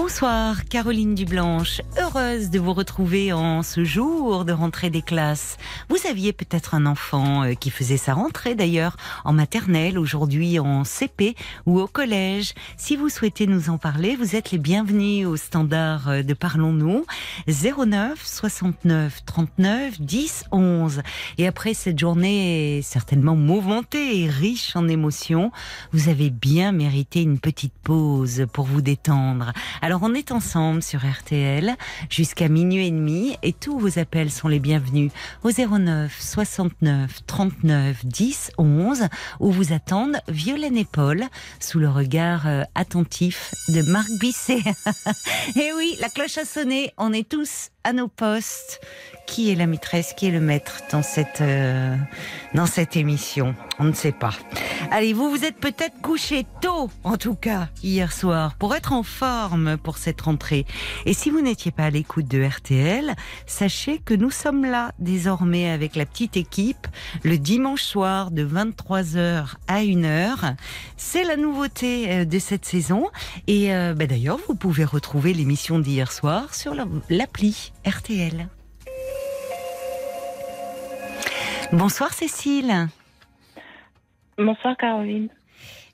[0.00, 5.56] Bonsoir Caroline Dublanche, heureuse de vous retrouver en ce jour de rentrée des classes.
[5.88, 10.84] Vous aviez peut-être un enfant euh, qui faisait sa rentrée d'ailleurs en maternelle, aujourd'hui en
[10.84, 11.34] CP
[11.66, 12.54] ou au collège.
[12.76, 17.04] Si vous souhaitez nous en parler, vous êtes les bienvenus au standard euh, de Parlons-nous
[17.48, 21.02] 09 69 39 10 11.
[21.38, 25.50] Et après cette journée certainement mouvementée et riche en émotions,
[25.90, 29.52] vous avez bien mérité une petite pause pour vous détendre.
[29.96, 31.74] On est ensemble sur RTL
[32.10, 35.10] jusqu'à minuit et demi et tous vos appels sont les bienvenus
[35.44, 39.08] au 09 69 39 10 11
[39.40, 41.24] où vous attendent Violaine et Paul
[41.60, 44.62] sous le regard euh, attentif de Marc Bisset.
[45.56, 48.80] et oui, la cloche a sonné, on est tous à nos postes.
[49.26, 51.94] Qui est la maîtresse, qui est le maître dans cette, euh,
[52.54, 53.54] dans cette émission?
[53.78, 54.32] On ne sait pas.
[54.90, 59.02] Allez, vous vous êtes peut-être couché tôt, en tout cas, hier soir, pour être en
[59.02, 60.64] forme pour cette rentrée.
[61.04, 63.14] Et si vous n'étiez pas à l'écoute de RTL,
[63.46, 66.86] sachez que nous sommes là désormais avec la petite équipe
[67.22, 70.54] le dimanche soir de 23h à 1h.
[70.96, 73.08] C'est la nouveauté euh, de cette saison.
[73.46, 78.48] Et euh, bah, d'ailleurs, vous pouvez retrouver l'émission d'hier soir sur la- l'appli RTL.
[81.72, 82.88] Bonsoir Cécile
[84.36, 85.28] Bonsoir Caroline.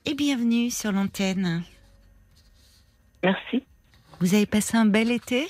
[0.07, 1.63] et bienvenue sur l'antenne.
[3.23, 3.65] Merci.
[4.21, 5.47] Vous avez passé un bel été?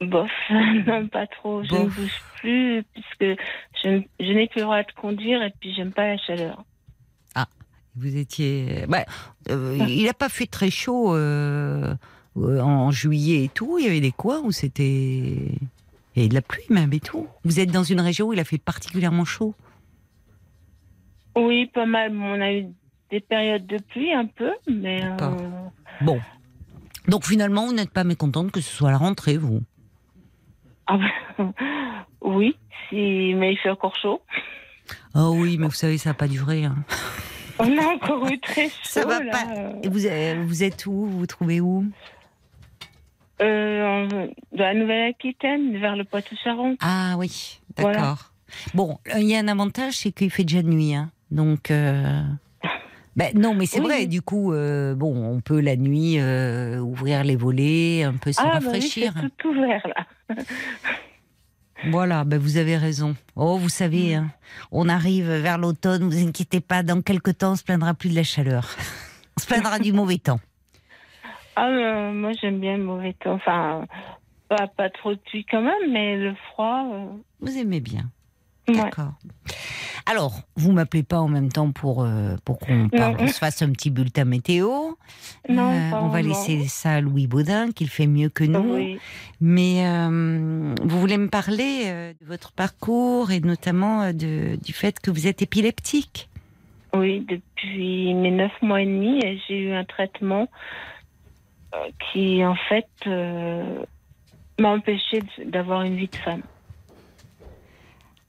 [0.00, 1.62] Bof, non pas trop.
[1.62, 3.40] Je ne bouge plus puisque
[3.84, 6.64] je, je n'ai plus le droit de conduire et puis j'aime pas la chaleur.
[7.96, 8.84] Vous étiez.
[8.88, 9.04] bah,
[9.50, 11.92] euh, il n'a pas fait très chaud euh,
[12.36, 13.78] euh, en juillet et tout.
[13.78, 14.86] Il y avait des coins où c'était.
[16.14, 17.26] Il y avait de la pluie même et tout.
[17.44, 19.54] Vous êtes dans une région où il a fait particulièrement chaud.
[21.36, 22.12] Oui, pas mal.
[22.16, 22.66] On a eu
[23.10, 25.16] des périodes de pluie un peu, mais euh.
[26.00, 26.20] Bon.
[27.08, 29.62] Donc finalement, vous n'êtes pas mécontente que ce soit la rentrée, vous?
[30.86, 30.98] Ah
[31.38, 31.52] bah,
[32.22, 32.56] oui,
[32.88, 34.20] si, mais il fait encore chaud.
[35.14, 36.64] Oh oui, mais vous savez, ça n'a pas duré.
[36.64, 36.76] hein.
[37.58, 38.74] On a encore eu très chaud.
[38.82, 39.30] Ça va là.
[39.32, 39.46] pas.
[39.82, 41.06] Et vous, euh, vous êtes où?
[41.06, 41.84] Vous vous trouvez où?
[43.40, 44.06] Euh,
[44.52, 46.78] de la Nouvelle-Aquitaine, vers le Poitou-Charentes.
[46.80, 47.98] Ah oui, Voilà.
[47.98, 48.32] d'accord.
[48.74, 50.94] Bon, il y a un avantage, c'est qu'il fait déjà nuit.
[50.94, 51.10] Hein.
[51.30, 51.70] Donc.
[51.70, 52.22] euh,
[53.16, 53.86] ben, non, mais c'est Oui.
[53.86, 58.32] vrai, du coup, euh, bon, on peut la nuit euh, ouvrir les volets, un peu
[58.32, 59.12] se Ah, bah oui, rafraîchir.
[59.20, 60.36] c'est tout ouvert là.
[61.90, 63.16] Voilà, ben vous avez raison.
[63.36, 64.30] Oh, vous savez, hein,
[64.70, 68.16] on arrive vers l'automne, vous inquiétez pas, dans quelques temps, on se plaindra plus de
[68.16, 68.76] la chaleur.
[69.38, 70.40] On se plaindra du mauvais temps.
[71.62, 73.34] Ah, euh, moi j'aime bien le mauvais temps.
[73.34, 73.84] Enfin,
[74.48, 76.86] pas, pas trop de pluie quand même, mais le froid.
[76.90, 77.06] euh,
[77.40, 78.04] Vous aimez bien.
[78.68, 78.76] ouais.
[78.76, 79.12] D'accord.
[80.06, 82.88] Alors, vous m'appelez pas en même temps pour, euh, pour qu'on
[83.28, 84.68] se fasse un petit bulletin météo.
[85.48, 88.74] Non, Euh, on va laisser ça à Louis Baudin, qu'il fait mieux que nous.
[88.76, 88.98] Oui.
[89.42, 95.10] Mais euh, vous voulez me parler de votre parcours et notamment de, du fait que
[95.10, 96.28] vous êtes épileptique?
[96.92, 100.48] oui, depuis mes neuf mois et demi, j'ai eu un traitement
[102.12, 103.84] qui en fait euh,
[104.58, 106.42] m'a empêché d'avoir une vie de femme.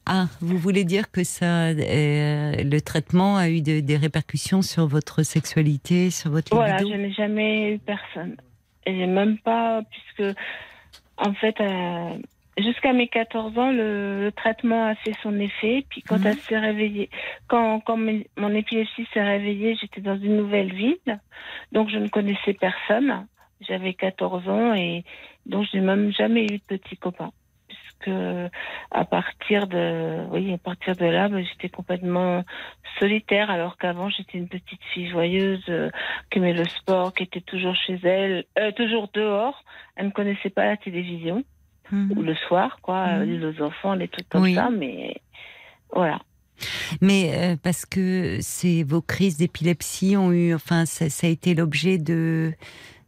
[0.06, 4.88] Ah, vous voulez dire que ça, euh, le traitement a eu de- des répercussions sur
[4.88, 8.35] votre sexualité, sur votre Voilà, libido je n'ai jamais eu personne.
[8.88, 10.35] Et même pas, puisque,
[11.18, 12.18] en fait, euh,
[12.58, 15.86] jusqu'à mes 14 ans, le, le traitement a fait son effet.
[15.90, 16.28] Puis quand Mhm.
[16.28, 17.10] elle s'est réveillée,
[17.48, 21.20] quand, quand mes- mon épilepsie s'est réveillée, j'étais dans une nouvelle ville.
[21.72, 23.28] Donc je ne connaissais personne.
[23.62, 25.03] J'avais 14 ans et
[25.46, 27.32] donc je n'ai même jamais eu de petit copain.
[27.68, 28.18] Puisque
[28.90, 32.44] à partir de, oui, à partir de là, ben, j'étais complètement
[33.00, 35.90] solitaire, alors qu'avant j'étais une petite fille joyeuse euh,
[36.30, 39.64] qui aimait le sport, qui était toujours chez elle, euh, toujours dehors.
[39.96, 41.44] Elle ne connaissait pas la télévision
[41.91, 42.14] Mhm.
[42.17, 43.22] ou le soir, quoi, Mhm.
[43.43, 44.55] euh, les enfants, les trucs comme Oui.
[44.55, 45.16] ça, mais
[45.93, 46.20] voilà.
[47.02, 51.55] Mais euh, parce que c'est vos crises d'épilepsie ont eu, enfin, ça, ça a été
[51.55, 52.53] l'objet de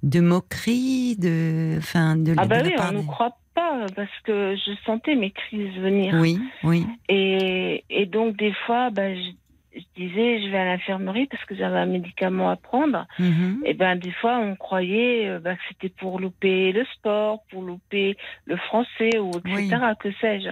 [0.01, 4.71] de moqueries, de, enfin, de, Ah bah oui, on ne croit pas parce que je
[4.85, 6.13] sentais mes crises venir.
[6.19, 6.85] Oui, oui.
[7.07, 9.37] Et, et donc des fois, bah, j-
[9.75, 13.07] je disais, je vais à l'infirmerie parce que j'avais un médicament à prendre.
[13.19, 13.61] Mhm.
[13.65, 17.63] Et ben des fois, on croyait euh, ben, que c'était pour louper le sport, pour
[17.63, 18.15] louper
[18.45, 19.77] le français ou etc.
[19.99, 20.49] Que sais-je.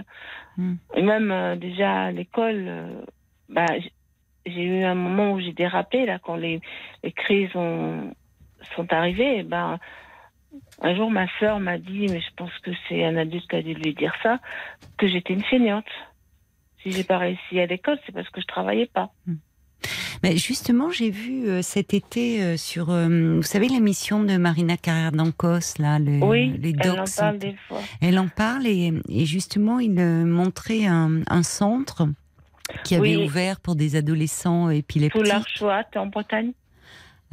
[0.58, 0.74] Mm.
[0.96, 3.04] Et même euh, déjà à l'école, euh,
[3.80, 3.92] j-
[4.46, 6.60] j'ai eu un moment où j'ai dérapé là quand les,
[7.04, 8.14] les crises ont,
[8.76, 9.40] sont arrivées.
[9.40, 9.78] Et ben
[10.82, 13.62] un jour, ma sœur m'a dit, mais je pense que c'est un adulte qui a
[13.62, 14.40] dû lui dire ça,
[14.98, 15.86] que j'étais une feignante.
[16.84, 19.12] Si j'ai pas réussi à l'école, c'est parce que je travaillais pas.
[20.24, 24.78] Mais justement, j'ai vu euh, cet été euh, sur, euh, vous savez, l'émission de Marina
[24.78, 27.16] Carrère d'Ancos, là, le- oui, les elle en docs.
[27.18, 27.80] parle des fois.
[28.02, 32.08] Elle en parle et, et justement, il montrait un, un centre
[32.84, 33.26] qui avait Oui.
[33.26, 35.28] ouvert pour des adolescents Tout épileptiques.
[35.28, 36.52] l'Archoat en Bretagne.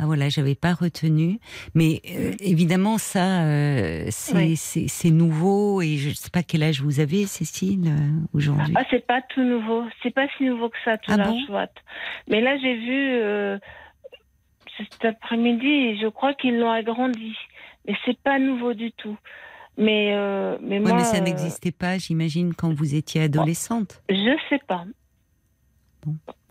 [0.00, 1.40] Ah voilà, j'avais pas retenu,
[1.74, 4.34] mais euh, évidemment ça, euh, c'est
[5.08, 5.12] Oui.
[5.12, 8.74] nouveau et je sais pas quel âge vous avez, Cécile, euh, aujourd'hui.
[8.76, 9.82] Ah, c'est pas tout nouveau.
[10.02, 11.36] C'est pas si nouveau que ça, tout Ah bon?
[12.28, 13.58] Mais là, j'ai vu euh,
[14.76, 17.34] cet après-midi, je crois qu'ils l'ont agrandi.
[17.86, 19.16] Mais c'est pas nouveau du tout.
[19.76, 20.12] Mais,
[20.62, 24.02] mais Oui, moi, mais ça n'existait pas, j'imagine, quand vous étiez adolescente.
[24.08, 24.84] je sais pas.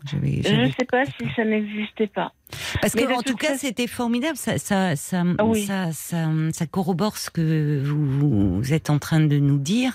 [0.06, 0.10] Je
[0.42, 2.32] j'avais- sais pas si ça n'existait pas.
[2.80, 4.36] Parce Mais que de en tout toute cas, c'était formidable.
[4.36, 5.64] Ça, ça, ça, Ah oui.
[5.64, 9.94] ça, ça, ça corrobore ce que vous, vous êtes en train de nous dire.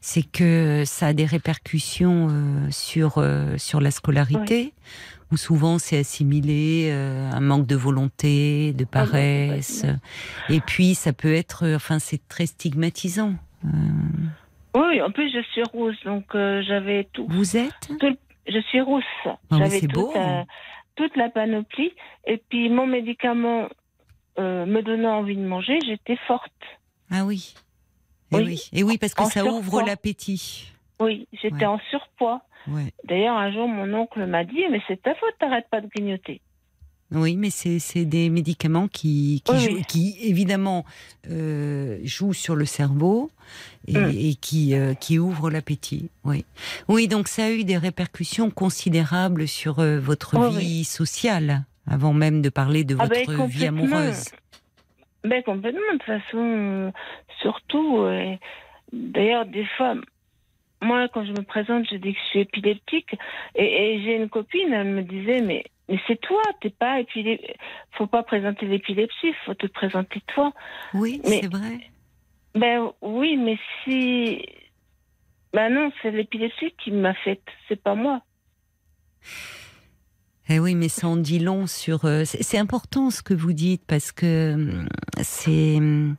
[0.00, 4.72] C'est que ça a des répercussions euh, sur euh, sur la scolarité,
[5.30, 9.84] où souvent c'est assimilé euh, un manque de volonté, de Ah paresse,
[10.48, 13.34] et puis ça peut être, euh, enfin, c'est très stigmatisant.
[14.74, 17.26] Oui, en plus, je suis rousse, donc j'avais tout.
[17.30, 17.90] vous êtes?
[18.46, 19.04] Je suis rousse.
[19.26, 20.42] Ah, J'avais toute, euh,
[20.96, 21.92] toute la panoplie.
[22.26, 23.68] Et puis, mon médicament
[24.38, 26.52] euh, me donnant envie de manger, j'étais forte.
[27.10, 27.54] Ah oui.
[28.32, 28.44] Et Oui.
[28.46, 28.68] oui.
[28.72, 29.58] Et oui, parce que En ça surpoids.
[29.58, 30.72] ouvre l'appétit.
[31.00, 31.66] Oui, j'étais Ouais.
[31.66, 32.42] en surpoids.
[32.66, 32.92] Ouais.
[33.04, 36.40] D'ailleurs, un jour, mon oncle m'a dit Mais c'est ta faute, t'arrêtes pas de grignoter.
[37.14, 39.82] Oui, mais c'est des médicaments qui, qui, Oui, jouent- oui.
[39.86, 40.84] qui évidemment
[41.30, 43.30] euh, jouent sur le cerveau
[43.86, 44.10] et, Mm.
[44.14, 46.10] et qui, euh, qui ouvrent l'appétit.
[46.24, 46.44] Oui.
[46.88, 52.12] oui, donc ça a eu des répercussions considérables sur euh, votre Oui, vie sociale, avant
[52.12, 53.84] même de parler de Ah votre ben, vie complètement.
[53.96, 54.24] amoureuse.
[55.22, 56.90] Ben, complètement, de toute façon, euh,
[57.40, 58.04] surtout.
[58.92, 59.94] D'ailleurs, des fois,
[60.84, 63.14] moi, quand je me présente, je dis que je suis épileptique.
[63.56, 63.64] Et,
[63.94, 67.56] et j'ai une copine, elle me disait Mais, mais c'est toi, t'es pas épileptique.
[67.92, 70.52] Faut pas présenter l'épilepsie, faut te présenter toi.
[70.92, 71.80] Oui, Mais- c'est vrai.
[72.54, 74.44] Ben oui, mais si.
[75.52, 78.22] Ben non, c'est l'épilepsie qui m'a faite, c'est pas moi.
[80.48, 82.04] Eh oui, mais ça en dit long sur.
[82.04, 84.88] euh, c'est important ce que vous dites parce que hum,
[85.22, 86.16] c'est hum,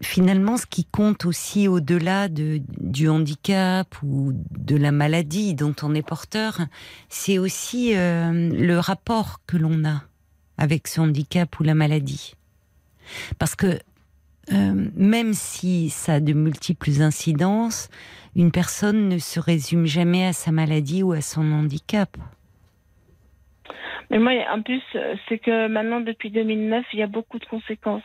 [0.00, 5.94] finalement ce qui compte aussi au-delà de, du handicap ou de la maladie dont on
[5.94, 6.60] est porteur,
[7.08, 10.02] c'est aussi euh, le rapport que l'on a
[10.58, 12.34] avec ce handicap ou la maladie.
[13.38, 13.78] Parce que
[14.52, 17.88] euh, même si ça a de multiples incidences,
[18.34, 22.16] une personne ne se résume jamais à sa maladie ou à son handicap.
[24.12, 27.46] Mais moi, en plus, euh, c'est que maintenant, depuis 2009, il y a beaucoup de
[27.46, 28.02] conséquences.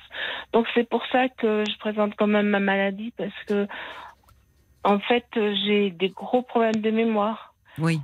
[0.53, 3.67] Donc c'est pour ça que je présente quand même ma maladie, parce que,
[4.85, 7.53] en fait, euh, j'ai des gros problèmes de mémoire.
[7.77, 7.99] Oui.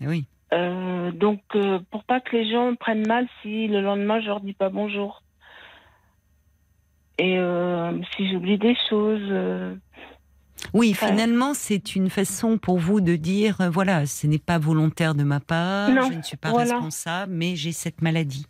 [0.00, 0.26] Oui.
[0.52, 4.40] Euh, donc, euh, pour pas que les gens prennent mal si le lendemain, je leur
[4.40, 5.22] dis pas bonjour.
[7.18, 9.78] Et euh, si j'oublie des choses.
[10.74, 15.14] Oui, finalement, c'est une façon pour vous de dire, euh, voilà, ce n'est pas volontaire
[15.14, 16.74] de ma part, Non, je ne suis pas voilà.
[16.74, 18.46] responsable, mais j'ai cette maladie.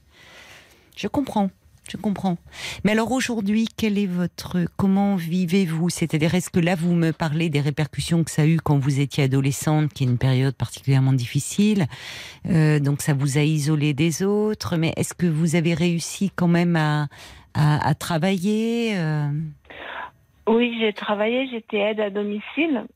[0.97, 1.51] Je comprends,
[1.91, 2.37] je comprends.
[2.85, 5.89] Mais alors aujourd'hui, quel est votre, comment vivez-vous?
[5.89, 9.01] C'est-à-dire, est-ce que là, vous me parlez des répercussions que ça a eu quand vous
[9.01, 11.87] étiez adolescente, qui est une période particulièrement difficile,
[12.51, 16.49] euh, donc ça vous a isolé des autres, mais est-ce que vous avez réussi quand
[16.49, 17.07] même à,
[17.55, 19.29] à, à travailler euh,
[20.51, 22.87] Oui, j'ai travaillé, j'étais aide à domicile.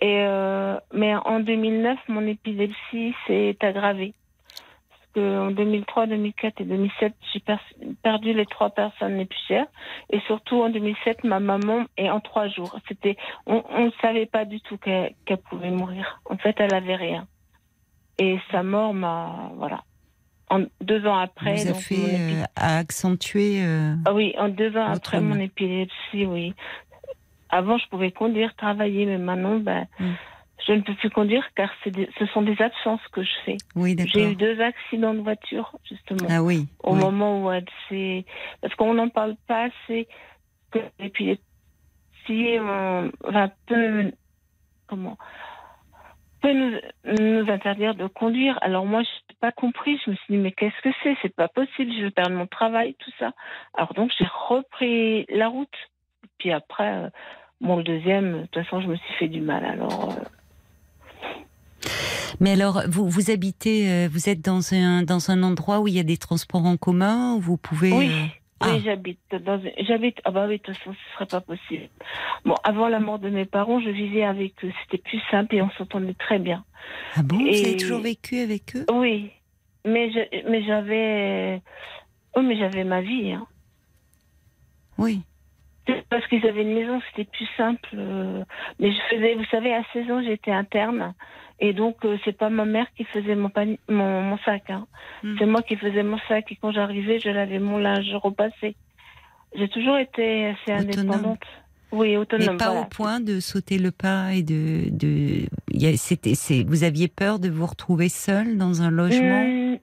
[0.00, 4.14] Et euh, mais en 2009, mon épilepsie s'est aggravée.
[4.88, 7.56] Parce que en 2003, 2004 et 2007, j'ai per-
[8.04, 9.66] perdu les trois personnes les plus chères.
[10.10, 12.78] Et surtout en 2007, ma maman est en trois jours.
[12.86, 13.16] C'était,
[13.46, 16.20] on ne savait pas du tout qu'elle qu'elle pouvait mourir.
[16.30, 17.26] En fait, elle avait rien.
[18.18, 19.82] Et sa mort m'a, voilà.
[20.50, 24.76] En deux ans après, vous a fait épi- euh, accentuer euh, ah oui, en deux
[24.76, 26.54] ans après mon épilepsie, oui.
[27.50, 30.12] Avant, je pouvais conduire, travailler, mais maintenant, ben, Mm.
[30.66, 33.56] je ne peux plus conduire car c'est des- ce sont des absences que je fais.
[33.74, 34.22] Oui, J'ai d'accord.
[34.32, 36.66] eu deux accidents de voiture, justement, Ah oui.
[36.82, 36.98] au oui.
[37.00, 38.24] moment où elle s'est...
[38.60, 40.08] Parce qu'on n'en parle pas assez
[40.70, 41.40] que l'épilepsie,
[42.28, 44.12] on va peu...
[44.88, 45.18] Comment
[46.40, 46.78] peut nous,
[47.20, 48.58] nous interdire de conduire.
[48.62, 49.98] Alors moi, je n'ai pas compris.
[50.04, 51.16] Je me suis dit, mais qu'est-ce que c'est?
[51.22, 51.92] C'est pas possible.
[51.96, 53.32] Je vais perdre mon travail, tout ça.
[53.74, 55.68] Alors donc, j'ai repris la route.
[56.38, 57.08] Puis après, euh,
[57.60, 59.64] bon, le deuxième, de toute façon, je me suis fait du mal.
[59.64, 60.10] Alors.
[60.10, 60.22] euh,
[62.40, 65.94] Mais alors, vous, vous habitez, euh, vous êtes dans un, dans un endroit où il
[65.94, 67.92] y a des transports en commun, où vous pouvez...
[67.92, 68.30] Oui,
[68.62, 68.78] oui, Ah.
[68.84, 71.88] j'habite dans une- j'habite ah bah oui de toute façon ce serait pas possible.
[72.44, 75.62] Bon, avant la mort de mes parents, je vivais avec eux, c'était plus simple et
[75.62, 76.64] on s'entendait très bien.
[77.16, 78.84] Ah bon Vous avez Et- toujours vécu avec eux?
[78.92, 79.30] Oui,
[79.84, 81.62] mais je, mais j'avais
[82.34, 83.46] oh mais j'avais ma vie hein.
[84.98, 85.22] Oui.
[86.10, 87.88] Parce qu'ils avaient une maison, c'était plus simple.
[87.94, 88.44] euh,
[88.78, 91.14] Mais je faisais, vous savez, à 16 ans, j'étais interne.
[91.60, 94.70] Et donc, euh, c'est pas ma mère qui faisait mon, pani- mon, mon sac.
[94.70, 94.86] Hein.
[95.24, 95.34] Hmm.
[95.38, 96.50] C'est moi qui faisais mon sac.
[96.52, 98.76] Et quand j'arrivais, je lavais mon linge, je repassais.
[99.56, 101.10] J'ai toujours été assez Autonome.
[101.10, 101.42] indépendante.
[101.90, 102.58] Oui, Mais autonome.
[102.58, 102.80] pas voilà.
[102.82, 104.90] au point de sauter le pas et de...
[104.90, 105.46] de...
[105.96, 109.42] c'était, c'est, vous aviez peur de vous retrouver seul dans un logement?
[109.44, 109.78] Hmm,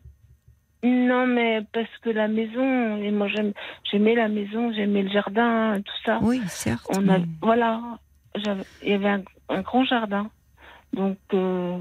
[0.83, 3.53] non, mais parce que la maison, et moi j'aime-
[3.91, 6.19] j'aimais la maison, j'aimais le jardin, tout ça.
[6.21, 6.85] Oui, certes.
[6.95, 7.81] On a, mais- voilà,
[8.35, 10.29] il y avait un, un grand jardin.
[10.95, 11.77] Donc, euh,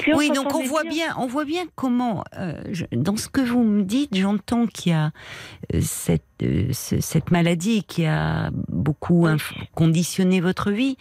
[0.00, 3.28] puis, Oui, on donc on voit bien, on voit bien comment, euh, je- dans ce
[3.28, 5.12] que vous me dites, j'entends qu'il y a
[5.74, 9.38] euh, cette, euh, ce- cette maladie qui a beaucoup Oui.
[9.74, 10.96] conditionné votre vie,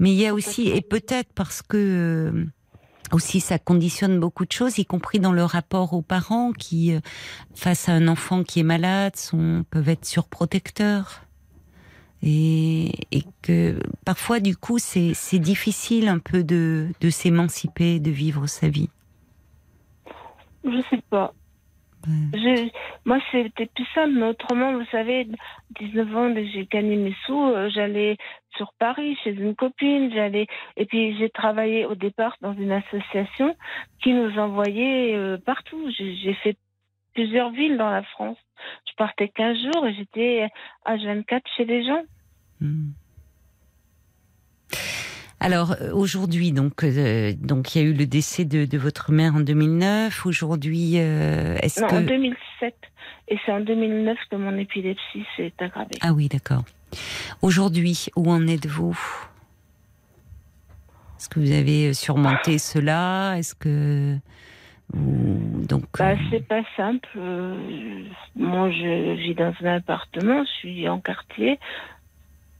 [0.00, 2.44] mais il y a aussi, et peut-être parce que euh,
[3.12, 7.00] aussi ça conditionne beaucoup de choses, y compris dans le rapport aux parents qui, euh,
[7.54, 11.20] face à un enfant qui est malade, sont, peuvent être surprotecteurs.
[12.28, 18.48] Et, et que parfois, du coup, c'est difficile un peu de, de s'émanciper, de vivre
[18.48, 18.90] sa vie.
[20.64, 21.32] Je sais pas.
[22.06, 22.68] Je,
[23.04, 25.28] moi, c'était plus simple, mais autrement, vous savez,
[25.80, 28.16] 19 ans, j'ai gagné mes sous, euh, j'allais
[28.56, 33.56] sur Paris chez une copine, j'allais, et puis j'ai travaillé au départ dans une association
[34.02, 35.90] qui nous envoyait euh, partout.
[35.90, 36.56] J'ai fait
[37.14, 38.38] plusieurs villes dans la France.
[38.88, 40.48] Je partais 15 jours et j'étais
[40.84, 42.02] à 24 chez les gens.
[42.60, 42.90] Hmm.
[45.38, 49.12] Alors euh, aujourd'hui, donc, euh, donc il y a eu le décès de, de votre
[49.12, 50.24] mère en 2009.
[50.26, 52.74] Aujourd'hui, euh, est-ce Non, que en 2007.
[53.28, 55.96] Et c'est en 2009 que mon épilepsie s'est aggravée.
[56.00, 56.64] ah oui, d'accord.
[57.42, 58.98] Aujourd'hui, où en êtes-vous?
[61.18, 63.34] Est-ce que vous avez surmonté cela?
[63.36, 64.16] Est-ce que
[64.94, 67.08] donc Bah, euh, c'est pas simple.
[67.16, 68.04] Euh,
[68.36, 71.58] Moi, je vis dans un appartement, je suis en quartier,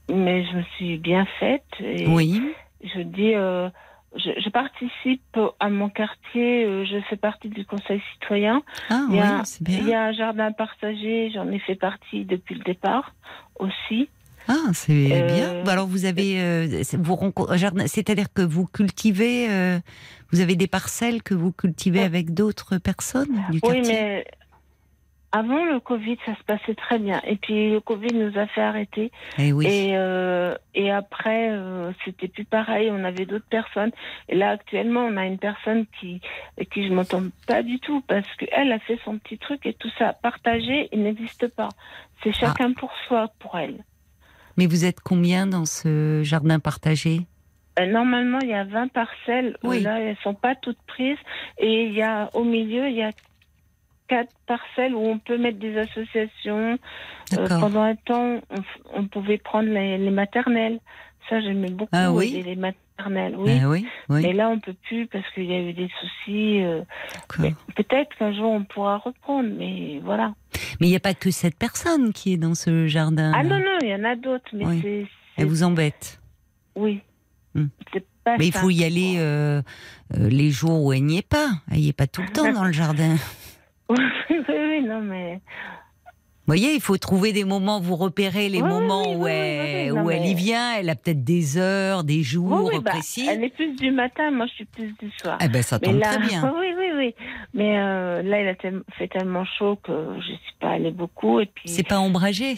[0.09, 1.65] mais je me suis bien faite.
[1.79, 2.41] Et oui,
[2.83, 3.69] Je dis, euh,
[4.15, 8.61] je, je participe à mon quartier, euh, je fais partie du conseil citoyen.
[8.89, 9.79] ah Il y oui, a, c'est bien.
[9.79, 13.13] il y a un jardin partagé, j'en ai fait partie depuis le départ
[13.59, 14.09] aussi.
[14.49, 15.49] Ah, c'est Euh, bien.
[15.67, 17.17] Alors vous avez, euh, vous
[17.87, 19.77] c'est-à-dire que vous cultivez, euh,
[20.31, 23.81] vous avez des parcelles que vous cultivez avec d'autres personnes du Oui, quartier?
[23.81, 24.25] mais
[25.31, 27.21] avant le Covid, ça se passait très bien.
[27.25, 29.11] Et puis le Covid nous a fait arrêter.
[29.37, 29.65] Eh oui.
[29.67, 32.89] Et, euh, et après, euh, c'était plus pareil.
[32.91, 33.91] On avait d'autres personnes.
[34.29, 36.21] Et là, actuellement, on a une personne qui,
[36.71, 39.91] qui je m'entends pas du tout parce qu'elle a fait son petit truc et tout
[39.97, 40.13] ça.
[40.13, 41.69] Partagé, il n'existe pas.
[42.23, 42.47] C'est Ah.
[42.47, 43.83] chacun pour soi, pour elle.
[44.55, 47.21] Mais vous êtes combien dans ce jardin partagé?
[47.79, 49.55] Euh, normalement, il y a 20 parcelles.
[49.63, 49.81] Oui.
[49.81, 51.17] Là, elles sont pas toutes prises.
[51.59, 53.11] Et il y a, au milieu, il y a
[54.07, 56.77] quatre parcelles où on peut mettre des associations.
[57.37, 58.39] Euh, pendant un temps,
[58.93, 60.79] on, pouvait prendre les, les maternelles.
[61.29, 62.41] Ça, j'aimais beaucoup Ah oui?
[62.45, 63.35] les maternelles.
[63.37, 63.59] Oui.
[63.61, 64.21] Eh oui, oui.
[64.21, 66.61] Mais là, on peut plus parce qu'il y a eu des soucis.
[66.63, 66.81] euh,
[67.75, 70.33] Peut-être qu'un jour, on pourra reprendre, mais voilà.
[70.79, 73.33] Mais il n'y a pas que cette personne qui est dans ce jardin.
[73.35, 75.07] Ah non, non, il y en a d'autres, mais Oui.
[75.35, 76.19] Elle vous embête.
[76.75, 77.01] Oui.
[77.53, 77.67] Hmm.
[78.23, 79.61] Pas Mais il faut y aller euh,
[80.17, 81.49] les jours où elle n'y est pas.
[81.71, 83.15] Elle n'y est pas tout le temps dans le jardin.
[84.29, 85.39] oui, oui, non, mais...
[86.45, 89.59] Vous voyez, il faut trouver des moments, vous repérez les Oui, moments oui, où, elle,
[89.59, 90.75] oui, oui, non, où elle y vient.
[90.79, 93.27] Elle a peut-être des heures, des jours bah, précis.
[93.29, 95.37] elle est plus du matin, moi je suis plus du soir.
[95.43, 96.53] Eh ben, ça tombe là, très bien.
[96.57, 97.15] oui, oui, oui.
[97.53, 98.55] Mais euh, là, il a
[98.97, 99.91] fait tellement chaud que
[100.21, 101.41] je suis pas allée beaucoup.
[101.41, 102.55] Et puis, C'est pas ombragé?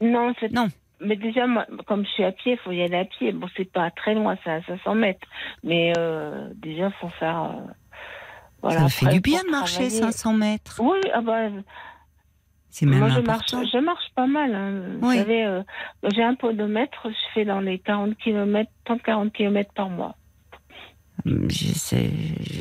[0.00, 0.66] non, c'est Non.
[1.00, 3.30] Mais déjà, moi, comme je suis à pied, il faut y aller à pied.
[3.30, 5.26] Bon, c'est pas très loin, c'est à 500 mètres.
[5.62, 7.42] Mais euh, déjà, faut faire.
[7.54, 7.70] euh,
[8.66, 10.12] voilà, ça fait du bien de marcher travailler.
[10.12, 10.80] 500 mètres.
[10.82, 11.48] Oui, ah bah,
[12.70, 14.54] C'est même moi je marche, je marche pas mal.
[14.54, 14.98] hein.
[15.00, 15.16] Vous Oui.
[15.16, 15.62] savez, euh,
[16.14, 20.16] j'ai un podomètre, je fais dans les 40 km, 30-40 km par mois.
[21.24, 22.10] Je sais,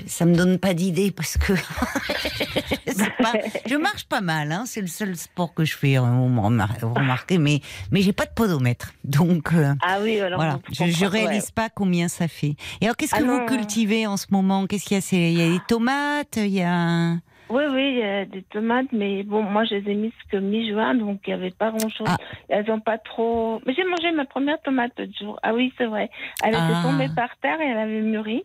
[0.08, 1.54] ça me donne pas d'idée parce que
[2.88, 3.34] je, sais pas,
[3.68, 4.52] je marche pas mal.
[4.52, 5.98] Hein, c'est le seul sport que je fais.
[5.98, 10.40] hein, Vous vous remarquez, mais mais j'ai pas de podomètre, donc euh, Ah oui, alors.
[10.40, 10.60] voilà.
[10.72, 11.08] Je, je ouais.
[11.08, 12.56] réalise pas combien ça fait.
[12.82, 13.46] Et alors, qu'est-ce Ah que vous non.
[13.46, 14.66] cultivez en ce moment?
[14.68, 15.30] Qu'est-ce qu'il y a?
[15.30, 17.18] Il y a des tomates, il y a.
[17.50, 20.38] Oui, oui, il y a des tomates, mais bon, moi, je les ai mises que
[20.38, 22.08] mi-juin, donc il n'y avait pas grand-chose.
[22.10, 22.18] Ah.
[22.50, 23.62] Elles n'ont pas trop.
[23.66, 25.40] Mais j'ai mangé ma première tomate l'autre jour.
[25.44, 26.10] Ah oui, c'est vrai.
[26.44, 26.66] Elle Ah.
[26.70, 28.44] était tombée par terre et elle avait mûri.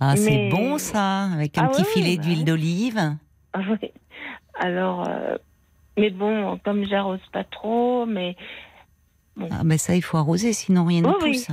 [0.00, 2.44] Ah, c'est Mais- bon ça, avec un Ah petit oui, filet bah d'huile oui.
[2.44, 3.00] d'olive.
[3.52, 3.90] Ah oui.
[4.54, 5.36] Alors, euh,
[5.96, 8.34] mais bon, comme j'arrose pas trop, mais
[9.50, 11.14] Ah, ben ça, il faut arroser, sinon rien ne oui.
[11.20, 11.48] pousse.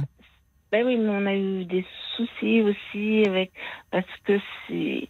[0.71, 3.51] ben oui, mais on a eu des soucis aussi avec
[3.91, 5.07] parce que c'est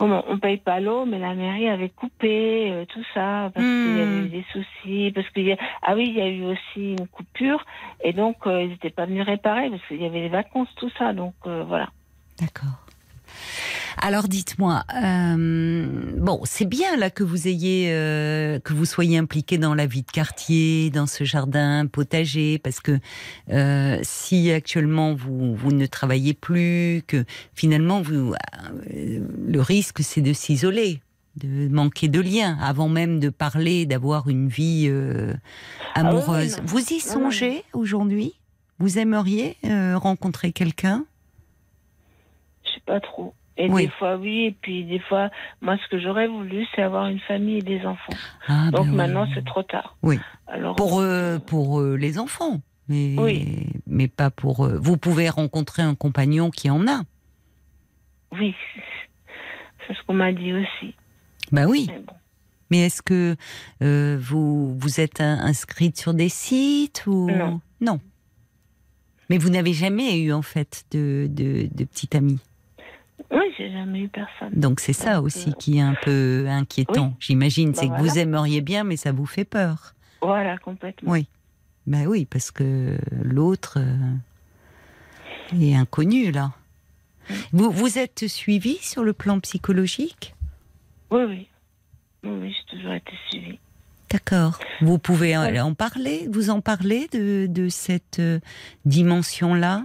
[0.00, 4.00] On paye pas l'eau, mais la mairie avait coupé euh, tout ça parce qu'il y
[4.00, 4.26] avait Hmm.
[4.26, 7.08] eu des soucis, parce qu'il y a ah oui, il y a eu aussi une
[7.08, 7.64] coupure
[8.02, 10.90] et donc euh, ils n'étaient pas venus réparer parce qu'il y avait les vacances, tout
[10.98, 11.88] ça, donc euh, voilà.
[12.40, 12.87] D'accord.
[14.00, 19.58] Alors dites-moi, euh, bon, c'est bien là que vous ayez, euh, que vous soyez impliqué
[19.58, 22.98] dans la vie de quartier, dans ce jardin potager, parce que
[23.50, 28.34] euh, si actuellement vous, vous ne travaillez plus, que finalement vous,
[28.94, 31.00] le risque c'est de s'isoler,
[31.36, 36.58] de manquer de liens, avant même de parler, d'avoir une vie Ah oui, amoureuse.
[36.64, 38.34] vous y songez aujourd'hui?
[38.78, 39.56] Vous aimeriez
[39.94, 41.04] rencontrer quelqu'un?
[42.88, 43.34] Pas trop.
[43.60, 43.86] Et Oui.
[43.86, 45.30] des fois oui, et puis des fois,
[45.60, 48.12] moi ce que j'aurais voulu, c'est avoir une famille et des enfants.
[48.46, 49.30] Ah, Donc ben maintenant oui.
[49.34, 49.96] c'est trop tard.
[50.02, 50.18] Oui.
[50.46, 53.66] Alors Pour, euh, pour euh, les enfants, mais, Oui.
[53.86, 54.64] mais pas pour.
[54.64, 57.02] euh, vous pouvez rencontrer un compagnon qui en a.
[58.32, 58.54] oui,
[59.86, 60.94] c'est ce qu'on m'a dit aussi.
[61.50, 61.86] Bah oui.
[61.90, 62.12] Mais bon.
[62.70, 63.34] Mais est-ce que
[63.82, 67.60] euh, vous vous êtes in- inscrite sur des sites ou Non.
[67.80, 67.98] Non.
[69.30, 72.38] Mais vous n'avez jamais eu en fait de, de, de petite amie.
[73.30, 74.50] Oui, j'ai jamais eu personne.
[74.58, 77.08] Donc c'est ça aussi euh, qui est un peu inquiétant.
[77.08, 77.16] oui.
[77.20, 79.94] J'imagine, Bah c'est que vous aimeriez bien, mais ça vous fait peur.
[80.22, 81.12] Voilà, complètement.
[81.12, 81.26] Oui.
[81.86, 86.52] Ben oui, parce que l'autre euh, est inconnu là.
[87.52, 90.34] Vous, vous êtes suivi sur le plan psychologique?
[91.10, 91.48] Oui, oui.
[92.24, 93.58] Oui, j'ai toujours été suivie.
[94.10, 94.58] D'accord.
[94.80, 95.60] Vous pouvez en- Ouais.
[95.60, 98.40] en parler, vous en parler de, de cette euh,
[98.86, 99.84] dimension-là?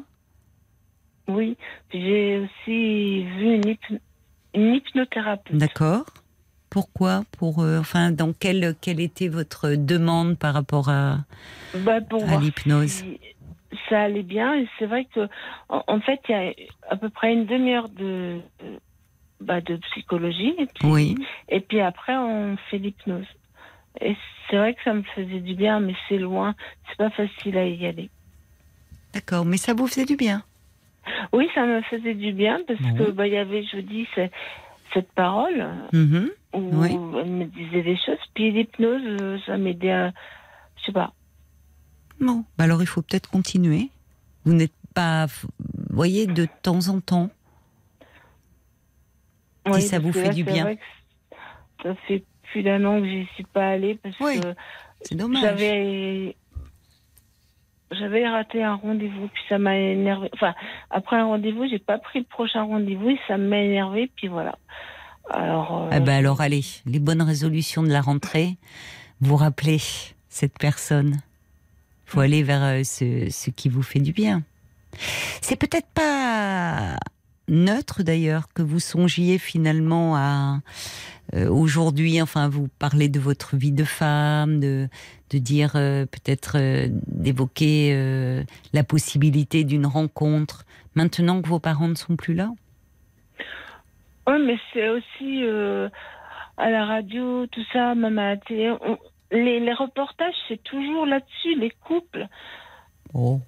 [1.28, 1.58] Oui,
[1.94, 3.76] j'ai aussi vu une,
[4.54, 5.56] une hypnothérapeute.
[5.58, 6.06] D'accord.
[6.70, 7.24] Pourquoi?
[7.38, 11.20] Pour euh, enfin, dans quelle quelle était votre demande par rapport à
[11.74, 13.04] Bah, à l'hypnose?
[13.90, 14.56] ça allait bien.
[14.56, 15.28] Et c'est vrai que,
[15.70, 16.54] en, en fait, il y a
[16.90, 18.80] à peu près une demi-heure de, de-
[19.40, 20.54] bah, de psychologie.
[20.58, 21.18] Et puis, Oui.
[21.50, 23.28] et puis après, on fait l'hypnose.
[24.02, 24.16] Et
[24.50, 26.56] c'est vrai que ça me faisait du bien, mais c'est loin.
[26.90, 28.10] C'est pas facile à y aller.
[29.14, 30.44] D'accord, mais ça vous faisait du bien.
[31.34, 32.96] Oui, ça me faisait du bien parce Bon.
[32.96, 34.08] que bah, il y avait, je vous dis,
[34.94, 36.30] cette parole Mhm.
[36.54, 36.92] où Oui.
[36.92, 38.18] elle me disait des choses.
[38.34, 40.14] Puis l'hypnose, euh, ça m'aidait à,
[40.78, 41.14] je sais pas.
[42.20, 43.90] Bon, bah alors il faut peut-être continuer.
[44.46, 45.50] Vous n'êtes pas, vous
[45.90, 47.30] voyez, de temps en temps.
[49.68, 50.76] Oui, ça parce vous fait là, du bien.
[51.82, 54.54] Ça fait plus d'un an que j'y suis pas allée parce Oui, que
[55.02, 55.42] C'est dommage.
[55.42, 56.36] j'avais
[58.00, 60.30] j'avais raté un rendez-vous puis ça m'a énervé.
[60.34, 60.54] Enfin,
[60.90, 64.58] après un rendez-vous, j'ai pas pris le prochain rendez-vous et ça m'a énervé puis voilà.
[65.30, 65.84] Alors.
[65.84, 68.58] euh, Ah bah alors allez, les bonnes résolutions de la rentrée,
[69.22, 69.80] vous rappelez
[70.30, 71.22] cette personne.
[72.06, 74.44] Faut aller vers euh, ce qui vous fait du bien.
[75.42, 76.98] C'est peut-être pas
[77.48, 80.60] neutre d'ailleurs que vous songiez finalement à
[81.36, 84.88] euh, aujourd'hui, enfin vous parlez de votre vie de femme, de,
[85.32, 91.96] de dire euh, peut-être euh, d'évoquer la possibilité d'une rencontre maintenant que vos parents ne
[91.96, 92.50] sont plus là?
[94.28, 95.44] Oui, mais c'est aussi
[96.58, 98.72] à la radio, tout ça, même à la télé.
[98.82, 98.98] on-
[99.32, 102.28] les, les reportages, c'est toujours là-dessus, les couples.
[103.16, 103.40] Oh.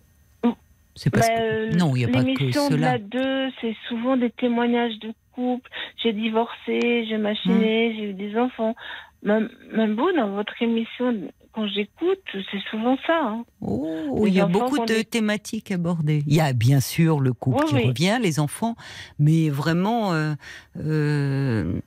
[0.44, 0.50] Mm.
[0.96, 1.76] C'est parce Bah, que...
[1.78, 2.94] Non, il n'y a pas que L'émission de cela.
[2.94, 5.14] la 2, c'est souvent des témoignages de
[6.04, 7.96] J'ai divorcé, j'ai machiné, Mm.
[7.98, 8.76] j'ai eu des enfants.
[9.24, 11.14] Même, même vous, dans votre émission,
[11.54, 12.20] quand j'écoute,
[12.52, 13.20] c'est souvent ça.
[13.24, 13.44] hein.
[13.62, 16.22] Oh, il y a beaucoup de est- thématiques abordées.
[16.28, 17.88] Il y a bien sûr le couple Oui, qui oui.
[17.88, 18.76] revient, les enfants,
[19.18, 20.34] mais vraiment, euh,
[20.78, 21.80] euh,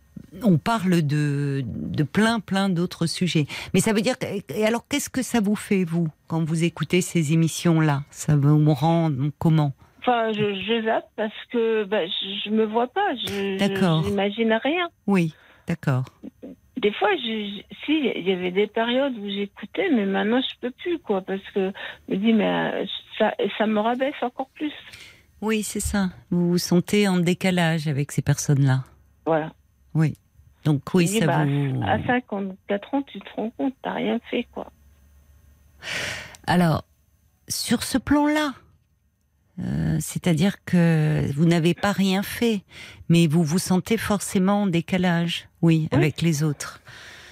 [0.43, 3.47] on parle de, de plein, plein d'autres sujets.
[3.73, 4.17] Mais ça veut dire.
[4.49, 8.03] Et alors, qu'est-ce que ça vous fait, vous, quand vous écoutez ces émissions-là?
[8.11, 9.73] Ça vous rend comment?
[10.09, 13.15] Enfin, je, je zappe parce que bah, je, je me vois pas.
[13.15, 14.89] Je J'imagine rien.
[15.07, 15.35] Oui,
[15.67, 16.05] d'accord.
[16.79, 20.71] Des fois, je, si, il y avait des périodes où j'écoutais, mais maintenant, je peux
[20.71, 21.73] plus, quoi, parce que
[22.09, 22.87] je me dis, mais euh,
[23.19, 24.73] ça, ça me rabaisse encore plus.
[25.43, 26.09] Oui, c'est ça.
[26.31, 28.85] Vous vous sentez en décalage avec ces personnes-là.
[29.27, 29.53] Voilà.
[29.95, 30.15] Oui.
[30.65, 31.83] Donc oui, ça bah, vous.
[31.85, 34.73] À 54 ans, tu te rends compte, t'as rien fait, quoi.
[36.47, 36.85] Alors,
[37.49, 38.55] sur ce plan-là,
[39.61, 42.63] euh, c'est-à-dire que vous n'avez pas rien fait,
[43.09, 45.99] mais vous vous sentez forcément en décalage, oui, Oui.
[45.99, 46.81] avec les autres.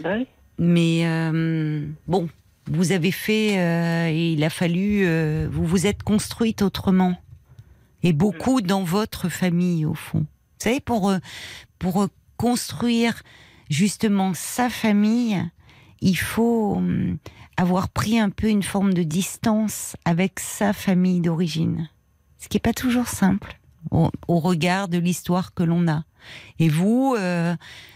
[0.05, 0.27] Oui.
[0.59, 2.29] Mais euh, bon,
[2.71, 7.17] vous avez fait, euh, il a fallu, euh, vous vous êtes construite autrement,
[8.03, 10.21] et beaucoup dans votre famille au fond.
[10.21, 10.27] Vous
[10.65, 11.19] savez, pour euh,
[11.79, 13.23] pour construire
[13.71, 15.43] justement sa famille,
[16.01, 17.19] il faut hum,
[17.57, 21.89] avoir pris un peu une forme de distance avec sa famille d'origine,
[22.39, 23.59] ce qui n'est pas toujours simple
[23.91, 26.05] au, au regard de l'histoire que l'on a.
[26.59, 27.55] Et vous, euh,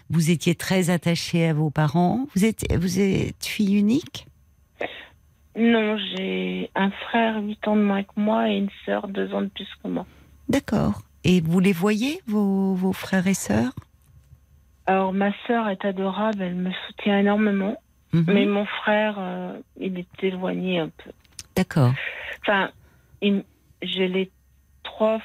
[0.09, 2.27] vous étiez très attaché à vos parents.
[2.35, 4.27] Vous êtes, vous êtes fille unique?
[5.57, 9.43] Non, j'ai un frère 8 ans de moins que moi et une sœur 2 ans
[9.43, 10.07] de plus que moi.
[10.49, 11.03] D'accord.
[11.25, 13.73] Et vous les voyez, vos, vos frères et sœurs?
[14.87, 17.77] Alors, ma sœur est adorable, elle me soutient énormément.
[18.13, 18.25] Mhm.
[18.29, 21.11] Mais mon frère, euh, il est éloigné un peu.
[21.57, 21.93] D'accord.
[22.43, 22.71] Enfin,
[23.23, 23.45] il-
[23.83, 24.31] je l'ai
[24.83, 25.21] trois,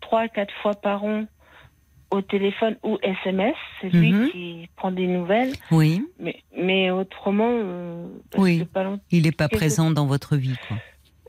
[0.00, 1.26] trois, quatre fois par an
[2.10, 3.56] au téléphone ou SMS.
[3.80, 4.30] C'est lui Mhm.
[4.30, 5.52] qui prend des nouvelles.
[5.70, 8.60] Oui, Mais, mais autrement, euh, Oui.
[8.60, 10.76] que pas longtemps- il n'est pas présent dans votre vie, quoi.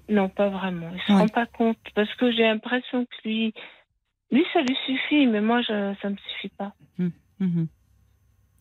[0.10, 0.92] non, pas vraiment.
[0.94, 1.18] Il se Ouais.
[1.20, 3.54] rend pas compte parce que j'ai l'impression que lui,
[4.32, 6.74] lui, ça lui suffit, mais moi, je, ça me suffit pas.
[7.40, 7.68] Mhm.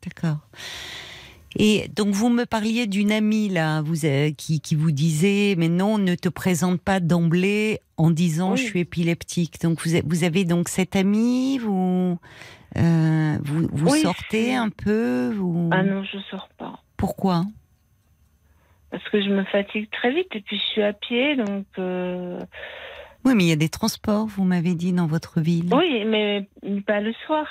[0.03, 0.39] D'accord.
[1.57, 5.69] Et donc vous me parliez d'une amie là, vous euh, qui, qui vous disait mais
[5.69, 8.59] non, ne te présente pas d'emblée en disant Oui.
[8.59, 9.61] je suis épileptique.
[9.63, 12.19] Donc vous, avez donc cette amie, vous
[12.77, 16.81] euh, vous, vous Oui, sortez un peu, vous Ah non, je sors pas.
[16.97, 17.45] pourquoi?
[18.91, 21.67] Parce que je me fatigue très vite et puis je suis à pied, donc.
[21.79, 22.39] euh,
[23.25, 25.69] Oui, mais il y a des transports, vous m'avez dit dans votre ville.
[25.73, 26.49] Oui, mais
[26.87, 27.47] pas le soir.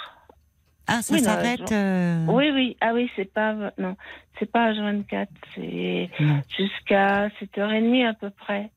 [0.88, 1.72] Ah, ça Oui, s'arrête.
[1.72, 2.78] euh, Oui, oui.
[2.82, 3.72] Ah oui, c'est pas.
[3.78, 3.96] Non,
[4.40, 5.28] c'est pas H24.
[5.56, 6.42] C'est non.
[6.58, 8.70] jusqu'à 7h30 à peu près.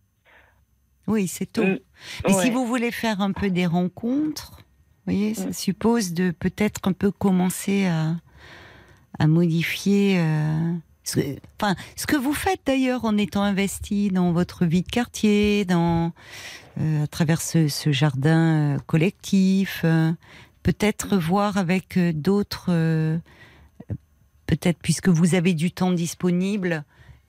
[1.09, 1.64] Oui, c'est tôt.
[1.64, 1.79] Mm,
[2.27, 4.53] Mais si vous voulez faire un peu des rencontres,
[5.07, 5.53] vous voyez, ça Mm.
[5.53, 8.14] suppose de peut-être un peu commencer à,
[9.19, 10.16] à modifier.
[10.19, 10.73] euh,
[11.05, 14.88] ce, que- enfin, ce que vous faites d'ailleurs en étant investi dans votre vie de
[14.90, 16.12] quartier, dans
[16.81, 19.83] euh, à travers ce, ce jardin collectif,
[20.67, 23.19] peut-être voir avec euh, d'autres, euh,
[24.49, 26.83] peut-être puisque vous avez du temps disponible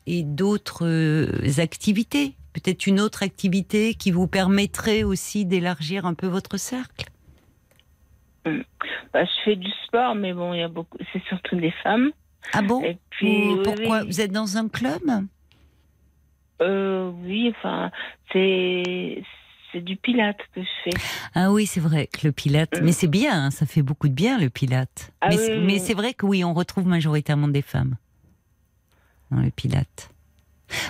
[0.08, 2.34] et d'autres euh, activités.
[2.54, 7.06] Peut-être une autre activité qui vous permettrait aussi d'élargir un peu votre cercle.
[9.14, 10.98] Bah, je fais du sport, mais bon, il y a beaucoup.
[11.14, 12.10] C'est surtout des femmes.
[12.54, 14.08] Ah bon Et puis, oui, Pourquoi oui.
[14.08, 15.04] Vous êtes dans un club?
[16.64, 17.92] Euh, oui, enfin,
[18.34, 19.22] c'est
[19.72, 20.98] c'est du pilate que je fais.
[21.36, 22.86] Ah oui, c'est vrai que le pilate, Mm.
[22.86, 25.12] mais c'est bien, hein, ça fait beaucoup de bien le pilate.
[25.22, 27.96] Ah mais oui, c'est- mais vrai que oui, on retrouve majoritairement des femmes
[29.32, 30.10] dans le pilate.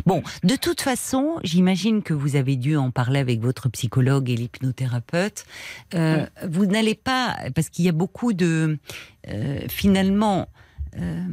[0.07, 4.35] Bon, de toute façon, j'imagine que vous avez dû en parler avec votre psychologue et
[4.35, 5.45] l'hypnothérapeute.
[5.93, 8.79] Euh, Vous n'allez pas, parce qu'il y a beaucoup de,
[9.27, 10.47] euh, finalement,
[10.99, 11.23] euh,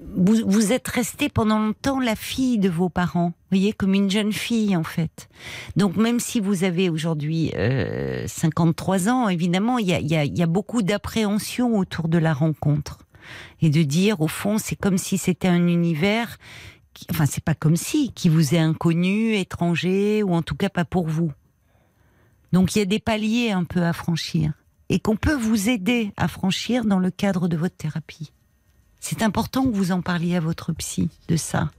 [0.00, 4.32] vous, vous êtes resté pendant longtemps la fille de vos parents, voyez, comme une jeune
[4.32, 5.28] fille en fait.
[5.76, 10.24] Donc même si vous avez aujourd'hui euh, 53 ans, évidemment, il y a, y a-
[10.24, 12.98] y a beaucoup d'appréhension autour de la rencontre.
[13.60, 16.38] Et de dire, au fond, c'est comme si c'était un univers,
[17.10, 20.84] enfin c'est pas comme si, qui vous est inconnu, étranger, ou en tout cas pas
[20.84, 21.32] pour vous.
[22.52, 24.52] Donc il y a des paliers un peu à franchir.
[24.88, 28.32] Et qu'on peut vous aider à franchir dans le cadre de votre thérapie.
[29.00, 31.70] C'est important que vous en parliez à votre psy de ça.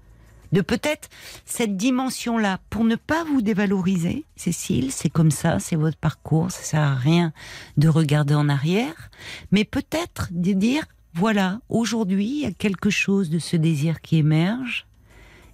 [0.51, 1.09] De peut-être
[1.45, 6.63] cette dimension-là, pour ne pas vous dévaloriser, Cécile, c'est comme ça, c'est votre parcours, ça
[6.63, 7.33] sert à rien
[7.77, 9.11] de regarder en arrière,
[9.51, 14.17] mais peut-être de dire, voilà, aujourd'hui, il y a quelque chose de ce désir qui
[14.17, 14.87] émerge,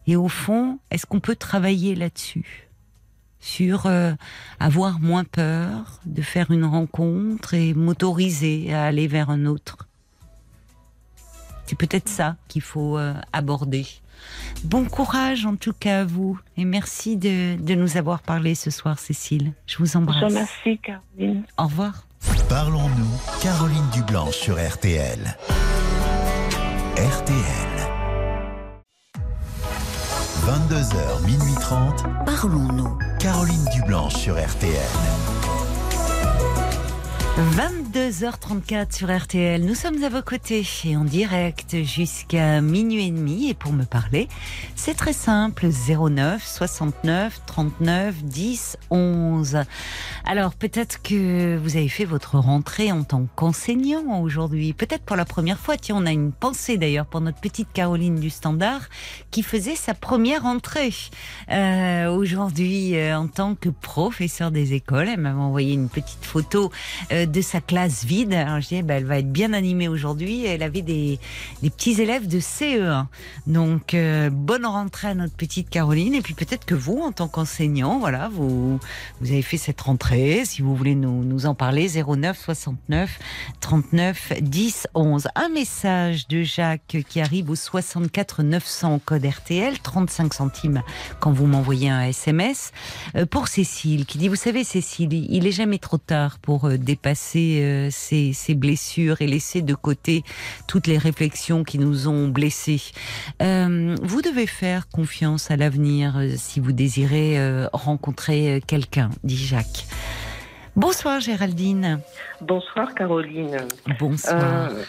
[0.08, 2.70] et au fond, est-ce qu'on peut travailler là-dessus?
[3.40, 4.14] Sur euh,
[4.60, 9.88] avoir moins peur de faire une rencontre et m'autoriser à aller vers un autre?
[11.68, 13.86] C'est peut-être ça qu'il faut euh, aborder.
[14.64, 18.72] Bon courage en tout cas à vous et merci de, de nous avoir parlé ce
[18.72, 19.54] soir Cécile.
[19.68, 20.22] Je vous Je embrasse.
[20.22, 21.44] vous remercie, Caroline.
[21.58, 22.06] Au revoir.
[22.50, 25.20] Parlons-nous, Caroline Dublanche sur RTL.
[26.98, 27.36] RTL.
[30.46, 32.98] 22h, minuit 30, Parlons-nous.
[33.20, 34.74] Caroline Dublanche sur RTL.
[37.38, 39.64] 22 2h34 sur RTL.
[39.64, 43.50] Nous sommes à vos côtés et en direct jusqu'à minuit et demi.
[43.50, 44.28] Et pour me parler,
[44.76, 49.60] c'est très simple 09 69 39 10 11.
[50.26, 54.74] Alors peut-être que vous avez fait votre rentrée en tant qu'enseignant aujourd'hui.
[54.74, 55.78] Peut-être pour la première fois.
[55.78, 58.90] Tiens, on a une pensée d'ailleurs pour notre petite Caroline du Standard
[59.32, 60.94] qui faisait sa première rentrée
[61.50, 65.08] euh, aujourd'hui euh, en tant que professeur des écoles.
[65.08, 66.74] Elle m'avait envoyé une petite photo
[67.14, 68.34] euh, de sa classe vide.
[68.34, 70.46] Alors je disais, bah, elle va être bien animée aujourd'hui.
[70.46, 71.20] Elle avait des,
[71.62, 73.06] petits élèves de CE1.
[73.48, 76.14] Donc, euh, bonne rentrée à notre petite Caroline.
[76.14, 78.80] Et puis peut-être que vous, en tant qu'enseignant, voilà, vous,
[79.22, 80.44] avez fait cette rentrée.
[80.46, 83.20] Si vous voulez nous, en parler, 09 69
[83.60, 85.28] 39 10 11.
[85.36, 90.82] Un message de Jacques qui arrive au 64 900 code RTL, 35 centimes
[91.20, 92.72] quand vous m'envoyez un SMS.
[93.16, 97.60] Euh, pour Cécile, qui dit, vous savez Cécile, il est jamais trop tard pour dépasser
[97.90, 100.24] ses, ses, blessures et laisser de côté
[100.68, 102.82] toutes les réflexions qui nous ont blessés.
[103.42, 109.86] Euh, vous devez faire confiance à l'avenir si vous désirez euh, rencontrer quelqu'un, dit Jacques.
[110.76, 112.02] Bonsoir Géraldine.
[112.42, 113.60] Bonsoir Caroline.
[113.98, 114.72] Bonsoir.
[114.72, 114.84] Euh,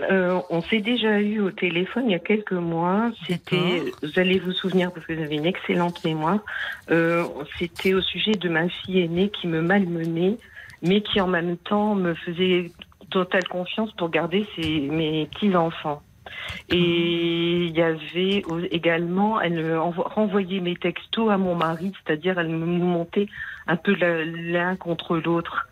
[0.00, 3.10] euh, on s'est déjà eu au téléphone il y a quelques mois.
[3.26, 6.38] C'était, vous allez vous souvenir parce que vous avez une excellente mémoire.
[6.90, 7.24] Euh,
[7.58, 10.38] c'était au sujet de ma fille aînée qui me malmenait,
[10.84, 12.70] mais qui en même temps me faisait
[13.10, 16.02] totale confiance pour garder ses, mes petits enfants.
[16.68, 22.66] Et il y avait également, elle renvoyait mes textos à mon mari, c'est-à-dire elle me
[22.66, 23.28] montait
[23.66, 25.68] un peu l'un contre l'autre.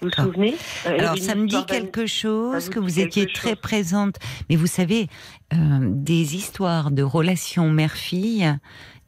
[0.00, 0.54] Vous vous souvenez?
[0.86, 4.16] Euh, Alors, ça me dit quelque chose, que vous étiez très présente.
[4.50, 5.06] Mais vous savez,
[5.52, 8.52] euh, des histoires de relations mère-fille,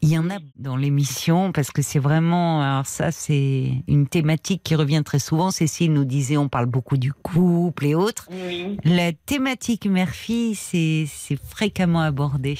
[0.02, 4.62] il y en a dans l'émission parce que c'est vraiment, alors ça c'est une thématique
[4.62, 5.50] qui revient très souvent.
[5.50, 8.28] Cécile nous disait, on parle beaucoup du couple et autres.
[8.30, 8.76] Oui.
[8.84, 11.06] La thématique mère-fille, c'est
[11.48, 12.58] fréquemment abordé.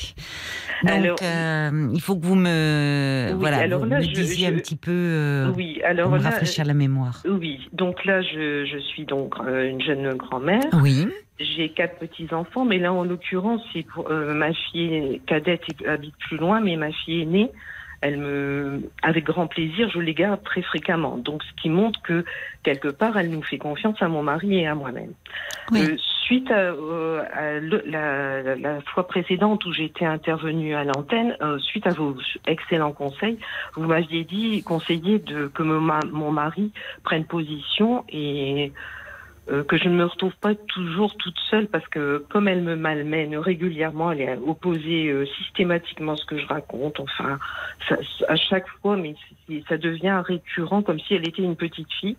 [0.84, 4.10] Donc Alors, euh, il faut que vous me, Oui, voilà, alors vous là, me je-
[4.10, 7.22] disiez je- un petit peu, euh, oui, pour alors me là, rafraîchir la mémoire.
[7.28, 7.60] oui.
[7.72, 10.62] Donc là, je, je suis donc euh, une jeune grand-mère.
[10.82, 11.06] Oui,
[11.40, 16.16] J'ai quatre petits enfants, mais là, en l'occurrence, c'est pour euh, ma fille cadette habite
[16.18, 17.50] plus loin, mais ma fille aînée,
[18.02, 21.16] elle me, avec grand plaisir, je les garde très fréquemment.
[21.16, 22.24] Donc, ce qui montre que
[22.62, 25.14] quelque part, elle nous fait confiance à mon mari et à moi-même.
[25.72, 25.80] Oui.
[25.80, 31.36] Euh, suite à, euh, à le- la, la- fois précédente où j'étais intervenue à l'antenne,
[31.40, 32.14] euh, suite à vos
[32.46, 33.38] excellents conseils,
[33.74, 38.72] vous m'aviez dit, conseillé de que mon mari prenne position et
[39.50, 42.76] euh, que je ne me retrouve pas toujours toute seule parce que comme elle me
[42.76, 46.98] malmène régulièrement, elle est opposée euh, systématiquement ce que je raconte.
[46.98, 47.38] Enfin,
[47.88, 49.14] ça, à chaque fois, mais
[49.68, 52.16] ça devient récurrent comme si elle était une petite fille.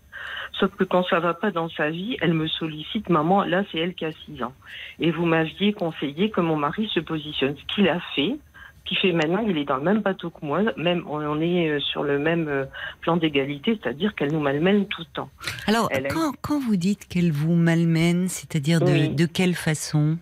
[0.53, 3.09] Sauf que quand ça va pas dans sa vie, elle me sollicite.
[3.09, 4.53] Maman, là, c'est elle qui a 6 ans.
[4.99, 7.55] Et vous m'aviez conseillé que mon mari se positionne.
[7.57, 8.37] Ce qu'il a fait,
[8.85, 10.61] ce qu'il fait maintenant, il est dans le même bateau que moi.
[10.77, 12.65] Même, on est euh, sur le même euh,
[13.01, 15.29] plan d'égalité, c'est-à-dire qu'elle nous malmène tout le temps.
[15.65, 19.09] Alors, Elle a quand, vous dites qu'elle vous malmène, c'est-à-dire de, Oui.
[19.09, 20.17] de quelle façon?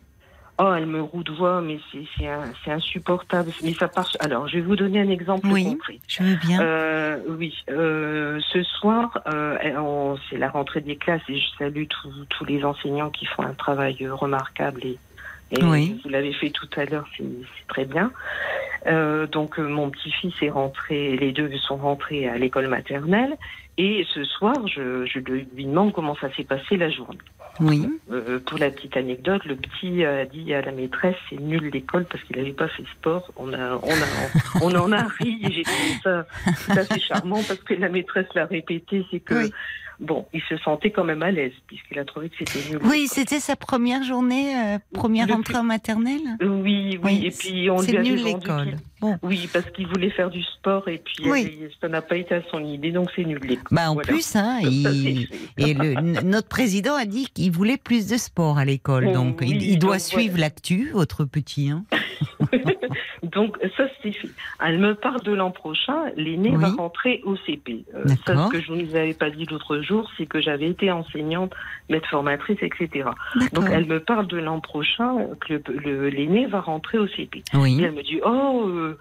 [0.59, 3.51] Oh, elle me roudoie, mais c'est c'est un- c'est insupportable.
[3.63, 4.09] Mais ça part.
[4.19, 5.63] Alors, je vais vous donner un exemple Oui.
[5.65, 5.99] concret.
[6.07, 6.61] Je veux bien.
[6.61, 12.45] Euh, oui, euh, ce soir, euh, c'est la rentrée des classes et je salue tous
[12.45, 14.97] les enseignants qui font un travail remarquable et,
[15.53, 15.99] et Oui.
[16.03, 17.23] vous l'avez fait tout à l'heure, c'est
[17.67, 18.11] très bien.
[18.87, 23.37] Euh, donc euh, mon petit-fils est rentré, les deux sont rentrés à l'école maternelle
[23.77, 27.17] et ce soir, je, je lui demande comment ça s'est passé la journée.
[27.61, 27.87] oui.
[28.11, 32.05] Euh, pour la petite anecdote, le petit a dit à la maîtresse c'est nul l'école
[32.05, 33.31] parce qu'il n'avait pas fait sport.
[33.37, 35.39] On a, on a, on en a ri.
[35.43, 39.19] et J'ai trouvé ça tout à fait charmant parce que la maîtresse l'a répété, c'est
[39.21, 39.51] que Oui.
[39.99, 42.79] Bon, il se sentait quand même à l'aise puisqu'il a trouvé que c'était nul.
[42.83, 47.81] Oui, c'était sa première journée, euh, première entrée en maternelle Oui, oui, et puis on
[47.81, 48.75] lui avait nul l'école.
[49.03, 49.17] Bon.
[49.21, 51.59] Oui, parce qu'il voulait faire du sport et puis Oui.
[51.61, 53.37] euh, ça n'a pas été à son idée, donc c'est nul.
[53.69, 54.07] Bah en Voilà.
[54.07, 58.63] plus, hein, il- et le, notre président a dit qu'il voulait plus de sport à
[58.63, 61.69] l'école, Oh, donc il, oui, il doit donc suivre l'actu, votre petit.
[61.69, 61.83] Hein.
[63.23, 64.27] Donc ça c'est fait.
[64.63, 66.57] Elle me parle de l'an prochain, l'aîné Oui.
[66.61, 67.85] va rentrer au CP.
[67.95, 70.67] Euh, ça ce que je ne vous avais pas dit l'autre jour, c'est que j'avais
[70.69, 71.51] été enseignante,
[71.89, 73.09] maître formatrice, etc.
[73.53, 77.39] Donc elle me parle de l'an prochain que le- le- l'aîné va rentrer au CP.
[77.53, 77.81] Et Oui.
[77.83, 78.97] elle me dit oh euh,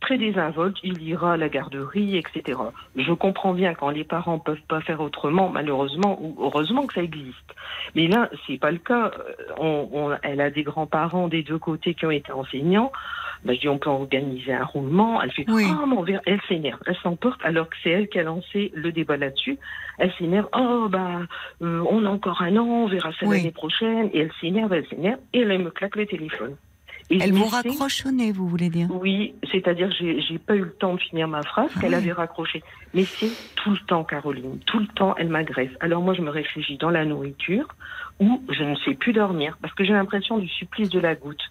[0.00, 2.58] très désinvolte, il ira à la garderie, etc.
[2.96, 7.02] Je comprends bien quand les parents peuvent pas faire autrement, malheureusement ou heureusement que ça
[7.02, 7.54] existe.
[7.94, 9.10] Mais là, c'est pas le cas.
[9.18, 12.92] Euh, On, on- elle a des grands-parents des deux côtés qui ont été enseignants.
[13.46, 15.22] Bah, je dis on peut organiser un roulement.
[15.22, 15.64] Elle fait Oui.
[15.66, 18.90] oh mon verre, elle s'énerve, elle s'emporte alors que c'est elle qui a lancé le
[18.92, 19.56] débat là-dessus.
[19.98, 21.20] Elle s'énerve, oh bah
[21.62, 23.36] euh, on a encore un an, on verra ça Oui.
[23.38, 24.10] l'année prochaine.
[24.12, 26.56] Et elle s'énerve, elle s'énerve et elle me claque le téléphone.
[27.08, 28.88] Et Elle vous raccroche au nez, vous voulez dire?
[28.90, 31.96] Oui, c'est-à-dire j'ai j'ai pas eu le temps de finir ma phrase Ah qu'elle oui.
[31.98, 32.64] avait raccroché.
[32.94, 35.70] Mais c'est tout le temps, Caroline, tout le temps, elle m'agresse.
[35.78, 37.68] Alors moi, je me réfugie dans la nourriture
[38.18, 41.44] ou je ne sais plus dormir parce que j'ai l'impression du supplice de la goutte.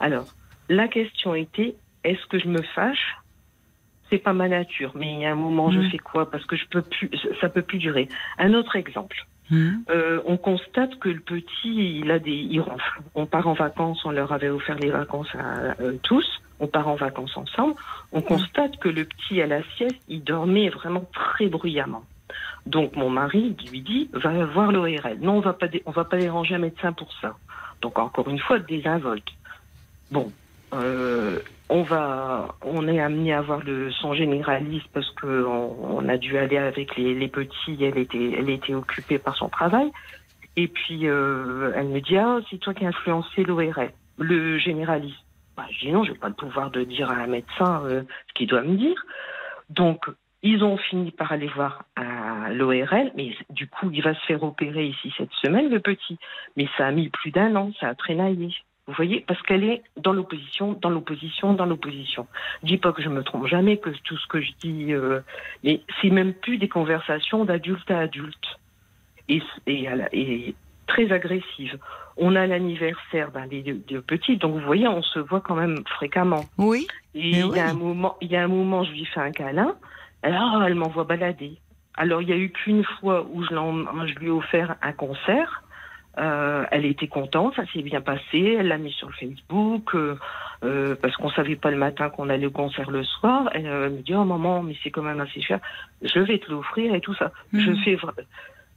[0.00, 0.26] Alors,
[0.68, 1.74] la question était,
[2.04, 3.16] est-ce que je me fâche?
[4.10, 5.90] C'est pas ma nature, mais il y a un moment, je Mm.
[5.90, 6.30] fais quoi?
[6.30, 8.08] Parce que je peux plus, ça peut plus durer.
[8.38, 9.16] Un autre exemple.
[9.50, 13.00] Hum, Euh, on constate que le petit, il a des, il ronfle.
[13.14, 16.26] On part en vacances, on leur avait offert les vacances à euh, tous.
[16.58, 17.74] On part en vacances ensemble.
[18.12, 22.04] On constate que le petit à la sieste, il dormait vraiment très bruyamment.
[22.64, 25.18] Donc mon mari lui dit, va voir l'ORL.
[25.20, 27.36] Non, on va pas, dé- on va pas déranger un médecin pour ça.
[27.82, 29.28] Donc encore une fois, désinvolte.
[30.10, 30.32] Bon,
[30.74, 36.16] euh, on va, on est amené à voir le son généraliste parce que on, a
[36.16, 37.76] dû aller avec les, les petits.
[37.80, 39.90] Elle était, elle était occupée par son travail.
[40.56, 45.16] Et puis euh, elle me dit ah c'est toi qui as influencé l'ORL, le généraliste.
[45.56, 48.34] Bah, je dis non, j'ai pas le pouvoir de dire à un médecin euh, ce
[48.34, 49.04] qu'il doit me dire.
[49.68, 50.06] Donc
[50.42, 54.42] ils ont fini par aller voir à l'ORL, mais du coup il va se faire
[54.42, 56.18] opérer ici cette semaine le petit.
[56.56, 58.54] Mais ça a mis plus d'un an, ça a traînaillé.
[58.86, 62.28] Vous voyez, parce qu'elle est dans l'opposition, dans l'opposition, dans l'opposition.
[62.62, 65.20] Je dis pas que je me trompe jamais, que tout ce que je dis, euh,
[65.64, 68.58] mais c'est même plus des conversations d'adulte à adulte.
[69.28, 70.54] Et, et, et
[70.86, 71.78] très agressive.
[72.16, 75.56] On a l'anniversaire ben, des deux deux petits, donc vous voyez, on se voit quand
[75.56, 76.44] même fréquemment.
[76.56, 77.58] Oui, Et il y a oui.
[77.60, 79.74] un moment, il y a un moment, je lui fais un câlin.
[80.22, 81.58] Alors, elle m'envoie balader.
[81.94, 85.62] Alors, il y a eu qu'une fois où je lui ai offert un concert.
[86.18, 88.56] Euh, elle était contente, ça s'est bien passé.
[88.58, 90.16] Elle l'a mis sur le Facebook euh,
[90.64, 93.50] euh, parce qu'on savait pas le matin qu'on allait au concert le soir.
[93.52, 95.60] Elle, me dit oh maman, mais c'est quand même assez cher.
[96.02, 97.32] Je vais te l'offrir et tout ça.
[97.52, 97.76] Je Mhm.
[97.84, 98.14] fais, vra-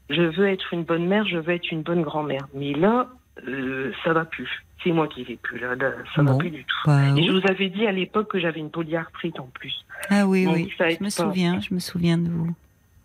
[0.10, 2.48] je veux être une bonne mère, je veux être une bonne grand-mère.
[2.54, 3.08] Mais là,
[4.04, 4.50] ça va plus.
[4.84, 6.38] C'est moi qui vais plus là, là, ça va Bon.
[6.40, 6.76] plus du tout.
[6.88, 7.28] bah, Et oui.
[7.28, 9.86] je vous avais dit à l'époque que j'avais une polyarthrite en plus.
[10.10, 11.10] Ah oui, Donc, oui, je me pas.
[11.10, 12.54] souviens, je me souviens de vous.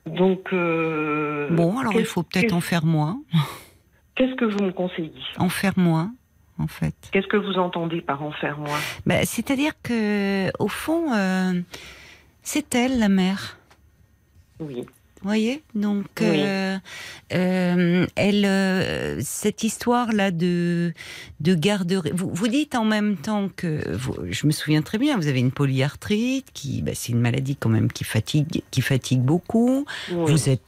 [0.07, 3.19] Donc, Bon, alors il faut peut-être en faire moins,
[4.17, 5.13] Qu'est-ce que vous me conseillez?
[5.39, 6.15] En faire moins,
[6.59, 6.95] en fait.
[7.13, 11.61] Qu'est-ce que vous entendez par en faire moins Bah, C'est-à-dire que, au fond, euh,
[12.43, 13.59] c'est elle la mère.
[14.61, 14.85] Oui.
[15.23, 15.63] Vous voyez?
[15.75, 16.27] Donc, Oui.
[16.45, 16.77] euh,
[17.33, 20.93] euh, elle, euh, cette histoire-là de,
[21.41, 22.11] de garderie.
[22.15, 25.41] Vous, vous dites en même temps que, vous- je me souviens très bien, vous avez
[25.41, 29.87] une polyarthrite, qui, bah, c'est une maladie quand même qui fatigue, qui fatigue beaucoup.
[30.13, 30.31] oui.
[30.31, 30.63] Vous êtes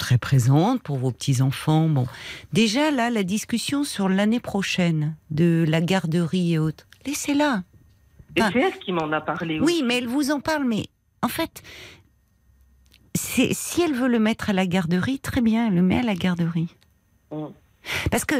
[0.00, 1.88] très présente pour vos petits enfants.
[1.88, 2.06] Bon,
[2.52, 7.62] déjà là, la discussion sur l'année prochaine de la garderie et autres, laissez-la.
[8.34, 9.60] Et c'est elle qui m'en a parlé.
[9.60, 10.86] Oui, mais elle vous en parle, mais
[11.22, 11.62] en fait,
[13.14, 16.14] si elle veut le mettre à la garderie, très bien, elle le met à la
[16.14, 16.74] garderie.
[17.30, 17.46] Mm.
[18.10, 18.36] Parce que,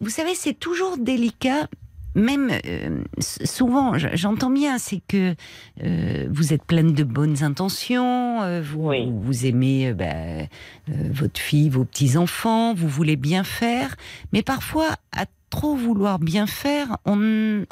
[0.00, 1.68] vous savez, c'est toujours délicat.
[2.14, 5.34] Même euh, souvent, j'entends bien, c'est que
[5.82, 9.10] euh, vous êtes pleine de bonnes intentions, euh, vous, Oui.
[9.10, 10.46] vous, aimez euh, bah, euh,
[11.10, 13.96] votre fille, vos petits enfants, vous voulez bien faire,
[14.32, 17.64] mais parfois, à trop vouloir bien faire, on,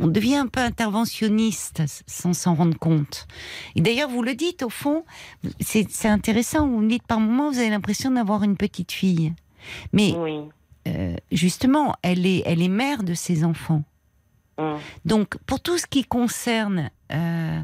[0.00, 3.26] on devient un peu interventionniste sans s'en rendre compte.
[3.74, 5.04] Et d'ailleurs, vous le dites au fond,
[5.60, 6.68] c'est c'est intéressant.
[6.68, 9.32] Vous me dites par moments, vous avez l'impression d'avoir une petite fille,
[9.92, 10.38] mais Oui.
[10.86, 13.82] Euh, justement, elle est, elle est mère de ses enfants.
[14.58, 14.76] Mm.
[15.04, 17.60] Donc, pour tout ce qui concerne euh,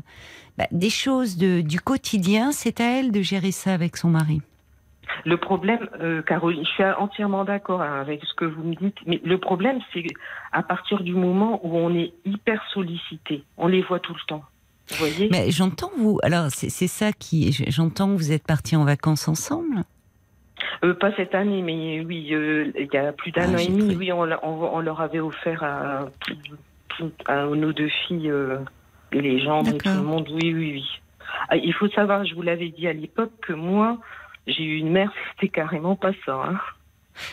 [0.58, 4.40] bah, des choses de, du quotidien, c'est à elle de gérer ça avec son mari.
[5.24, 8.96] Le problème, euh, Caroline, je suis entièrement d'accord hein, avec ce que vous me dites,
[9.06, 10.06] mais le problème, c'est
[10.52, 14.42] à partir du moment où on est hyper sollicité, on les voit tout le temps.
[14.88, 15.28] Vous voyez?
[15.30, 16.18] Mais j'entends vous.
[16.22, 17.52] Alors, c'est c'est ça qui.
[17.68, 19.84] J'entends que vous êtes partis en vacances ensemble.
[20.84, 23.66] Euh, Pas cette année, mais oui, euh, il y a plus d'un Ah, an et
[23.68, 26.08] demi, oui, on, l'a- on- on leur avait offert à,
[27.26, 28.58] à nos deux filles euh,
[29.12, 30.28] et les gens et tout le monde.
[30.30, 30.84] Oui, oui, oui.
[31.48, 33.98] Ah, il faut savoir, je vous l'avais dit à l'époque, que moi,
[34.46, 36.34] j'ai eu une mère, c'était carrément pas ça.
[36.48, 36.60] Hein.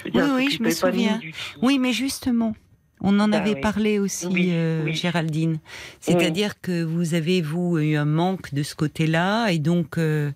[0.06, 1.20] Oui, oui, je me souviens.
[1.62, 2.54] Oui, mais justement,
[3.02, 3.62] on en Ah avait oui.
[3.62, 4.94] parlé aussi, Oui, euh, oui.
[4.94, 5.60] Géraldine.
[6.02, 10.32] C'est-à-dire que vous avez, vous, eu un manque de ce côté-là, et donc euh,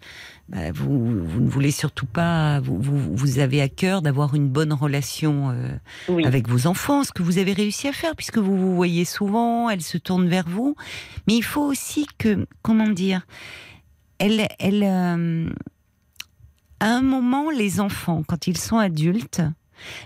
[0.49, 4.47] bah, vous, vous ne voulez surtout pas, vous, vous, vous avez à cœur d'avoir une
[4.49, 8.57] bonne relation euh, avec vos enfants, ce que vous avez réussi à faire, puisque vous
[8.57, 10.75] vous voyez souvent, elles se tournent vers vous.
[11.27, 13.25] Mais il faut aussi que, comment dire,
[14.19, 15.49] elle, elle, euh,
[16.79, 19.41] à un moment, les enfants, quand ils sont adultes,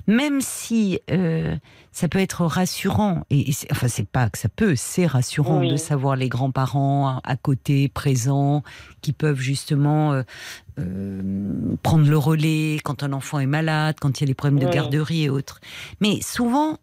[0.08, 1.56] même si euh,
[1.92, 5.70] ça peut être rassurant, et, enfin c'est pas que ça peut, c'est rassurant Oui.
[5.70, 8.64] de savoir les grands-parents à, côté, présents,
[9.02, 10.24] qui peuvent justement euh,
[10.80, 14.60] euh, prendre le relais quand un enfant est malade, quand il y a des problèmes
[14.60, 15.60] de garderie et autres.
[16.02, 16.78] Mais souvent,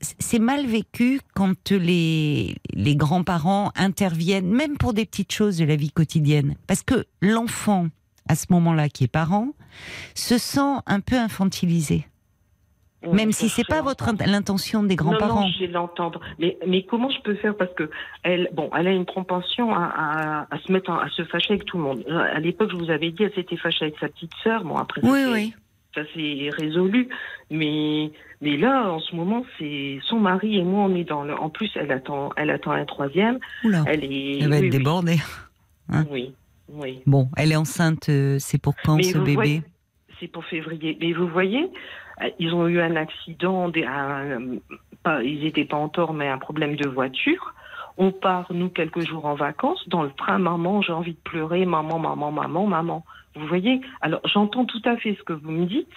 [0.00, 5.76] c'est mal vécu quand les, les grands-parents interviennent, même pour des petites choses de la
[5.76, 6.56] vie quotidienne.
[6.66, 7.88] Parce que l'enfant,
[8.28, 9.48] à ce moment-là, qui est parent,
[10.14, 12.06] se sent un peu infantilisé.
[13.12, 15.42] Même si c'est pas votre int- l'intention des Non, grands-parents.
[15.42, 16.20] non, je vais l'entendre.
[16.38, 17.56] Mais, mais comment je peux faire?
[17.56, 17.90] Parce que
[18.22, 21.54] elle, bon, elle a une propension à, à, à se mettre, en- à se fâcher
[21.54, 22.04] avec tout le monde.
[22.08, 24.64] Euh, À l'époque, je vous avais dit, elle s'était fâchée avec sa petite sœur.
[24.64, 25.54] Bon, après, Oui, oui.
[25.94, 27.08] ça s'est résolu.
[27.50, 31.34] Mais, mais là, en ce moment, c'est son mari et moi, on est dans le.
[31.34, 33.38] En plus, elle attend, elle attend un troisième.
[33.64, 34.38] Oula, Elle est.
[34.40, 34.70] elle va oui, être oui.
[34.70, 35.18] débordée.
[35.90, 36.04] hein?
[36.10, 36.34] Oui,
[36.68, 37.00] oui.
[37.06, 39.34] Bon, elle est enceinte, euh, c'est pour quand Mais ce bébé?
[39.34, 39.62] voyez-
[40.18, 40.96] C'est pour février.
[41.00, 41.70] Mais vous voyez,
[42.38, 44.58] ils ont eu un accident, des- un-
[45.02, 47.54] pas, ils n'étaient pas en tort, mais un problème de voiture.
[47.98, 49.88] On part, nous, quelques jours en vacances.
[49.88, 53.04] Dans le train, maman, j'ai envie de pleurer, maman, maman, maman, maman.
[53.34, 53.80] Vous voyez?
[54.00, 55.92] Alors, j'entends tout à fait ce que vous me dites.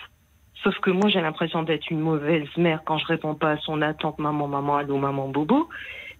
[0.63, 3.81] Sauf que moi, j'ai l'impression d'être une mauvaise mère quand je réponds pas à son
[3.81, 5.69] attente, maman, maman, allô, maman, bobo.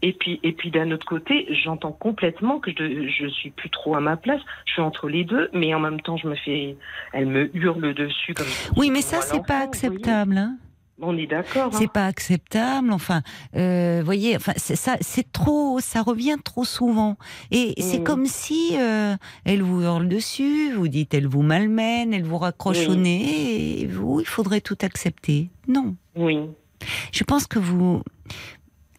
[0.02, 3.96] Et puis, et puis d'un autre côté, j'entends complètement que je, je suis plus trop
[3.96, 4.42] à ma place.
[4.66, 6.78] Je suis entre les deux, mais en même temps, je me fais,
[7.14, 8.46] elle me hurle dessus comme.
[8.78, 10.38] Oui, mais ça, c'est pas acceptable.
[10.38, 10.58] Hein
[11.02, 11.66] On est d'accord.
[11.74, 11.78] hein.
[11.78, 12.92] c'est pas acceptable.
[12.94, 13.22] Enfin,
[13.58, 17.18] euh, voyez, enfin, ça, c'est trop, ça revient trop souvent.
[17.52, 18.04] Et c'est Mm.
[18.06, 22.88] comme si euh, elle vous hurle dessus, vous dites, elle vous malmène, elle vous raccroche
[22.88, 22.98] au Oui.
[23.00, 25.50] nez, et vous, il faudrait tout accepter.
[25.68, 25.96] Non.
[26.16, 26.38] Oui.
[27.12, 28.02] Je pense que vous,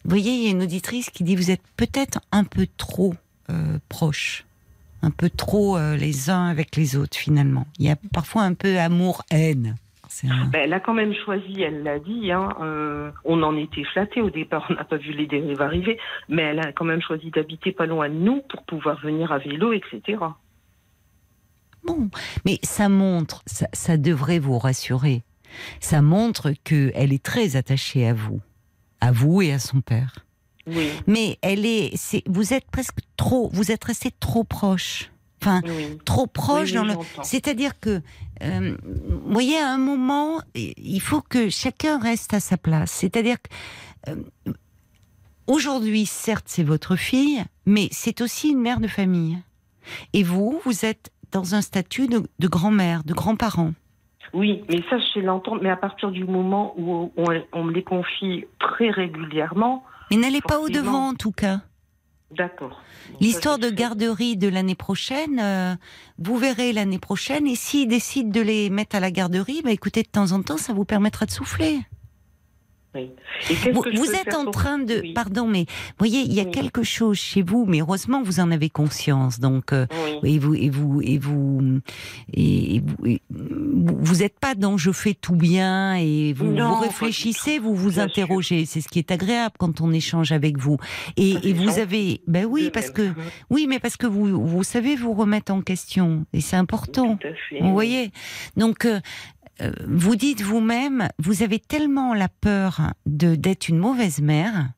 [0.03, 3.13] vous voyez, il y a une auditrice qui dit, vous êtes peut-être un peu trop
[3.49, 4.45] euh, proches,
[5.01, 7.65] un peu trop euh, les uns avec les autres finalement.
[7.79, 9.75] Il y a parfois un peu amour-haine.
[10.25, 12.31] Un- Ben, elle a quand même choisi, elle l'a dit.
[12.31, 15.97] Hein, euh, on en était flattés au départ, on n'a pas vu les dérives arriver,
[16.27, 19.37] mais elle a quand même choisi d'habiter pas loin de nous pour pouvoir venir à
[19.37, 20.17] vélo, etc.
[21.83, 22.09] Bon,
[22.45, 25.23] mais ça montre, ça, ça devrait vous rassurer.
[25.79, 28.39] Ça montre que elle est très attachée à vous,
[29.01, 30.25] à vous et à son père.
[30.67, 35.11] Oui, Mais elle est, c'est, vous êtes presque trop, vous êtes resté trop proche.
[35.41, 35.97] Enfin, oui.
[36.05, 36.93] trop proche Oui, dans le.
[37.23, 38.01] C'est-à-dire que,
[38.43, 42.91] euh, vous voyez, à un moment, il faut que chacun reste à sa place.
[42.91, 44.53] C'est-à-dire que euh,
[45.47, 49.39] aujourd'hui, certes, c'est votre fille, mais c'est aussi une mère de famille.
[50.13, 53.73] Et vous, vous êtes dans un statut de, de grand-mère, de grand-parent.
[54.33, 57.73] Oui, mais ça, je sais l'entendre, mais à partir du moment où on, on me
[57.73, 60.85] les confie très régulièrement, Mais n'allez pas au Forcément.
[60.85, 61.61] devant, en tout cas.
[62.35, 62.81] d'accord.
[63.19, 65.75] L'histoire de garderie de l'année prochaine, euh,
[66.17, 67.45] vous verrez l'année prochaine.
[67.47, 70.57] Et s'ils décident de les mettre à la garderie, bah écoutez, de temps en temps,
[70.57, 71.81] ça vous permettra de souffler.
[72.93, 73.09] Oui.
[73.49, 75.13] Et qu'est-ce Vous, vous êtes en train de, Oui.
[75.13, 75.65] pardon, mais
[75.97, 76.51] voyez, il y a Oui.
[76.51, 79.39] quelque chose chez vous, mais heureusement vous en avez conscience.
[79.39, 79.85] Donc, euh,
[80.23, 81.79] et vous, et vous, et vous,
[82.33, 86.75] et vous, et vous- vous n'êtes pas dans je fais tout bien et vous, Non,
[86.75, 88.65] vous réfléchissez, vous vous Bien interrogez.
[88.65, 90.77] C'est ce qui est agréable quand on échange avec vous.
[91.17, 93.13] Et, et vous avez, ben oui, parce que,
[93.49, 97.15] oui, mais parce que vous, vous savez vous remettre en question et c'est important.
[97.17, 97.61] Tout à fait.
[97.61, 98.11] Vous voyez
[98.57, 98.99] Donc, euh,
[99.87, 104.69] vous dites vous-même, vous avez tellement la peur de d'être une mauvaise mère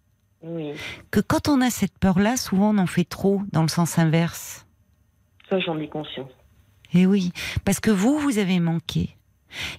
[0.42, 0.74] Oui,
[1.12, 4.66] que quand on a cette peur-là, souvent on en fait trop dans le sens inverse.
[5.50, 6.32] ça, j'en ai conscience.
[6.94, 7.32] Et oui,
[7.66, 9.18] parce que vous, vous avez manqué.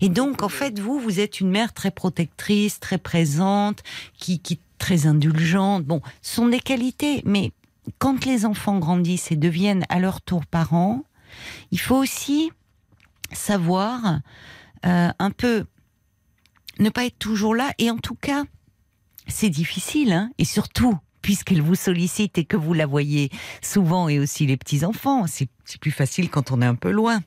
[0.00, 3.82] Et donc, en fait, vous, vous êtes une mère très protectrice, très présente,
[4.16, 5.84] qui, qui très indulgente.
[5.84, 7.52] Bon, ce sont des qualités, mais
[7.98, 11.04] quand les enfants grandissent et deviennent à leur tour parents,
[11.70, 12.50] il faut aussi
[13.32, 14.20] savoir
[14.86, 15.64] euh, un peu
[16.78, 17.72] ne pas être toujours là.
[17.78, 18.44] Et en tout cas,
[19.26, 23.30] c'est difficile, hein, et surtout puisqu'elle vous sollicite et que vous la voyez
[23.62, 25.48] souvent et aussi les petits enfants, c'est
[25.80, 27.20] plus facile quand on est un peu loin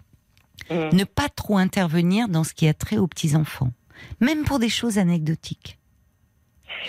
[0.69, 0.89] Mm.
[0.97, 3.71] ne pas trop intervenir dans ce qui a trait aux petits-enfants,
[4.19, 5.77] même pour des choses anecdotiques.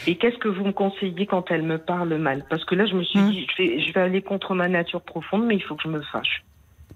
[0.07, 2.45] Et qu'est-ce que vous me conseillez quand elle me parle mal?
[2.51, 3.31] Parce que là, je me suis Hum.
[3.31, 5.89] dit, je vais, je vais aller contre ma nature profonde, mais il faut que je
[5.89, 6.43] me fâche.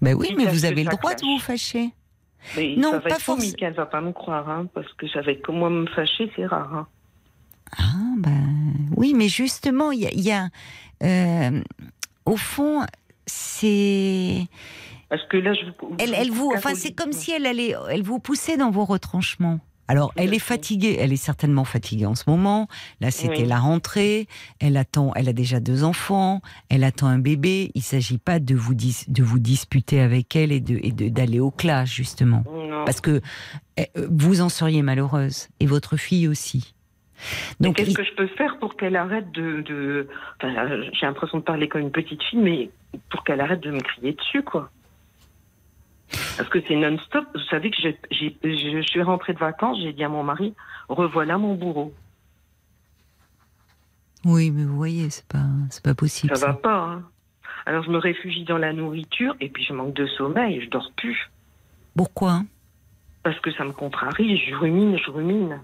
[0.01, 1.91] Ben oui, mais vous avez le droit de vous fâcher.
[2.57, 4.91] Mais Non, ça va pas être faux, forc- Mickaël va pas me croire, hein, parce
[4.93, 6.73] que être comme moi me fâcher, c'est rare.
[6.73, 6.87] Hein.
[7.77, 8.47] Ah, ben
[8.95, 10.49] oui, mais justement, il y a, il y a,
[11.03, 11.61] euh,
[12.25, 12.85] au fond,
[13.25, 14.47] c'est,
[15.09, 15.95] Parce que là, je vous.
[15.99, 19.59] elle, elle vous, enfin, c'est comme si elle allait, elle vous poussait dans vos retranchements.
[19.87, 22.67] Alors, elle est fatiguée, elle est certainement fatiguée en ce moment.
[23.01, 23.45] Là, c'était Oui.
[23.47, 24.27] la rentrée.
[24.59, 26.41] Elle attend, elle a déjà deux enfants.
[26.69, 27.71] Elle attend un bébé.
[27.75, 31.09] Il s'agit pas de vous dis- de vous disputer avec elle et de et de-
[31.09, 32.43] d'aller au clash justement.
[32.45, 32.85] Non.
[32.85, 33.21] Parce que
[33.77, 36.73] eh, euh, vous en seriez malheureuse, et votre fille aussi.
[37.59, 39.61] Donc, qu'est-ce que je peux faire pour qu'elle arrête de.
[39.61, 40.07] de...
[40.41, 42.69] Enfin, j'ai l'impression de parler comme une petite fille, mais
[43.09, 44.69] pour qu'elle arrête de me crier dessus, quoi.
[46.37, 47.25] Parce que c'est non-stop.
[47.33, 50.53] Vous savez que je suis rentrée de vacances, j'ai dit à mon mari
[50.89, 51.93] revoilà mon bourreau.
[54.25, 56.35] Oui, mais vous voyez, c'est pas, c'est pas possible.
[56.35, 56.77] Ça, va pas.
[56.77, 57.03] Hein.
[57.65, 60.91] Alors je me réfugie dans la nourriture et puis je manque de sommeil, je dors
[60.95, 61.29] plus.
[61.95, 62.41] Pourquoi?
[63.23, 65.59] Parce que ça me contrarie, je rumine, je rumine.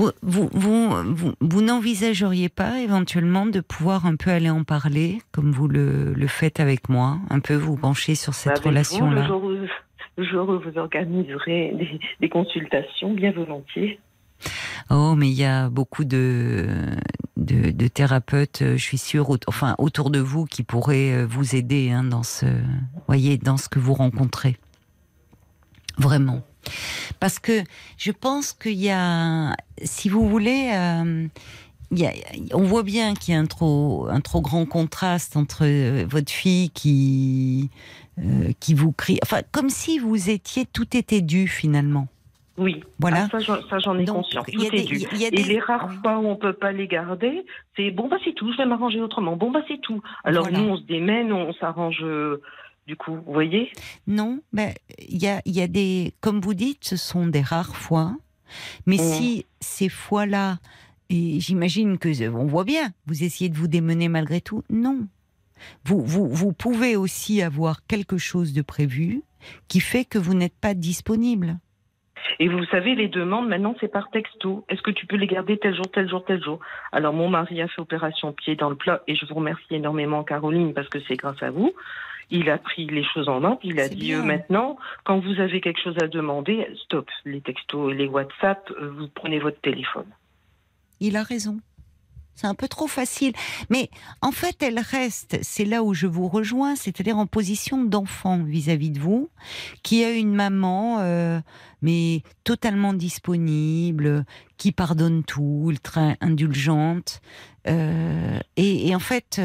[0.00, 5.52] Vous, vous, vous, vous, n'envisageriez pas éventuellement de pouvoir un peu aller en parler, comme
[5.52, 9.28] vous le, le faites avec moi, un peu vous pencher sur cette relation-là?
[10.16, 14.00] Le jour où vous organiserez des, des consultations, bien volontiers.
[14.88, 16.66] Oh, mais il y a beaucoup de,
[17.36, 22.04] de, thérapeutes, je suis sûre, enfin autour de vous, qui pourraient euh, vous aider hein,
[22.04, 22.46] dans ce,
[23.06, 24.56] voyez, dans ce que vous rencontrez.
[25.98, 26.42] Vraiment.
[27.18, 27.62] Parce que
[27.98, 31.26] je pense qu'il y a, si vous voulez, euh,
[32.54, 36.30] on voit bien qu'il y a un trop, un trop grand contraste entre euh, votre
[36.30, 37.70] fille qui,
[38.18, 42.08] euh, qui vous crie, enfin, comme si vous étiez, tout était dû finalement.
[42.56, 43.26] Oui, voilà.
[43.32, 43.38] Ah,
[43.70, 44.44] ça, j'en ai conscience.
[44.44, 45.06] Tout est dû.
[45.22, 48.52] Et les rares fois où on peut pas les garder, c'est bon bah c'est tout,
[48.52, 49.36] je vais m'arranger autrement.
[49.36, 50.02] Bon bah c'est tout.
[50.24, 52.04] Alors nous on se démène, on s'arrange
[52.86, 53.70] du coup, vous voyez?
[54.06, 57.76] Non, ben il y a, y a des, comme vous dites, ce sont des rares
[57.76, 58.16] fois.
[58.86, 58.98] Mais mm.
[58.98, 60.58] si ces fois-là,
[61.08, 64.62] et j'imagine que on voit bien, vous essayez de vous démener malgré tout.
[64.70, 65.06] Non,
[65.84, 69.22] vous, vous, vous pouvez aussi avoir quelque chose de prévu
[69.68, 71.58] qui fait que vous n'êtes pas disponible.
[72.38, 74.64] Et vous savez, les demandes, maintenant, c'est par texto.
[74.68, 76.60] Est-ce que tu peux les garder tel jour, tel jour, tel jour?
[76.92, 80.22] Alors, mon mari a fait opération pied dans le plat, et je vous remercie énormément,
[80.22, 81.72] Caroline, parce que c'est grâce à vous
[82.30, 85.60] il a pris les choses en main, il a dit euh, maintenant, quand vous avez
[85.60, 90.06] quelque chose à demander, stop, les textos et les WhatsApp, euh, vous prenez votre téléphone.
[91.00, 91.60] Il a raison.
[92.34, 93.32] C'est un peu trop facile.
[93.68, 93.90] Mais
[94.22, 98.90] en fait, elle reste, c'est là où je vous rejoins, c'est-à-dire en position d'enfant vis-à-vis
[98.90, 99.28] de vous,
[99.82, 101.40] qui a une maman, euh,
[101.82, 104.24] mais totalement disponible,
[104.56, 107.20] qui pardonne tout, ultra indulgente.
[107.66, 109.38] et, en fait,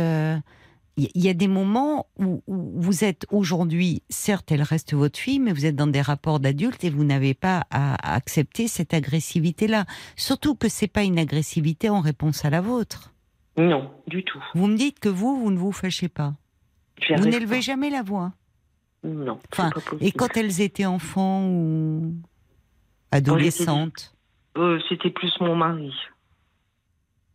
[0.97, 5.51] il y a des moments où, vous êtes aujourd'hui, certes, elle reste votre fille, mais
[5.51, 9.85] vous êtes dans des rapports d'adultes et vous n'avez pas à, accepter cette agressivité-là.
[10.15, 13.13] Surtout que c'est pas une agressivité en réponse à la vôtre.
[13.57, 14.43] Non, du tout.
[14.53, 16.33] Vous me dites que vous, vous ne vous fâchez pas.
[17.17, 18.33] Vous n'élevez jamais la voix.
[19.03, 19.39] Non.
[19.51, 19.69] Enfin,
[19.99, 22.13] et quand elles étaient enfants ou
[23.11, 24.15] adolescentes
[24.57, 25.93] euh, C'était plus mon mari.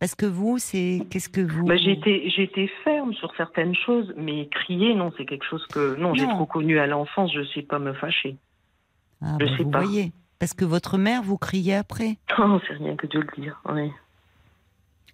[0.01, 4.47] Parce que vous, c'est qu'est-ce que vous bah, J'étais j'étais ferme sur certaines choses, mais
[4.47, 7.77] crier, non, c'est quelque chose que non, j'ai trop connu à l'enfance, je sais pas
[7.77, 8.35] me fâcher.
[9.21, 9.81] Ah, je bah, sais vous pas.
[9.83, 12.17] voyez, parce que votre mère vous criait après.
[12.39, 13.61] Non, c'est rien que de le dire.
[13.69, 13.91] Oui.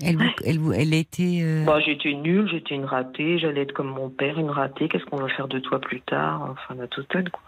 [0.01, 1.41] Elle, vous, elle, vous, elle était.
[1.43, 1.65] Euh...
[1.65, 4.87] Bah, j'étais nulle, j'étais une ratée, j'allais être comme mon père, une ratée.
[4.87, 7.43] Qu'est-ce qu'on va faire de toi plus tard Enfin, la totale, quoi.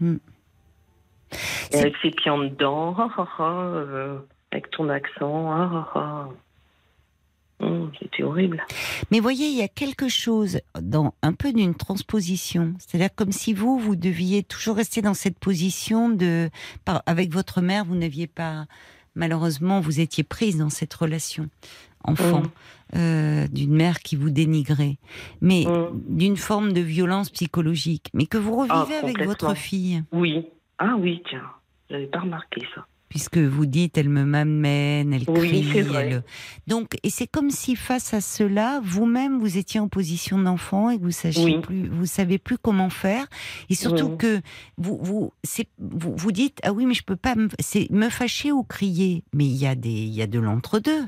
[0.00, 0.16] Hmm.
[1.72, 2.96] avec ses pieds en dedans,
[3.38, 4.18] euh,
[4.50, 5.52] avec ton accent,
[7.64, 8.62] Oh, c'était horrible.
[9.10, 12.74] Mais voyez, il y a quelque chose dans un peu d'une transposition.
[12.78, 16.50] C'est-à-dire comme si vous, vous deviez toujours rester dans cette position de,
[17.06, 18.66] avec votre mère, vous n'aviez pas,
[19.14, 21.48] malheureusement, vous étiez prise dans cette relation
[22.06, 22.50] enfant mm.
[22.96, 24.98] euh, d'une mère qui vous dénigrait,
[25.40, 26.02] mais mm.
[26.08, 30.02] d'une forme de violence psychologique, mais que vous ah, revivez avec votre fille.
[30.12, 30.46] Oui.
[30.78, 31.50] Ah oui, tiens,
[31.88, 35.68] j'avais pas remarqué ça puisque vous dites elle me m'amène, elle crie.
[36.66, 40.98] Donc, et c'est comme si face à cela, vous-même vous étiez en position d'enfant et
[40.98, 43.26] que vous sachiez plus, vous savez plus comment faire,
[43.70, 44.40] et surtout que
[44.78, 45.32] vous vous,
[45.78, 49.22] vous vous dites ah oui mais je peux pas me, c'est me fâcher ou crier,
[49.32, 51.04] mais il y a des il y a de l'entre deux.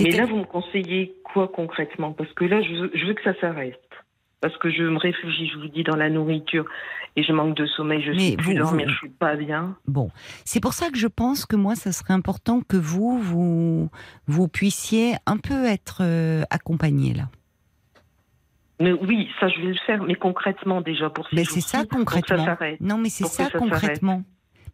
[0.00, 2.14] Mais là vous me conseillez quoi concrètement?
[2.14, 3.80] Parce que là je veux, je veux que ça s'arrête.
[4.40, 6.66] Parce que je me réfugie, je vous dis, dans la nourriture
[7.16, 9.76] et je manque de sommeil, je ne sais plus dormir, je suis pas bien.
[9.88, 10.10] Bon,
[10.44, 13.90] c'est pour ça que je pense que moi, ça serait important que vous, vous,
[14.26, 17.24] vous puissiez un peu être euh, accompagné là.
[18.78, 22.56] Mais oui, ça je vais le faire, mais concrètement déjà pour Mais c'est ça concrètement.
[22.80, 24.22] non, mais c'est ça, concrètement.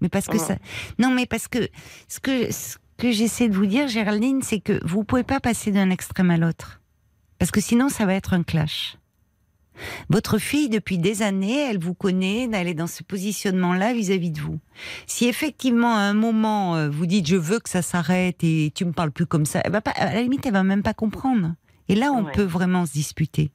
[0.00, 0.56] Mais parce que ça,
[0.98, 1.68] non, mais parce que
[2.08, 5.70] ce que ce que j'essaie de vous dire, Géraldine, c'est que vous pouvez pas passer
[5.70, 6.80] d'un extrême à l'autre,
[7.38, 8.96] parce que sinon ça va être un clash.
[10.08, 14.40] Votre fille, depuis des années, elle vous connaît, elle est dans ce positionnement-là vis-à-vis de
[14.40, 14.58] vous.
[15.06, 18.84] Si effectivement, à un moment, euh, vous dites je veux que ça s'arrête et tu
[18.84, 20.94] me parles plus comme ça, elle va pas, à la limite, elle va même pas
[20.94, 21.54] comprendre.
[21.88, 23.50] Et là, on peut vraiment se disputer.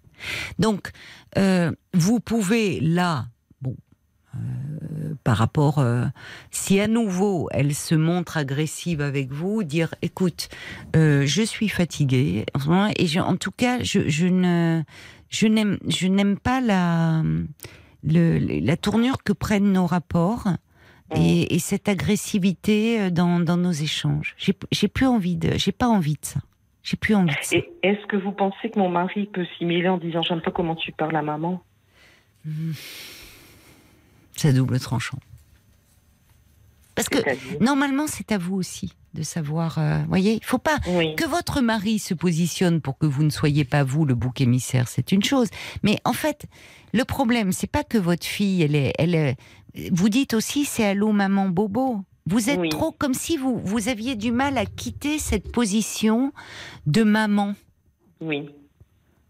[0.59, 0.91] Donc,
[1.38, 3.28] euh, vous pouvez là,
[5.24, 6.05] par rapport, euh,
[6.51, 10.49] si à nouveau elle se montre agressive avec vous, dire écoute,
[10.95, 14.84] euh, je suis fatiguée en ce moment et je, en tout cas, je, je ne,
[15.30, 17.24] je n'aime, je n'aime pas la,
[18.03, 20.47] le, la tournure que prennent nos rapports.
[21.15, 25.72] Et, et cette agressivité euh, dans, dans nos échanges, j'ai, j'ai plus envie de, j'ai
[25.72, 26.41] pas envie de ça.
[26.84, 27.55] J'ai plus envie de ça.
[27.55, 30.51] Et est-ce que vous pensez que mon mari peut s'y mêler en disant j'aime pas
[30.51, 31.63] comment tu parles à maman?
[34.38, 35.20] C'est double tranchant.
[36.96, 37.18] Parce que
[37.64, 39.78] normalement, c'est à vous aussi de savoir.
[39.78, 41.16] euh, voyez, il faut pas Oui.
[41.16, 44.88] que votre mari se positionne pour que vous ne soyez pas vous le bouc émissaire,
[44.88, 45.48] c'est une chose.
[45.84, 46.46] Mais en fait,
[46.94, 49.36] le problème, c'est pas que votre fille, elle est, elle est-
[49.92, 52.04] vous dites aussi, c'est allô maman bobo.
[52.26, 52.70] Vous êtes Oui.
[52.70, 56.34] trop comme si vous vous aviez du mal à quitter cette position
[56.88, 57.54] de maman.
[58.22, 58.50] Oui.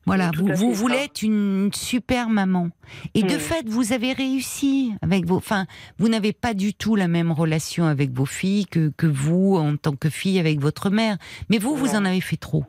[0.08, 2.70] Voilà, vous, voulez être une super maman.
[3.14, 5.36] Et de fait, vous avez réussi avec vos.
[5.36, 5.66] Enfin,
[6.00, 9.76] vous n'avez pas du tout la même relation avec vos filles que, que vous, en
[9.76, 11.18] tant que fille, avec votre mère.
[11.50, 12.64] Mais vous, vous en avez fait trop.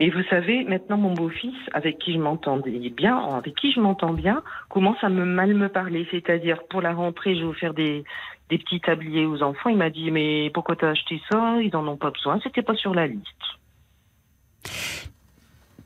[0.00, 4.14] Et vous savez, maintenant mon beau-fils, avec qui je m'entendais bien, avec qui je m'entends
[4.14, 6.08] bien, commence à me mal me parler.
[6.10, 8.02] C'est-à-dire, pour la rentrée, je vais vous faire des,
[8.48, 9.68] des petits tabliers aux enfants.
[9.68, 11.58] Il m'a dit, mais pourquoi t'as acheté ça?
[11.60, 12.40] Ils en ont pas besoin.
[12.42, 13.26] C'était pas sur la liste.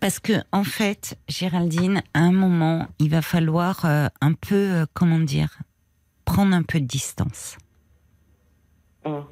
[0.03, 4.85] Parce que, en fait, Géraldine, à un moment, il va falloir euh, un peu, euh,
[4.95, 5.61] comment dire,
[6.25, 7.57] prendre un peu de distance.
[9.05, 9.25] Hum.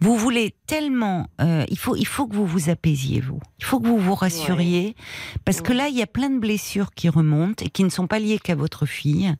[0.00, 3.40] Vous voulez tellement, euh, il faut, il faut que vous vous apaisiez vous.
[3.58, 4.96] Il faut que vous vous rassuriez,
[5.44, 8.06] parce que là, il y a plein de blessures qui remontent et qui ne sont
[8.06, 9.34] pas liées qu'à votre fille,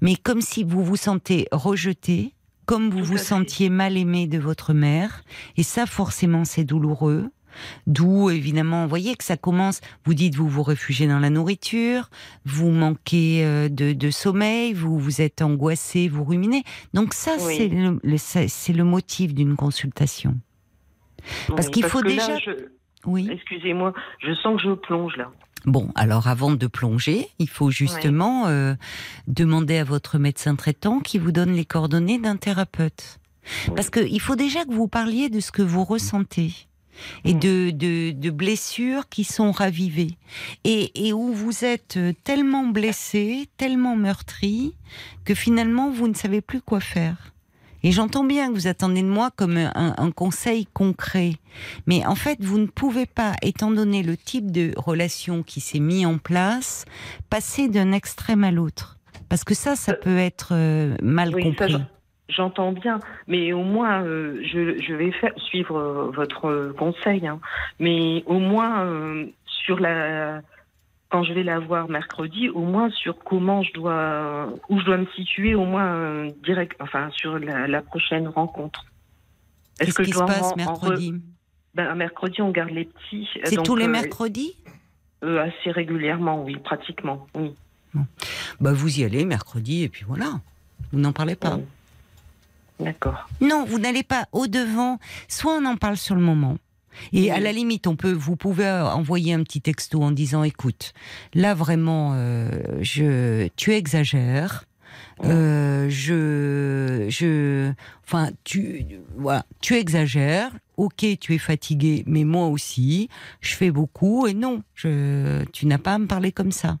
[0.00, 2.32] mais comme si vous vous sentez rejeté,
[2.64, 5.24] comme vous Tout vous sentiez mal aimé de votre mère,
[5.58, 7.30] et ça, forcément, c'est douloureux.
[7.86, 12.10] D'où, évidemment, vous voyez que ça commence, vous dites, vous vous réfugiez dans la nourriture,
[12.44, 16.64] vous manquez euh, de, de sommeil, vous, vous êtes angoissé, vous ruminez.
[16.94, 17.56] Donc ça, Oui.
[18.48, 20.36] c'est le, motif d'une consultation.
[21.48, 22.50] Parce Oui, qu'il faut que là, déjà- je-
[23.06, 23.28] Oui.
[23.30, 25.30] Excusez-moi, je sens que je plonge là.
[25.64, 28.74] Bon, alors avant de plonger, il faut justement euh,
[29.26, 33.18] demander à votre médecin traitant qui vous donne les coordonnées d'un thérapeute.
[33.74, 36.52] Parce qu'il faut déjà que vous parliez de ce que vous ressentez
[37.24, 37.38] et Mm.
[37.38, 40.16] de, de, de blessures qui sont ravivées
[40.64, 44.74] et, et où vous êtes euh, tellement blessé, tellement meurtri
[45.24, 47.32] que finalement vous ne savez plus quoi faire.
[47.82, 51.34] Et j'entends bien que vous attendez de moi comme un, un conseil concret,
[51.86, 55.78] mais en fait vous ne pouvez pas, étant donné le type de relation qui s'est
[55.78, 56.84] mis en place,
[57.30, 58.98] passer d'un extrême à l'autre.
[59.28, 61.76] Parce que ça, ça peut être euh, mal Oui, compris.
[62.28, 62.98] J'entends bien,
[63.28, 67.26] mais au moins, euh, je, je vais faire, suivre euh, votre euh, conseil.
[67.26, 67.38] hein.
[67.78, 70.42] Mais au moins, euh, sur la,
[71.08, 74.96] quand je vais la voir mercredi, au moins sur comment je dois, où je dois
[74.96, 78.86] me situer, au moins direct, enfin sur la, la prochaine rencontre.
[79.78, 81.14] Est-ce Qu'est-ce que qui je se dois passe en- en re- mercredi?
[81.74, 83.28] Ben, mercredi, on garde les petits.
[83.44, 84.56] C'est donc, tous les mercredis?
[85.22, 87.26] euh, Assez régulièrement, oui, pratiquement.
[87.36, 87.54] Oui.
[88.60, 90.40] Bah vous y allez mercredi et puis voilà.
[90.92, 91.56] Vous n'en parlez pas.
[91.56, 91.62] Oui.
[92.80, 93.28] D'accord.
[93.40, 94.98] Non, vous n'allez pas au devant.
[95.28, 96.58] Soit on en parle sur le moment.
[97.12, 97.30] Et Oui.
[97.30, 100.92] à la limite, on peut, vous pouvez euh, envoyer un petit texto en disant, écoute,
[101.34, 102.50] là vraiment, euh,
[102.80, 104.64] je, tu exagères.
[105.24, 107.72] Euh, je, je,
[108.06, 108.84] enfin, tu,
[109.16, 110.50] voilà, tu exagères.
[110.76, 113.08] Ok, tu es fatigué, mais moi aussi,
[113.40, 114.26] je fais beaucoup.
[114.26, 116.78] Et non, je, tu n'as pas à me parler comme ça.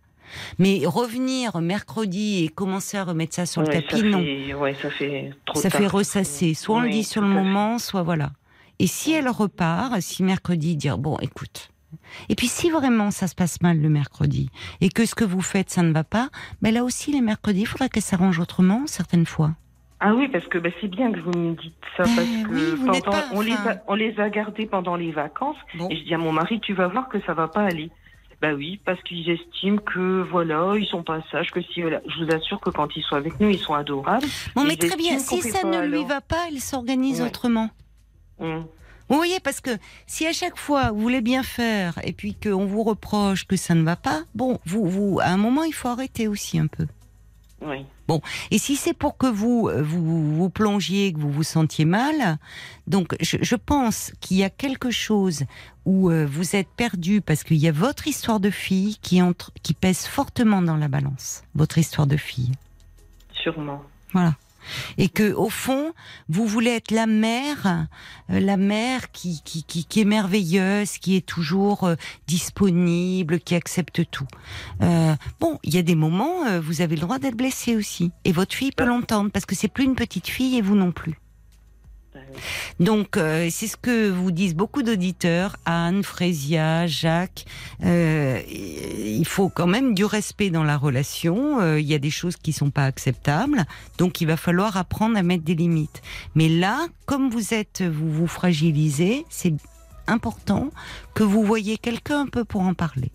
[0.58, 4.74] Mais revenir mercredi et commencer à remettre ça sur le tapis, ça non fait, ouais,
[4.74, 5.80] ça fait trop ça tard.
[5.80, 6.54] fait ressasser.
[6.54, 7.34] Soit on le dit sur le fait.
[7.34, 8.30] moment, soit voilà.
[8.78, 11.70] Et si elle repart, si mercredi, dire bon, écoute.
[12.28, 14.50] Et puis si vraiment ça se passe mal le mercredi
[14.80, 16.28] et que ce que vous faites ça ne va pas,
[16.60, 19.52] ben là aussi les mercredis, il faudra qu'elle s'arrange autrement certaines fois.
[20.00, 22.74] Ah oui, parce que bah, c'est bien que vous me dites ça, Ben parce que
[22.74, 25.88] oui, pendant- pas, on, les a, on les a gardés pendant les vacances, Bon.
[25.88, 27.90] et je dis à mon mari, tu vas voir que ça va pas aller.
[28.42, 32.02] Bah oui, parce qu'ils estiment que voilà, ils sont pas sages, que si voilà.
[32.06, 34.26] Je vous assure que quand ils sont avec nous, ils sont adorables.
[34.54, 35.18] Bon, mais très bien.
[35.18, 37.28] Si ça ne lui va pas, elle s'organise Ouais.
[37.28, 37.70] autrement.
[38.38, 38.66] Hum.
[39.08, 39.70] Vous voyez, parce que
[40.06, 43.74] si à chaque fois vous voulez bien faire et puis qu'on vous reproche que ça
[43.74, 46.86] ne va pas, bon, vous, vous, à un moment, il faut arrêter aussi un peu.
[47.62, 47.86] Oui.
[48.50, 52.38] Et si c'est pour que vous, euh, vous vous plongiez, que vous vous sentiez mal,
[52.86, 55.44] donc je, je pense qu'il y a quelque chose
[55.84, 59.52] où euh, vous êtes perdu parce qu'il y a votre histoire de fille qui entre,
[59.62, 61.42] qui pèse fortement dans la balance.
[61.54, 62.52] Votre histoire de fille.
[63.32, 63.82] Sûrement.
[64.12, 64.34] Voilà.
[64.98, 65.92] Et que au fond
[66.28, 67.86] vous voulez être la mère,
[68.30, 71.94] euh, la mère qui, qui, qui, qui est merveilleuse, qui est toujours euh,
[72.26, 74.26] disponible, qui accepte tout.
[74.82, 78.12] Euh, bon, il y a des moments, euh, vous avez le droit d'être blessé aussi,
[78.24, 80.92] et votre fille peut l'entendre parce que c'est plus une petite fille et vous non
[80.92, 81.18] plus.
[82.80, 87.46] Donc, euh, c'est ce que vous disent beaucoup d'auditeurs, Anne, Frésia, Jacques.
[87.84, 91.60] Euh, il faut quand même du respect dans la relation.
[91.60, 93.64] Euh, il y a des choses qui sont pas acceptables.
[93.98, 96.02] Donc, il va falloir apprendre à mettre des limites.
[96.34, 99.54] Mais là, comme vous êtes, vous vous fragilisez, c'est
[100.06, 100.70] important
[101.14, 103.10] que vous voyez quelqu'un un peu pour en parler.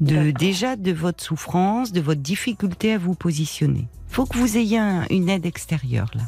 [0.00, 3.86] De, déjà de votre souffrance, de votre difficulté à vous positionner.
[4.08, 6.22] faut que vous ayez un- une aide extérieure, là.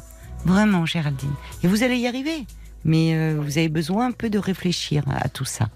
[0.47, 1.33] Vraiment, Géraldine.
[1.63, 2.47] Et vous allez y arriver.
[2.85, 5.67] Mais euh, vous avez besoin un peu de réfléchir à, tout ça.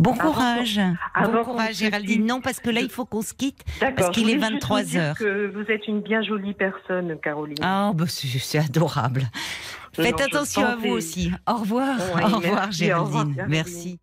[0.00, 0.80] Bon Avant courage.
[1.14, 2.26] avant bon courage, Géraldine.
[2.26, 3.64] Non, parce que là, il faut qu'on se quitte.
[3.80, 3.96] D'accord.
[3.96, 5.16] Parce qu'il est voulais juste 23 vous dire heures.
[5.16, 7.54] Que vous êtes une bien jolie personne, Caroline.
[7.62, 9.30] Ah, bah, c'est adorable.
[9.92, 11.30] Faites attention à vous aussi.
[11.48, 11.96] Au revoir.
[11.96, 13.34] Ouais, au revoir, merci, au revoir, Géraldine.
[13.34, 13.46] Géraldine.
[13.48, 13.98] Merci.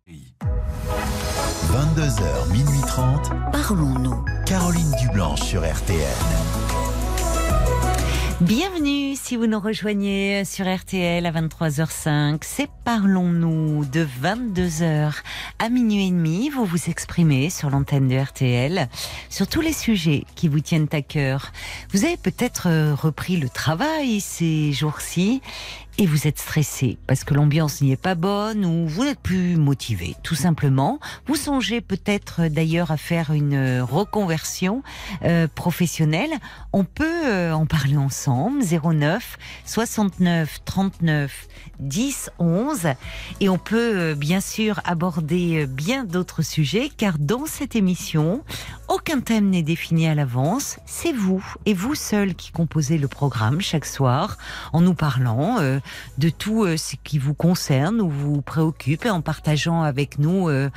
[1.70, 3.30] 22h, minuit 30.
[3.52, 4.24] Parlons-nous.
[4.46, 5.98] Caroline Dublanche sur RTL.
[8.40, 12.38] Bienvenue si vous nous rejoignez sur RTL à 23h05.
[12.42, 15.14] C'est Parlons-nous de 22h
[15.60, 16.50] à minuit et demi.
[16.50, 18.88] Vous vous exprimez sur l'antenne de RTL
[19.30, 21.52] sur tous les sujets qui vous tiennent à cœur.
[21.92, 25.40] Vous avez peut-être euh, repris le travail ces jours-ci
[25.96, 29.56] et vous êtes stressé parce que l'ambiance n'y est pas bonne ou vous n'êtes plus
[29.56, 30.98] motivé, tout simplement.
[31.26, 34.82] Vous songez peut-être euh, d'ailleurs à faire une euh, reconversion
[35.24, 36.32] euh, professionnelle.
[36.72, 38.62] On peut euh, en parler ensemble.
[38.64, 41.48] 09 69 39
[41.80, 42.88] 10 11
[43.40, 48.42] et on peut euh, bien sûr aborder euh, bien d'autres sujets car dans cette émission,
[48.88, 50.78] aucun thème n'est défini à l'avance.
[50.86, 54.38] C'est vous et vous seul qui composez le programme chaque soir
[54.72, 55.78] en nous parlant euh,
[56.18, 60.70] de tout euh, ce qui vous concerne ou vous préoccupe en partageant avec nous euh,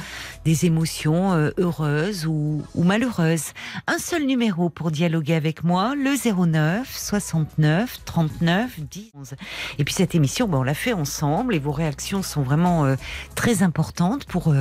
[0.45, 3.53] des émotions euh, heureuses ou, malheureuses.
[3.88, 9.34] Un seul numéro pour dialoguer avec moi, le 09 69 39 10 11.
[9.78, 12.95] Et puis cette émission, ben, on l'a fait ensemble et vos réactions sont vraiment
[13.36, 14.53] très importantes pour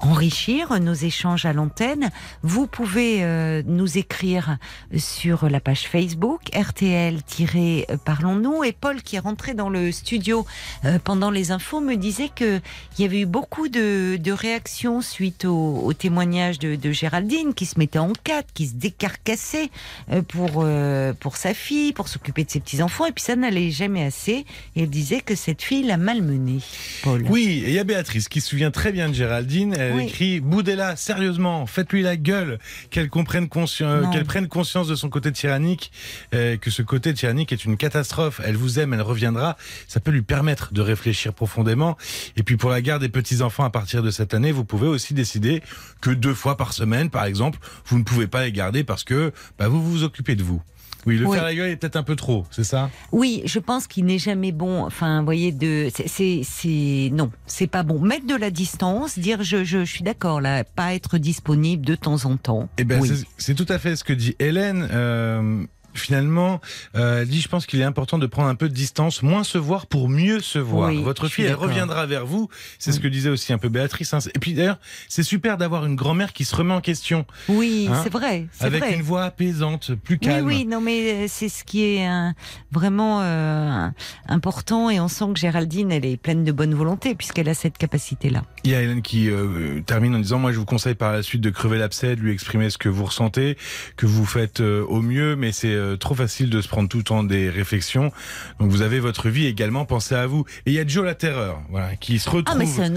[0.00, 2.10] enrichir nos échanges à l'antenne.
[2.42, 4.58] Vous pouvez nous écrire
[4.96, 10.46] sur la page Facebook RTL-Parlons-nous et Paul qui est rentré dans le studio
[10.84, 12.60] euh, pendant les infos me disait que
[12.98, 17.54] il y avait eu beaucoup de, de réactions suite au, au témoignage de, de Géraldine
[17.54, 19.70] qui se mettait en quatre, qui se décarcassait
[20.12, 23.36] euh, pour euh, pour sa fille, pour s'occuper de ses petits enfants et puis ça
[23.36, 24.44] n'allait jamais assez.
[24.76, 26.60] Et elle disait que cette fille l'a malmenée.
[27.02, 27.24] Paul.
[27.28, 29.74] Oui, et il y a Béatrice qui se souvient très bien de Géraldine.
[29.78, 30.04] Elle Oui.
[30.04, 32.58] écrit Boudella, sérieusement, faites-lui la gueule,
[32.90, 35.92] qu'elle comprenne qu'elle prenne conscience de son côté tyrannique,
[36.34, 38.40] euh, que ce côté tyrannique est une catastrophe.
[38.44, 39.56] Elle vous aime, elle reviendra.
[39.88, 41.96] Ça peut lui permettre de réfléchir profondément.
[42.36, 44.88] Et puis pour la garde des petits enfants à partir de cette année, vous pouvez
[44.88, 45.62] aussi décider
[46.00, 49.32] que deux fois par semaine, par exemple, vous ne pouvez pas les garder parce que
[49.58, 50.60] bah, vous vous occupez de vous.
[51.06, 51.34] Oui, le Oui.
[51.36, 52.88] faire la gueule est peut-être un peu trop, c'est ça?
[53.12, 54.84] Oui, je pense qu'il n'est jamais bon.
[54.86, 58.00] Enfin, vous voyez, de, c'est, c'est, non, c'est pas bon.
[58.00, 61.94] Mettre de la distance, dire je, je, je suis d'accord là, pas être disponible de
[61.94, 62.70] temps en temps.
[62.78, 63.08] Eh ben, Oui.
[63.08, 64.88] c'est- c'est tout à fait ce que dit Hélène.
[64.90, 65.64] Euh,
[65.94, 66.60] finalement,
[66.96, 69.58] euh, dit, je pense qu'il est important de prendre un peu de distance, moins se
[69.58, 70.90] voir pour mieux se voir.
[70.90, 72.48] Oui, Votre fille, elle reviendra vers vous.
[72.78, 73.02] C'est ce Oui.
[73.04, 74.12] que disait aussi un peu Béatrice.
[74.14, 74.18] hein.
[74.34, 74.78] Et puis d'ailleurs,
[75.08, 78.82] c'est super d'avoir une grand-mère qui se remet en question, Oui, Hein c'est vrai, avec
[78.82, 78.94] vrai.
[78.94, 80.46] une voix apaisante, plus Oui, calme.
[80.46, 82.30] oui, non, mais euh, c'est ce qui est euh,
[82.72, 83.88] vraiment euh,
[84.28, 87.78] important et on sent que Géraldine, elle est pleine de bonne volonté puisqu'elle a cette
[87.78, 88.42] capacité-là.
[88.64, 91.22] Il y a Hélène qui euh, termine en disant moi je vous conseille par la
[91.22, 93.56] suite de crever l'abcès, de lui exprimer ce que vous ressentez,
[93.96, 96.98] que vous faites euh, au mieux, mais c'est euh, trop facile de se prendre tout
[96.98, 98.12] le temps des réflexions.
[98.58, 100.44] Donc vous avez votre vie également, pensez à vous.
[100.66, 102.88] Et il y a Joe la terreur, voilà, qui se Ah, mais retrouve c'est à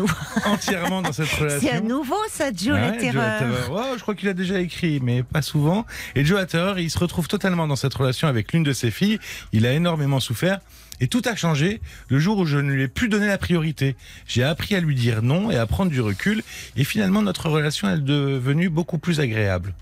[0.50, 1.60] entièrement dans cette relation.
[1.70, 3.72] c'est à nouveau ça, Joe la Ouais, terreur.
[3.72, 5.86] Ouais, je crois qu'il a déjà écrit, mais pas souvent.
[6.16, 8.92] Et Joe la terreur, il se retrouve totalement dans cette relation avec l'une de ses
[8.92, 9.20] filles.
[9.52, 10.60] Il a énormément souffert.
[11.00, 11.80] Et tout a changé
[12.10, 13.96] le jour où je ne lui ai plus donné la priorité.
[14.28, 16.42] J'ai appris à lui dire non et à prendre du recul.
[16.76, 19.76] Et finalement, notre relation est devenue beaucoup plus agréable.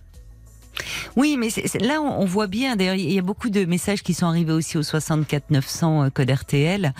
[1.15, 1.49] Oui, mais
[1.79, 2.75] là, on, voit bien.
[2.75, 6.09] D'ailleurs, il y a beaucoup de messages qui sont arrivés aussi au 64 900 euh,
[6.09, 6.93] code RTL.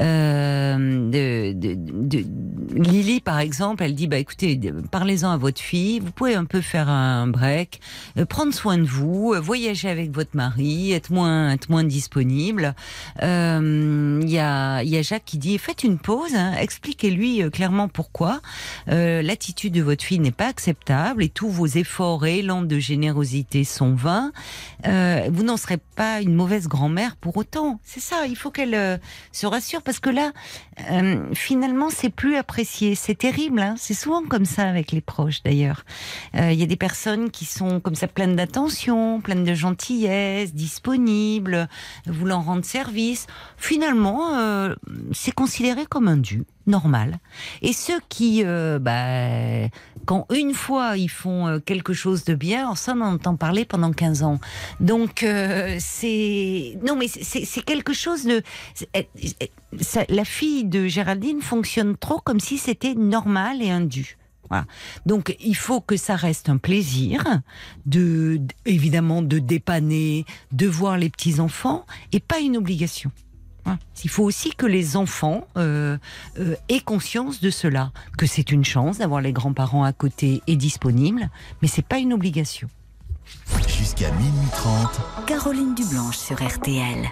[0.00, 2.24] Euh, de, de, de-
[2.74, 4.58] Lily, par exemple, elle dit bah écoutez,
[4.90, 6.00] parlez-en à votre fille.
[6.00, 7.80] Vous pouvez un peu faire un break,
[8.18, 12.74] euh, prendre soin de vous, euh, voyager avec votre mari, être moins, être moins disponible.
[13.20, 18.40] Il y a, y a Jacques qui dit faites une pause, hein, expliquez-lui clairement pourquoi.
[18.86, 23.19] L'attitude de votre fille n'est pas acceptable et tous vos efforts et élans de générosité
[23.64, 24.32] son vin,
[24.86, 27.80] euh, vous n'en serez pas une mauvaise grand-mère pour autant.
[27.84, 28.98] C'est ça, il faut qu'elle euh,
[29.32, 30.32] se rassure parce que là,
[30.90, 32.94] euh, finalement, c'est plus apprécié.
[32.94, 35.84] C'est terrible, hein c'est souvent comme ça avec les proches d'ailleurs.
[36.34, 41.68] Il y a des personnes qui sont comme ça pleines d'attention, pleines de gentillesse, disponibles,
[42.06, 43.26] voulant rendre service.
[43.56, 44.30] Finalement,
[45.12, 47.18] c'est considéré comme un dû normal.
[47.60, 49.68] Et ceux qui, euh, bah,
[50.06, 53.64] quand une fois ils font euh, quelque chose de bien, ça on en entend parler
[53.64, 54.40] pendant 15 ans.
[54.80, 58.42] Donc euh, c'est non mais c'est quelque chose de
[60.08, 64.16] la fille de Géraldine fonctionne trop comme si c'était normal et un dû.
[64.48, 64.64] Voilà.
[65.06, 67.24] Donc il faut que ça reste un plaisir
[67.86, 73.12] de évidemment de dépanner, de voir les petits enfants et pas une obligation.
[74.04, 75.98] Il faut aussi que les enfants euh,
[76.38, 80.56] euh, aient conscience de cela, que c'est une chance d'avoir les grands-parents à côté et
[80.56, 81.28] disponibles,
[81.62, 82.68] mais c'est pas une obligation.
[83.68, 87.08] Jusqu'à minuit 30, Caroline Dublanche sur RTL.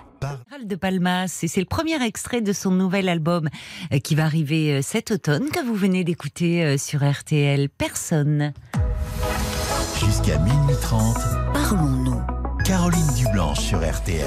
[0.64, 3.48] de Palmas, et c'est le premier extrait de son nouvel album
[3.92, 7.68] euh, qui va arriver cet automne que vous venez d'écouter sur RTL.
[7.68, 8.52] Personne.
[10.00, 11.16] jusqu'à minuit 30,
[11.52, 12.20] Parlons-nous.
[12.64, 14.26] Caroline Dublanche sur RTL.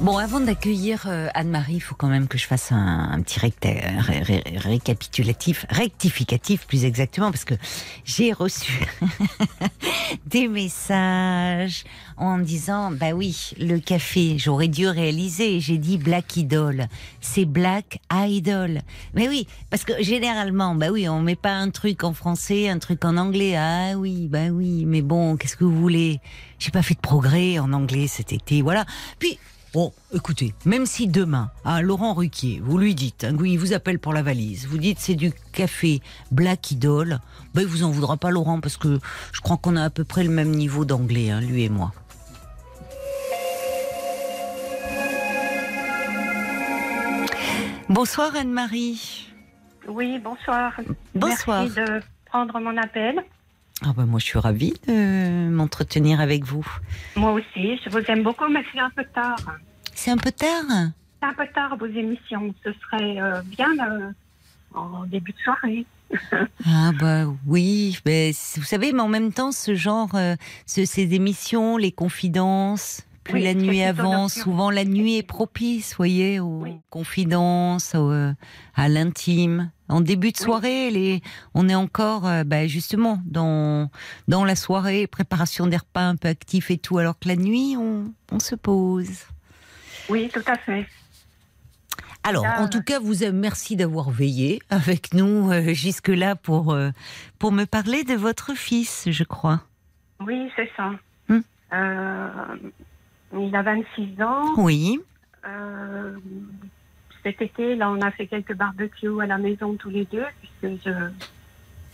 [0.00, 4.00] Bon, avant d'accueillir euh, Anne-Marie, il faut quand même que je fasse un, petit recta-
[4.00, 7.52] ré- ré- récapitulatif, rectificatif plus exactement, parce que
[8.06, 8.80] j'ai reçu
[10.26, 11.84] des messages
[12.16, 16.86] en disant, bah oui, le café, j'aurais dû réaliser, j'ai dit Black Idol,
[17.20, 18.80] c'est Black Idol.
[19.12, 22.78] Mais oui, parce que généralement, bah oui, on met pas un truc en français, un
[22.78, 26.20] truc en anglais, ah oui, bah oui, mais bon, qu'est-ce que vous voulez?
[26.58, 28.86] J'ai pas fait de progrès en anglais cet été, voilà.
[29.18, 29.38] Puis,
[29.72, 34.00] Bon, écoutez, même si demain, à Laurent Ruquier, vous lui dites, hein, il vous appelle
[34.00, 36.00] pour la valise, vous dites c'est du café
[36.32, 37.20] Black Idol,
[37.54, 38.98] ben il vous en voudra pas Laurent parce que
[39.32, 41.92] je crois qu'on a à peu près le même niveau d'anglais, hein, lui et moi.
[47.88, 49.28] Bonsoir Anne-Marie.
[49.86, 50.72] Oui, bonsoir.
[51.14, 51.62] Bonsoir.
[51.62, 53.22] Merci de prendre mon appel.
[53.82, 56.66] Ah ben moi je suis ravie de m'entretenir avec vous.
[57.16, 59.36] Moi aussi, je vous aime beaucoup, mais c'est un peu tard.
[59.94, 60.64] C'est un peu tard
[61.20, 62.54] C'est un peu tard vos émissions.
[62.64, 64.10] Ce serait euh, bien euh,
[64.74, 65.86] en début de soirée.
[66.66, 70.34] Ah bah oui, mais vous savez, mais en même temps, ce genre, euh,
[70.66, 75.94] ce- ces émissions, les confidences, plus Oui, la nuit avance, souvent la nuit est propice,
[75.96, 76.76] voyez, aux Oui.
[76.90, 78.32] confidences, au, euh,
[78.74, 79.70] à l'intime.
[79.88, 80.44] En début de Oui.
[80.44, 81.22] soirée, les,
[81.54, 83.90] on est encore, euh, bah, justement, dans
[84.28, 87.76] dans la soirée, préparation des repas un peu actifs et tout, alors que la nuit,
[87.76, 89.10] on, on se pose.
[90.08, 90.86] Oui, tout à fait.
[92.22, 96.90] Alors, en tout cas, vous merci d'avoir veillé avec nous euh, jusque-là pour, euh,
[97.38, 99.62] pour me parler de votre fils, je crois.
[100.20, 100.90] Oui, c'est ça.
[101.28, 101.40] Hmm.
[101.72, 102.56] Euh,
[103.32, 104.54] il a 26 ans.
[104.56, 104.98] Oui,
[105.46, 106.16] Euh,
[107.22, 110.84] cet été, là, on a fait quelques barbecues à la maison tous les deux, puisque
[110.86, 110.90] je,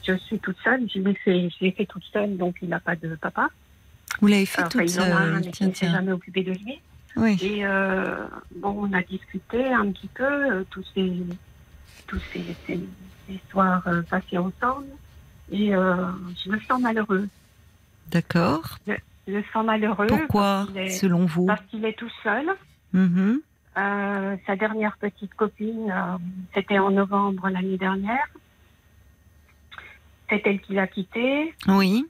[0.06, 0.88] je suis toute seule.
[0.92, 3.48] Je l'ai fait, je fait toute seule, donc il n'a pas de papa.
[4.20, 5.12] vous l'avez fait Enfin, toute il seule.
[5.52, 5.92] Tiens, ne s'est tiens.
[5.92, 6.80] jamais occupé de lui.
[7.16, 7.38] Oui.
[7.40, 8.26] Et euh,
[8.56, 11.12] bon, on a discuté un petit peu euh, tous ces,
[12.06, 12.80] tous ces, ces
[13.28, 14.86] histoires euh, passées ensemble.
[15.50, 15.94] Et euh,
[16.44, 17.28] je me sens malheureux.
[18.10, 18.78] D'accord.
[19.26, 20.06] Me sens malheureux.
[20.06, 22.46] Pourquoi, parce qu'il est, selon vous parce qu'il est tout seul.
[22.92, 23.40] Mhm.
[23.76, 26.16] Euh, sa dernière petite copine, euh,
[26.54, 28.26] c'était en novembre l'année dernière.
[30.30, 31.54] C'est elle qui l'a quitté.
[31.68, 32.06] Oui.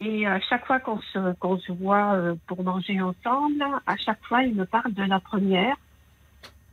[0.00, 4.22] Et à chaque fois qu'on se, qu'on se voit euh, pour manger ensemble, à chaque
[4.24, 5.76] fois, il me parle de la première.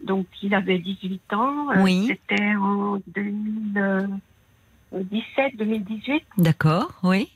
[0.04, 1.68] Donc, il avait 18 ans.
[1.78, 2.08] Oui.
[2.08, 6.24] C'était en 2017, 2018.
[6.38, 7.32] D'accord, oui.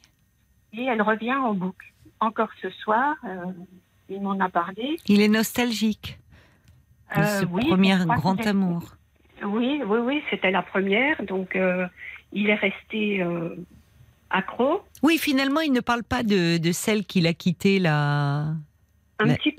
[0.74, 1.88] Et elle revient en boucle.
[2.20, 3.46] Encore ce soir, euh,
[4.10, 4.98] il m'en a parlé.
[5.08, 6.20] Il est nostalgique
[7.16, 8.84] de Euh, ce oui, premier crois grand amour.
[9.44, 11.24] Oui, oui, oui, c'était la première.
[11.24, 11.88] Donc, euh,
[12.34, 13.24] il est resté
[14.30, 18.54] accro Oui, finalement, il ne parle pas de, de celle qu'il a quittée la,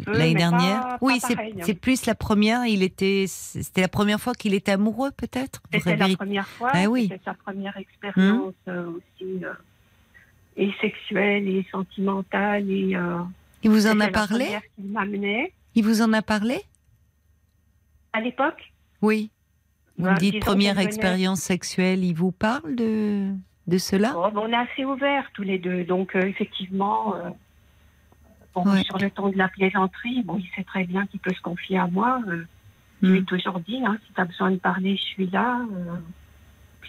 [0.06, 0.80] l'année dernière.
[0.82, 1.18] pas- oui,
[1.62, 2.66] c'est plus la première.
[2.66, 5.60] Il était, c'était la première fois qu'il était amoureux, peut-être.
[5.72, 6.70] C'était la première fois.
[6.72, 7.08] Ah oui.
[7.10, 9.52] C'était sa première expérience euh, aussi, euh,
[10.60, 12.70] et sexuelle et sentimentale.
[12.70, 13.18] Et, euh,
[13.62, 14.46] Il vous en a parlé?
[14.78, 15.52] m'amenait.
[15.74, 16.60] Il vous en a parlé?
[18.12, 19.30] À l'époque, Oui.
[19.96, 22.04] Vous bah, me dites disons première expérience sexuelle.
[22.04, 23.32] Il vous parle de
[23.66, 24.14] de cela?
[24.16, 25.84] Oh, bon, on est assez ouverts tous les deux.
[25.84, 27.30] Donc, euh, effectivement, euh,
[28.54, 28.82] bon, Ouais.
[28.82, 31.78] sur le ton de la plaisanterie, bon, il sait très bien qu'il peut se confier
[31.78, 32.20] à moi.
[33.02, 33.24] Je lui ai Hmm.
[33.26, 35.60] toujours dit, hein, si tu as besoin de parler, je suis là.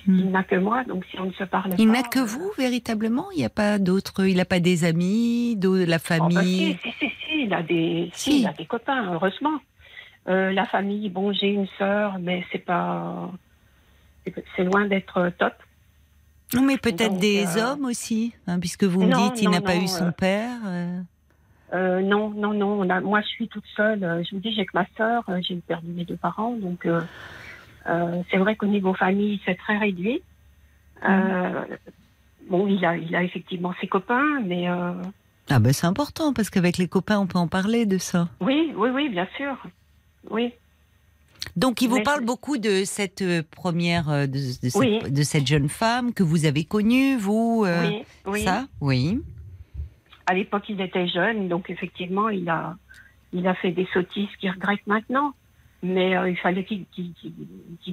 [0.10, 1.92] Euh, Il n'a que moi, donc si on ne se parle Il pas.
[1.94, 3.30] n'a que euh, vous, véritablement?
[3.32, 6.78] Il n'y a pas d'autres Il n'a pas des amis, de la oh, bah, famille?
[6.84, 8.40] si, si, si, si, il a des, si, Si.
[8.42, 9.60] il a des copains, heureusement.
[10.28, 13.32] Euh, la famille, bon, j'ai une sœur, mais c'est pas,
[14.56, 15.54] c'est- loin d'être top.
[16.54, 19.50] Non, mais peut-être Donc, des euh, hommes aussi, hein, puisque vous me non, dites il
[19.50, 20.58] n'a pas non, eu son euh, père.
[20.66, 21.00] euh.
[21.74, 22.82] Euh, non, non, non.
[22.82, 24.04] on a- moi, je suis toute seule.
[24.04, 25.24] Euh, Je vous dis, j'ai que ma sœur.
[25.30, 27.02] euh, J'ai perdu mes deux parents, donc euh, euh,
[27.86, 30.22] c'est vrai qu'au niveau famille, c'est très réduit.
[31.08, 31.66] Euh,
[32.50, 34.94] bon, il a, il a effectivement ses copains, mais euh,
[35.50, 38.30] Ah ben c'est important parce qu'avec les copains on peut en parler de ça.
[38.40, 39.58] oui, oui, oui, bien sûr,
[40.30, 40.54] oui.
[41.56, 45.00] Donc il vous Mais- parle beaucoup de cette euh, première, euh, de, de cette, Oui.
[45.00, 47.64] de cette jeune femme que vous avez connue, vous.
[47.66, 48.42] euh, oui, oui.
[48.44, 49.20] Ça, oui.
[50.28, 52.76] À l'époque, il était jeune, donc effectivement, il a,
[53.34, 55.34] il a fait des sottises qu'il regrette maintenant.
[55.84, 56.86] Mais euh, il fallait qu'il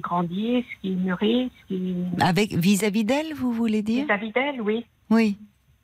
[0.01, 4.05] grandisse, qu'il mûrisse, qu'il Avec vis-à-vis d'elle, vous voulez dire?
[4.05, 4.85] Vis-à-vis d'elle, oui.
[5.09, 5.37] Oui.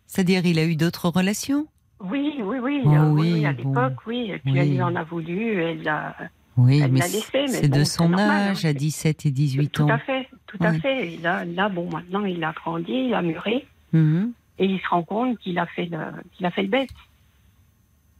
[0.05, 1.65] C'est-à-dire il a eu d'autres relations?
[1.99, 3.69] Oui, oui, oui, Oh euh, oui, à bon.
[3.69, 4.29] l'époque, oui.
[4.31, 4.59] Et puis Oui.
[4.59, 6.15] elle lui en a voulu, elle a...
[6.57, 8.69] Oui, Elle mais l'a c'est bon, de son normal, âge hein.
[8.69, 9.89] à 17 et 18 Tout ans.
[9.89, 11.13] à fait, tout à fait.
[11.13, 14.31] Et là, là, bon, maintenant, il a grandi, il a mûri, Mhm.
[14.59, 15.97] et il se rend compte qu'il a fait le,
[16.33, 16.89] qu'il a fait le bête.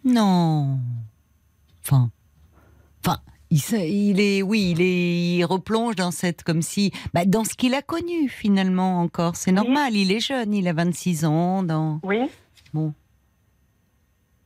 [0.04, 0.80] Non.
[1.84, 2.10] Enfin,
[3.06, 3.20] enfin,
[3.52, 7.74] il, est, oui, il est, il replonge dans cette, comme si, bah, dans ce qu'il
[7.74, 9.36] a connu finalement encore.
[9.36, 9.56] C'est Oui.
[9.56, 9.94] normal.
[9.96, 11.64] Il est jeune, il a 26 ans.
[11.64, 12.00] Dans.
[12.04, 12.20] Oui.
[12.74, 12.94] Bon.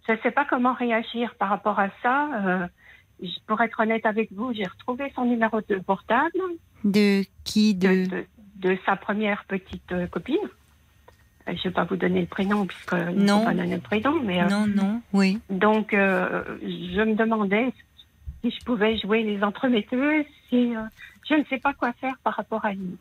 [0.08, 2.30] Je ne sais pas comment réagir par rapport à ça.
[2.46, 2.68] Euh,
[3.48, 6.40] pour être honnête avec vous, j'ai retrouvé son numéro de portable
[6.84, 8.06] De qui de, de.
[8.06, 8.26] de,
[8.56, 10.38] de sa première petite euh, copine.
[11.48, 13.44] Euh, Je ne vais pas vous donner le prénom, puisque ne Non.
[13.46, 15.40] pas donner le prénom, mais euh, Non, non, oui.
[15.50, 17.74] Donc, je me demandais
[18.42, 20.26] si je pouvais jouer les entremetteuses.
[20.50, 20.82] Si, euh,
[21.28, 22.98] je ne sais pas quoi faire par rapport à lui.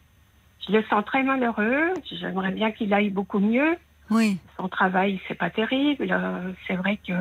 [0.67, 1.95] Je le sens très malheureux.
[2.11, 3.77] J'aimerais bien qu'il aille beaucoup mieux.
[4.11, 4.39] Oui.
[4.57, 6.09] Son travail, c'est pas terrible.
[6.11, 7.13] Euh, c'est vrai que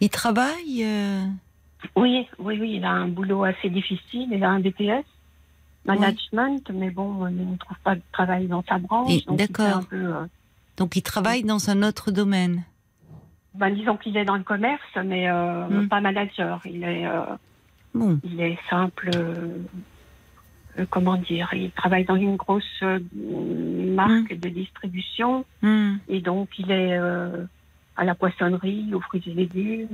[0.00, 0.82] Il travaille.
[0.84, 1.24] euh,
[1.96, 4.28] oui, oui, oui, il a un boulot assez difficile.
[4.32, 5.04] Il a un BTS
[5.84, 9.24] management, mais bon, il ne trouve pas de travail dans sa branche.
[9.26, 9.84] D'accord.
[10.76, 12.62] Donc il travaille dans un autre domaine.
[13.58, 15.88] Ben, disons qu'il est dans le commerce, mais euh, Hmm.
[15.88, 16.60] pas manager.
[16.64, 18.16] Il est euh.
[18.24, 19.10] Il est simple.
[19.16, 25.96] euh, comment dire Il travaille dans une grosse marque de distribution Hmm.
[26.08, 26.96] et donc il est
[28.00, 29.88] à la poissonnerie, aux fruits et légumes.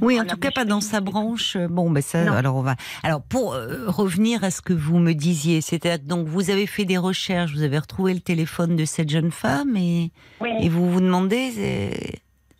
[0.00, 1.58] Oui, en tout cas pas dans sa branche.
[1.68, 2.24] Bon, ben ça.
[2.24, 2.32] Non.
[2.32, 2.74] Alors on va.
[3.02, 6.66] Alors pour euh, revenir à ce que vous me disiez, c'est-à-dire que donc vous avez
[6.66, 10.70] fait des recherches, vous avez retrouvé le téléphone de cette jeune femme et, Oui, et
[10.70, 11.50] vous vous demandez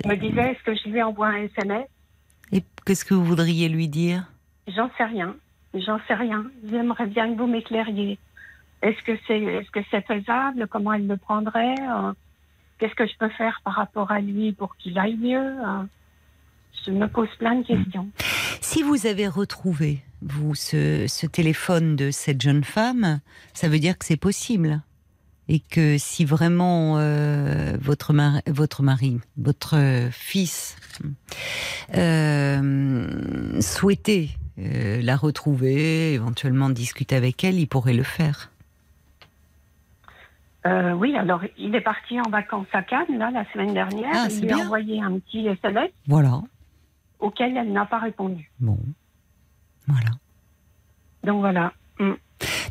[0.09, 1.86] me disait est-ce que je lui envoie un SMS
[2.52, 4.24] et qu'est-ce que vous voudriez lui dire?
[4.68, 5.34] J'en sais rien.
[5.74, 6.44] J'en sais rien.
[6.70, 8.18] J'aimerais bien que vous m'éclairiez.
[8.82, 10.66] Est-ce que c'est est-ce que c'est faisable?
[10.70, 11.74] Comment elle le prendrait?
[11.80, 12.12] Euh,
[12.78, 15.38] Qu'est-ce que je peux faire par rapport à lui pour qu'il aille mieux?
[15.38, 15.82] Euh,
[16.84, 18.09] Je me pose plein de questions.
[18.61, 23.20] Si vous avez retrouvé vous ce, ce téléphone de cette jeune femme,
[23.52, 24.80] ça veut dire que c'est possible.
[25.49, 29.76] Et que si vraiment euh, votre, mari, votre mari, votre
[30.11, 30.76] fils
[31.95, 38.51] euh, souhaitait euh, la retrouver, éventuellement discuter avec elle, il pourrait le faire.
[40.97, 44.12] Oui, alors il est parti en vacances à Cannes là, la semaine dernière.
[44.14, 46.40] Ah, il lui a envoyé un petit SMS Voilà.
[47.18, 48.51] auquel elle n'a pas répondu.
[48.61, 48.78] Bon.
[49.86, 50.11] Voilà.
[51.22, 51.74] Donc voilà.
[51.99, 52.12] Mm.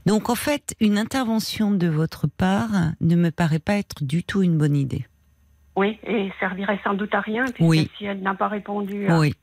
[0.06, 2.70] Donc en fait, une intervention de votre part
[3.02, 5.06] ne me paraît pas être du tout une bonne idée.
[5.76, 7.90] Oui, et servirait sans doute à rien, puisque Oui.
[7.98, 9.08] si elle n'a pas répondu.
[9.08, 9.34] à- Oui.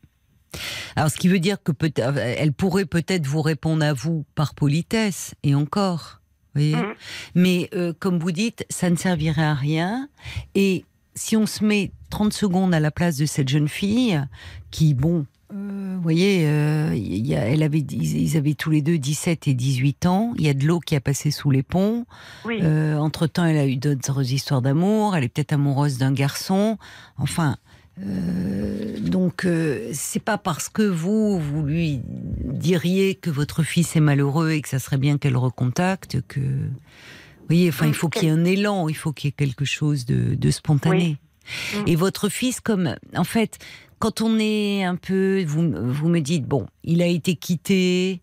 [0.96, 4.54] Alors, ce qui veut dire que peut elle pourrait peut-être vous répondre à vous par
[4.54, 6.20] politesse, et encore.
[6.54, 6.94] voyez Mhm.
[7.36, 10.08] Mais euh, comme vous dites, ça ne servirait à rien.
[10.54, 14.20] Et si on se met 30 secondes à la place de cette jeune fille,
[14.72, 18.82] qui, bon, euh, vous voyez, euh, il y a- elle avait, ils avaient tous les
[18.82, 20.32] deux 17 et 18 ans.
[20.38, 22.06] Il y a de l'eau qui a passé sous les ponts.
[22.44, 25.16] Oui, Euh, entre-temps, elle a eu d'autres histoires d'amour.
[25.16, 26.78] Elle est peut-être amoureuse d'un garçon.
[27.18, 27.56] Enfin,
[28.02, 34.00] euh, donc euh, c'est pas parce que vous vous lui diriez que votre fils est
[34.00, 36.40] malheureux et que ça serait bien qu'elle recontacte que.
[36.40, 39.32] Vous voyez, enfin, il faut qu'il y ait un élan, il faut qu'il y ait
[39.32, 41.18] quelque chose de, de spontané.
[41.74, 41.82] Oui.
[41.88, 43.58] Et votre fils, comme en fait,
[44.00, 48.22] quand on est un peu, vous, vous me dites bon, il a été quitté,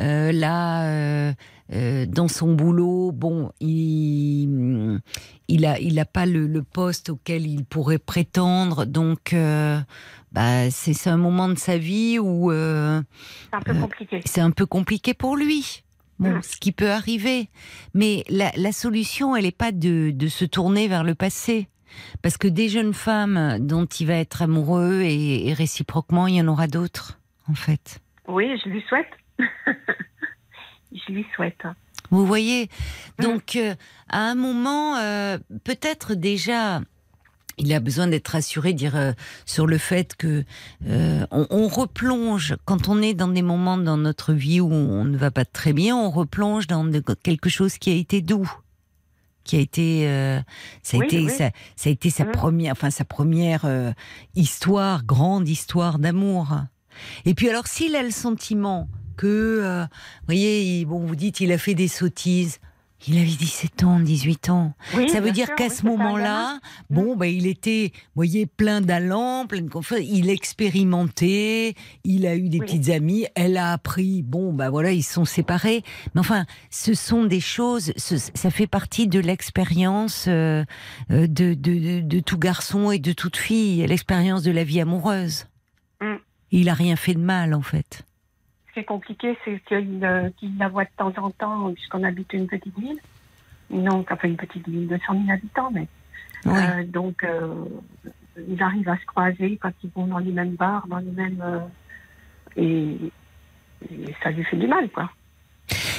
[0.00, 1.32] euh, là, euh,
[1.72, 5.00] euh, dans son boulot, bon, il,
[5.48, 9.78] il a, il a pas le, le poste auquel il pourrait prétendre, donc, euh,
[10.32, 13.02] bah, c'est un moment de sa vie où euh,
[13.50, 14.20] c'est un peu euh, compliqué.
[14.24, 15.82] c'est un peu compliqué pour lui.
[16.18, 16.42] Bon, Mm.
[16.42, 17.48] ce qui peut arriver.
[17.94, 21.68] Mais la, la solution, elle n'est pas de, de se tourner vers le passé.
[22.22, 26.40] Parce que des jeunes femmes dont il va être amoureux et, et réciproquement, il y
[26.42, 27.18] en aura d'autres,
[27.48, 28.00] en fait.
[28.26, 29.08] Oui, je lui souhaite.
[30.92, 31.62] je lui souhaite.
[32.10, 32.68] Vous voyez
[33.18, 33.74] Donc, euh,
[34.08, 36.80] à un moment, euh, peut-être déjà,
[37.58, 39.12] il a besoin d'être rassuré, dire euh,
[39.44, 40.44] sur le fait que
[40.86, 45.04] euh, on, on replonge quand on est dans des moments dans notre vie où on
[45.04, 48.50] ne va pas très bien, on replonge dans de- quelque chose qui a été doux,
[49.48, 50.38] qui a été, euh,
[50.82, 51.30] ça a Oui, été, oui.
[51.30, 52.32] Ça, ça a été sa Mhm.
[52.32, 53.92] première, enfin sa première euh,
[54.36, 56.48] histoire, grande histoire d'amour.
[57.24, 61.40] Et puis alors, s'il a le sentiment que, euh, vous voyez, il- bon, vous dites,
[61.40, 62.58] il a fait des sottises.
[63.06, 64.74] Il avait 17 ans, 18 ans.
[64.96, 66.58] Oui, Ça veut dire qu'à oui, ce moment-là,
[66.90, 70.00] bon, bah, il était, vous voyez, plein d'allant, plein de confiance.
[70.02, 71.74] Il expérimentait,
[72.04, 72.66] il a eu des Oui.
[72.66, 74.22] petites amies, elle a appris.
[74.22, 75.84] Bon, bah voilà, ils sont séparés.
[76.14, 80.64] Mais enfin, ce sont des choses, ce- ça fait partie de l'expérience euh,
[81.12, 84.80] euh, de, de, de, de tout garçon et de toute fille, l'expérience de la vie
[84.80, 85.46] amoureuse.
[86.00, 86.14] Mm.
[86.50, 88.02] Il a rien fait de mal, en fait.
[88.78, 89.98] Ce qui est compliqué, c'est qu'il
[90.56, 93.00] la voit de temps en temps, puisqu'on habite une petite ville.
[93.70, 95.88] Non, enfin une petite ville de 100 000 habitants, mais.
[96.46, 96.52] Oui.
[96.56, 97.64] Euh, donc, euh,
[98.48, 101.42] ils arrivent à se croiser quand ils vont dans les mêmes bars, dans les mêmes.
[101.44, 101.58] euh,
[102.56, 102.98] et,
[103.90, 105.10] et ça lui fait du mal, quoi.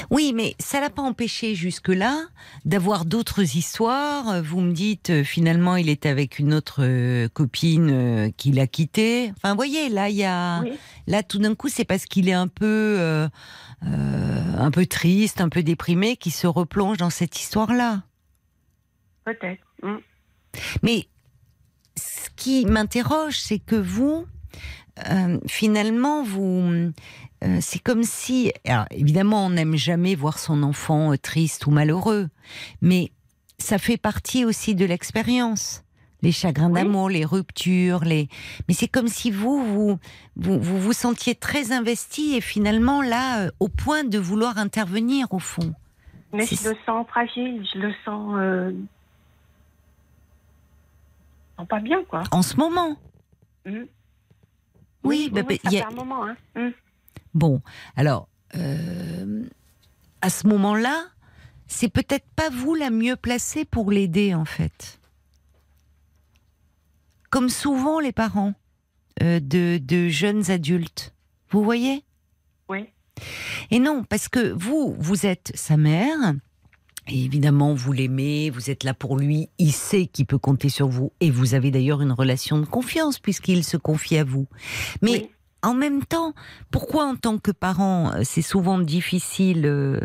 [0.10, 2.26] Oui, mais ça l'a pas empêché jusque-là
[2.66, 4.42] d'avoir d'autres histoires.
[4.42, 8.68] Vous me dites euh, finalement il est avec une autre euh, copine euh, qu'il a
[8.68, 9.32] quittée.
[9.38, 10.72] Enfin, vous voyez, là il y a, Oui.
[11.08, 13.28] là tout d'un coup c'est parce qu'il est un peu, euh,
[13.84, 18.04] un peu triste, un peu déprimé, qu'il se replonge dans cette histoire-là.
[19.26, 19.64] Peut-être.
[19.84, 19.98] Mm.
[20.84, 21.08] Mais
[21.96, 24.26] ce qui m'interroge, c'est que vous,
[25.10, 26.92] euh, finalement, vous,
[27.44, 31.72] euh, c'est comme si, alors, évidemment, on n'aime jamais voir son enfant euh, triste ou
[31.72, 32.30] malheureux,
[32.82, 33.12] mais
[33.58, 35.84] ça fait partie aussi de l'expérience.
[36.22, 36.82] Les chagrins Oui.
[36.82, 38.28] d'amour, les ruptures, les.
[38.68, 40.00] Mais c'est comme si vous vous,
[40.36, 45.34] vous vous vous sentiez très investi et finalement là, euh, au point de vouloir intervenir
[45.34, 45.74] au fond.
[46.34, 48.34] Mais je le sens fragile, je le sens.
[48.38, 48.72] Euh...
[51.58, 52.24] sens pas bien, quoi.
[52.32, 52.98] En ce moment.
[53.66, 53.84] Mm.
[55.06, 56.36] Oui, bah, bah, ça il y a- fait un moment, hein.
[56.56, 56.70] Mm.
[57.34, 57.62] Bon,
[57.96, 59.44] alors, euh,
[60.22, 61.06] à ce moment-là,
[61.68, 65.00] c'est peut-être pas vous la mieux placée pour l'aider, en fait.
[67.30, 68.54] Comme souvent les parents
[69.22, 71.14] euh, de, de jeunes adultes.
[71.52, 72.04] Vous voyez?
[72.70, 72.86] Oui.
[73.70, 76.34] Et non, parce que vous, vous êtes sa mère.
[77.08, 80.88] Et évidemment, vous l'aimez, vous êtes là pour lui, il sait qu'il peut compter sur
[80.88, 84.48] vous, et vous avez d'ailleurs une relation de confiance puisqu'il se confie à vous.
[85.02, 85.30] Mais Oui.
[85.62, 86.34] En même temps,
[86.72, 90.00] pourquoi en tant que parent, euh, c'est souvent difficile euh,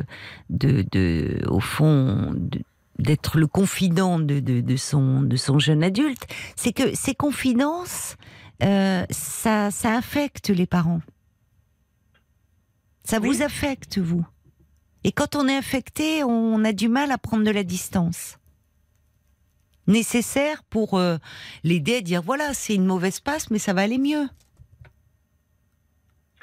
[0.50, 2.62] de, de au fond, de-
[2.98, 6.26] d'être le confident de, de, de son, de son jeune adulte?
[6.56, 8.16] C'est que ces confidences,
[8.62, 11.00] euh, ça, ça affecte les parents.
[13.04, 13.28] Ça Oui.
[13.28, 14.24] vous affecte, vous?
[15.04, 18.38] Et quand on est affecté, on a du mal à prendre de la distance.
[19.86, 21.18] Nécessaire pour euh,
[21.62, 24.26] l'aider à dire voilà, c'est une mauvaise passe, mais ça va aller mieux.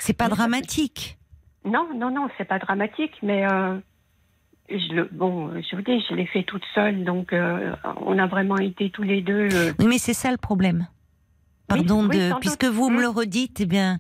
[0.02, 1.18] C'est pas Oui, dramatique.
[1.64, 3.78] Non, non, non, c'est pas dramatique, mais euh,
[4.70, 7.74] je le, bon, je vous dis, je l'ai fait toute seule, donc euh,
[8.06, 9.48] on a vraiment été tous les deux.
[9.54, 10.88] euh, mais c'est ça le problème.
[11.68, 12.40] Pardon oui, de, sans doute.
[12.42, 13.02] puisque vous me Mm.
[13.02, 14.00] le redites, eh bien,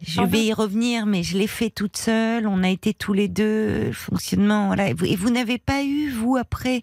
[0.00, 0.46] je Sans vais doute.
[0.46, 2.46] y revenir, mais je l'ai fait toute seule.
[2.46, 4.88] On a été tous les deux, le fonctionnement, voilà.
[4.88, 6.80] Et vous, n'avez pas eu vous après,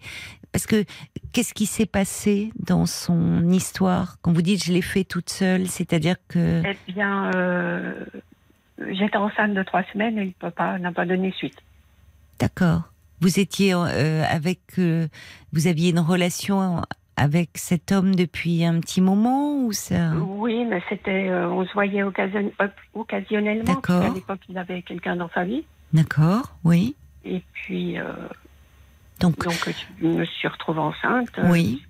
[0.52, 0.86] parce que
[1.34, 4.18] qu'est-ce qui s'est passé dans son histoire?
[4.22, 8.06] Quand vous dites je l'ai fait toute seule, c'est-à-dire que Eh bien, euh,
[8.92, 11.58] j'étais enceinte de trois semaines et le papa n'a pas donné suite.
[12.40, 12.82] d'accord,
[13.22, 15.08] vous étiez euh, avec, euh,
[15.54, 16.82] vous aviez une relation
[17.18, 21.72] avec cet homme depuis un petit moment ou ça Oui, mais c'était, euh, on se
[21.74, 22.52] voyait occasion-
[22.94, 23.76] occasionnellement.
[23.76, 24.02] D'accord.
[24.02, 25.64] qu'à l'époque, il avait quelqu'un dans sa vie.
[25.94, 26.94] D'accord, oui.
[27.24, 27.96] Et puis,
[29.22, 29.70] Donc donc,
[30.02, 31.30] je me suis retrouvée enceinte.
[31.46, 31.82] Oui.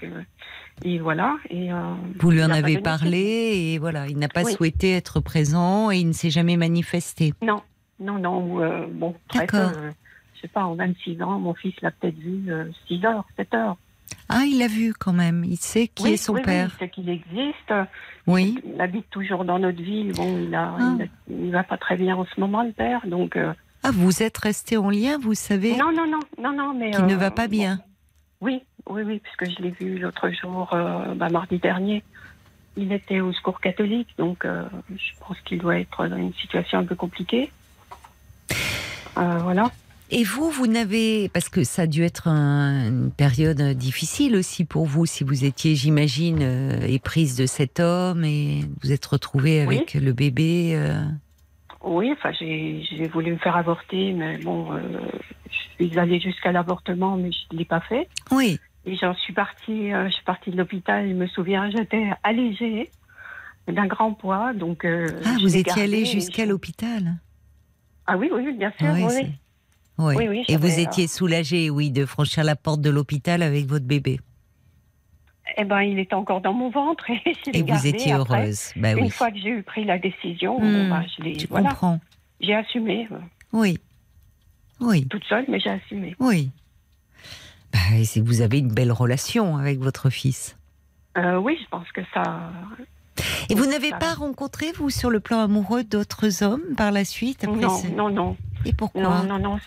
[0.84, 1.38] Et voilà.
[1.50, 4.54] Et, euh, Vous lui en avez parlé et voilà, il n'a pas Oui.
[4.54, 7.34] souhaité être présent et il ne s'est jamais manifesté.
[7.42, 7.62] Non,
[8.00, 8.62] non, non.
[8.62, 9.16] euh, bon.
[9.34, 9.72] D'accord.
[9.78, 9.92] euh,
[10.36, 13.54] je sais pas, en 26 ans, mon fils l'a peut-être vu euh, 6 heures, 7
[13.54, 13.78] heures.
[14.30, 15.44] Ah, il l'a vu quand même.
[15.46, 16.72] Il sait qui Oui, est son oui, père.
[16.76, 17.74] il sait qu'il existe.
[18.28, 18.60] Oui.
[18.66, 20.12] Il habite toujours dans notre ville.
[20.14, 20.94] Bon, il a, Ah.
[20.98, 21.06] il, a-
[21.46, 23.02] il va pas très bien en ce moment, le père.
[23.08, 23.54] Donc, euh,
[23.84, 26.92] Ah, vous êtes resté en lien, vous savez, non, non, non, non, non, mais.
[26.92, 27.80] qu'il ne euh, va pas bien.
[28.42, 32.04] Oui, oui, oui, puisque je l'ai vu l'autre jour, euh, bah, mardi dernier.
[32.78, 36.80] Il était au secours catholique, donc euh, je pense qu'il doit être dans une situation
[36.80, 37.50] un peu compliquée.
[39.18, 39.72] Euh, voilà.
[40.12, 44.66] Et vous, vous n'avez, parce que ça a dû être un- une période difficile aussi
[44.66, 46.42] pour vous, si vous étiez, j'imagine,
[46.88, 49.78] éprise de cet homme et vous êtes retrouvée Oui.
[49.78, 50.78] avec le bébé.
[51.82, 54.80] Oui, enfin, j'ai j'ai voulu me faire avorter, mais bon, euh,
[55.80, 58.08] je suis allée jusqu'à l'avortement, mais je ne l'ai pas fait.
[58.32, 62.10] Oui, Et j'en suis partie, euh, je suis partie de l'hôpital, je me souviens, j'étais
[62.24, 62.92] allégée
[63.68, 64.86] d'un grand poids, donc.
[64.86, 67.16] euh, ah, vous étiez allée jusqu'à l'hôpital.
[68.06, 69.10] Ah oui, oui, bien sûr, Oui, oui.
[69.12, 69.32] c'est- oui.
[69.98, 70.16] Oui.
[70.18, 73.86] Oui, oui, et vous étiez soulagée, oui, de franchir la porte de l'hôpital avec votre
[73.86, 74.20] bébé.
[75.58, 78.42] Eh ben, il était encore dans mon ventre et je Et vous étiez après.
[78.42, 78.74] heureuse.
[78.76, 80.60] Bah Une fois que j'ai eu pris la décision,
[80.90, 82.00] bah, je l'ai, Je voilà, comprends.
[82.42, 83.18] j'ai assumé, euh,
[83.54, 83.78] Oui.
[84.82, 86.16] Oui, toute seule, mais j'ai assumé.
[86.20, 86.52] oui.
[87.74, 87.80] Bah,
[88.14, 90.58] que vous avez une belle relation avec votre fils.
[91.18, 92.52] Euh, oui, je pense que ça.
[93.50, 97.06] Et vous n'avez ça- pas rencontré, vous, sur le plan amoureux, d'autres hommes par la
[97.06, 99.02] suite après Non, ce- non, non, Et pourquoi?
[99.02, 99.60] Non, non, non.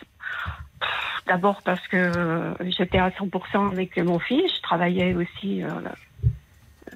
[1.26, 4.50] D'abord parce que j'étais à 100% avec mon fils.
[4.56, 5.62] Je travaillais aussi.
[5.62, 5.68] euh,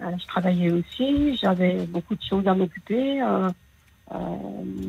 [0.01, 1.37] euh, je travaillais aussi.
[1.37, 3.23] J'avais beaucoup de choses à m'occuper.
[3.23, 3.51] euh,
[4.13, 4.17] euh,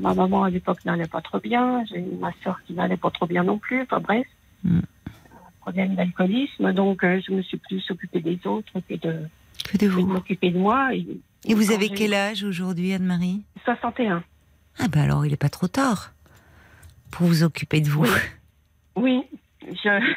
[0.02, 1.84] ma maman à l'époque n'allait pas trop bien.
[1.86, 3.82] J'ai ma soeur qui n'allait pas trop bien non plus.
[3.84, 4.26] Enfin bref,
[4.64, 4.80] Mm.
[5.64, 6.72] Problème d'alcoolisme.
[6.74, 9.28] Donc euh, je me suis plus occupée des autres que de,
[9.80, 10.06] Que vous.
[10.06, 10.94] m'occuper de moi.
[10.94, 11.06] Et,
[11.46, 14.24] Et vous avez quel âge aujourd'hui, Anne-Marie 61.
[14.80, 16.14] Ah ben alors, il n'est pas trop tard
[17.12, 18.06] pour vous occuper de vous.
[18.06, 18.10] Oui.
[18.96, 19.22] Oui,
[19.84, 20.14] je,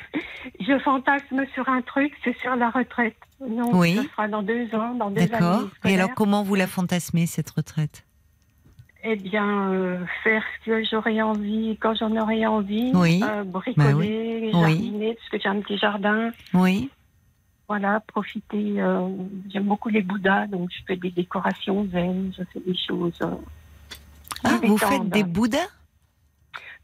[0.60, 3.16] je fantasme sur un truc, c'est sur la retraite.
[3.46, 3.96] Non, Oui.
[3.96, 5.68] ce sera dans deux ans, dans deux D'accord.
[5.84, 8.05] Et alors, comment vous la fantasmez, cette retraite?
[9.08, 12.90] Eh bien, euh, faire ce que j'aurais envie quand j'en aurais envie.
[12.94, 13.22] Oui.
[13.22, 14.52] Euh, bricoler, Oui.
[14.52, 16.30] jardiner, parce que j'ai un petit jardin.
[16.52, 16.90] Oui.
[17.68, 18.80] Voilà, profiter.
[18.80, 19.08] euh,
[19.48, 23.18] J'aime beaucoup les Bouddhas, donc je fais des décorations zen, je fais des choses.
[24.44, 25.68] Ah, vous faites des bouddhas?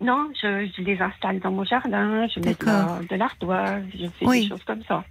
[0.00, 4.26] Non, je, je les installe dans mon jardin, je mets de de l'ardoise, je fais
[4.26, 4.42] Oui.
[4.42, 5.04] des choses comme ça.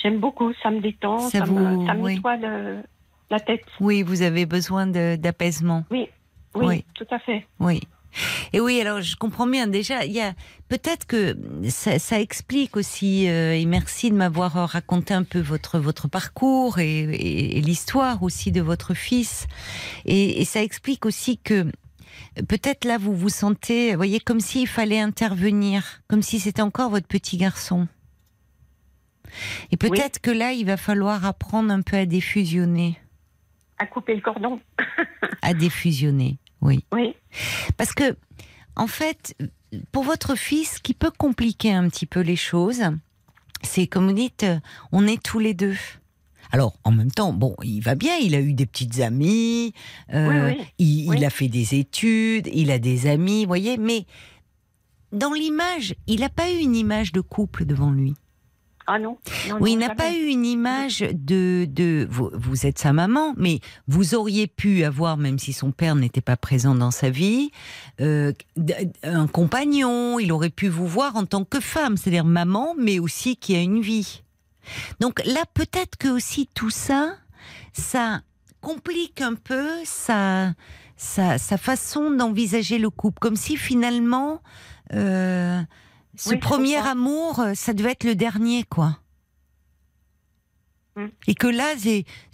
[0.00, 2.82] J'aime beaucoup, ça me détend, Ça ça, vous- me, ça me nettoie le-
[3.30, 3.64] la tête.
[3.80, 5.84] Oui, vous avez besoin d'apaisement.
[5.90, 6.08] Oui,
[6.54, 6.84] Oui.
[6.94, 7.46] tout à fait.
[7.60, 7.80] Oui.
[8.52, 9.66] Et oui, alors je comprends bien.
[9.66, 10.34] Déjà, il y a
[10.68, 11.34] peut-être que
[11.70, 13.26] ça, ça explique aussi.
[13.28, 18.22] euh, et merci de m'avoir raconté un peu votre votre parcours et, et- et l'histoire
[18.22, 19.46] aussi de votre fils.
[20.04, 21.64] Et, et ça explique aussi que
[22.48, 26.90] peut-être là vous vous sentez, vous voyez, comme s'il fallait intervenir, comme si c'était encore
[26.90, 27.88] votre petit garçon.
[29.70, 32.98] Et peut-être que là, il va falloir apprendre un peu à défusionner,
[33.78, 34.60] À couper le cordon.
[35.40, 36.36] à défusionner.
[36.62, 36.84] Oui.
[36.92, 37.14] Oui,
[37.76, 38.16] Parce que,
[38.76, 39.36] en fait,
[39.90, 42.82] pour votre fils, ce qui peut compliquer un petit peu les choses,
[43.62, 44.58] c'est comme vous dites, euh,
[44.92, 45.76] on est tous les deux.
[46.52, 49.72] Alors, en même temps, bon, il va bien, il a eu des petites amies,
[50.12, 50.64] euh, Oui, oui.
[50.78, 51.16] Il, Oui.
[51.18, 54.04] il a fait des études, il a des amis, vous voyez, mais
[55.12, 58.14] dans l'image, il n'a pas eu une image de couple devant lui.
[58.86, 59.18] Ah non.
[59.48, 63.34] non Oui, il n'a pas eu une image de, de vous, vous êtes sa maman,
[63.36, 67.50] mais vous auriez pu avoir, même si son père n'était pas présent dans sa vie,
[68.00, 68.32] euh,
[69.02, 70.18] un compagnon.
[70.18, 73.60] Il aurait pu vous voir en tant que femme, c'est-à-dire maman, mais aussi qui a
[73.60, 74.22] une vie.
[75.00, 77.16] Donc là, peut-être que aussi tout ça,
[77.72, 78.22] ça
[78.60, 80.54] complique un peu sa,
[80.96, 84.40] sa, sa façon d'envisager le couple, comme si finalement
[84.94, 85.60] euh,
[86.16, 88.98] ce Oui, premier amour, euh, ça devait être le dernier, quoi.
[90.96, 91.08] Hmm.
[91.26, 91.74] Et que là,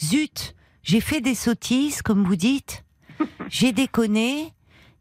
[0.02, 2.84] zut, j'ai fait des sottises, comme vous dites,
[3.48, 4.52] j'ai déconné,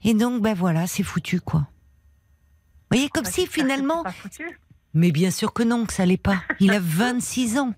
[0.04, 1.62] et donc ben voilà, c'est foutu, quoi.
[1.62, 4.60] Vous voyez, comme Bah, si finalement, c'est pas foutu.
[4.94, 6.42] mais bien sûr que non, que ça l'est pas.
[6.60, 7.74] Il a 26 ans.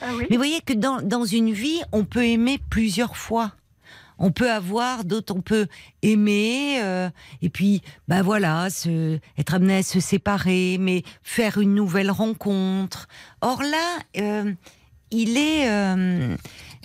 [0.00, 0.26] Ah oui.
[0.28, 3.52] Mais vous voyez que dans, dans une vie, on peut aimer plusieurs fois.
[4.18, 5.66] On peut avoir d'autres, on peut
[6.02, 7.10] aimer, euh,
[7.42, 13.08] et puis, ben voilà, se, être amené à se séparer, mais faire une nouvelle rencontre.
[13.40, 14.52] Or là, euh,
[15.10, 16.36] il est, euh,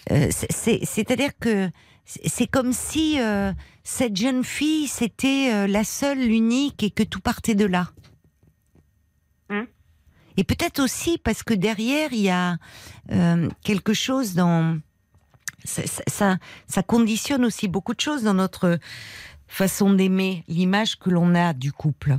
[0.09, 1.69] c'est- c'est- c'est-à-dire que
[2.05, 3.17] c'est comme si
[3.83, 7.91] cette jeune fille c'était la seule, l'unique, et que tout partait de là.
[9.49, 9.65] Hmm.
[10.37, 12.57] Et peut-être aussi parce que derrière il y a
[13.63, 14.79] quelque chose dans
[15.63, 16.37] ça,
[16.67, 18.79] ça- conditionne aussi beaucoup de choses dans notre
[19.47, 22.17] façon d'aimer, l'image que l'on a du couple.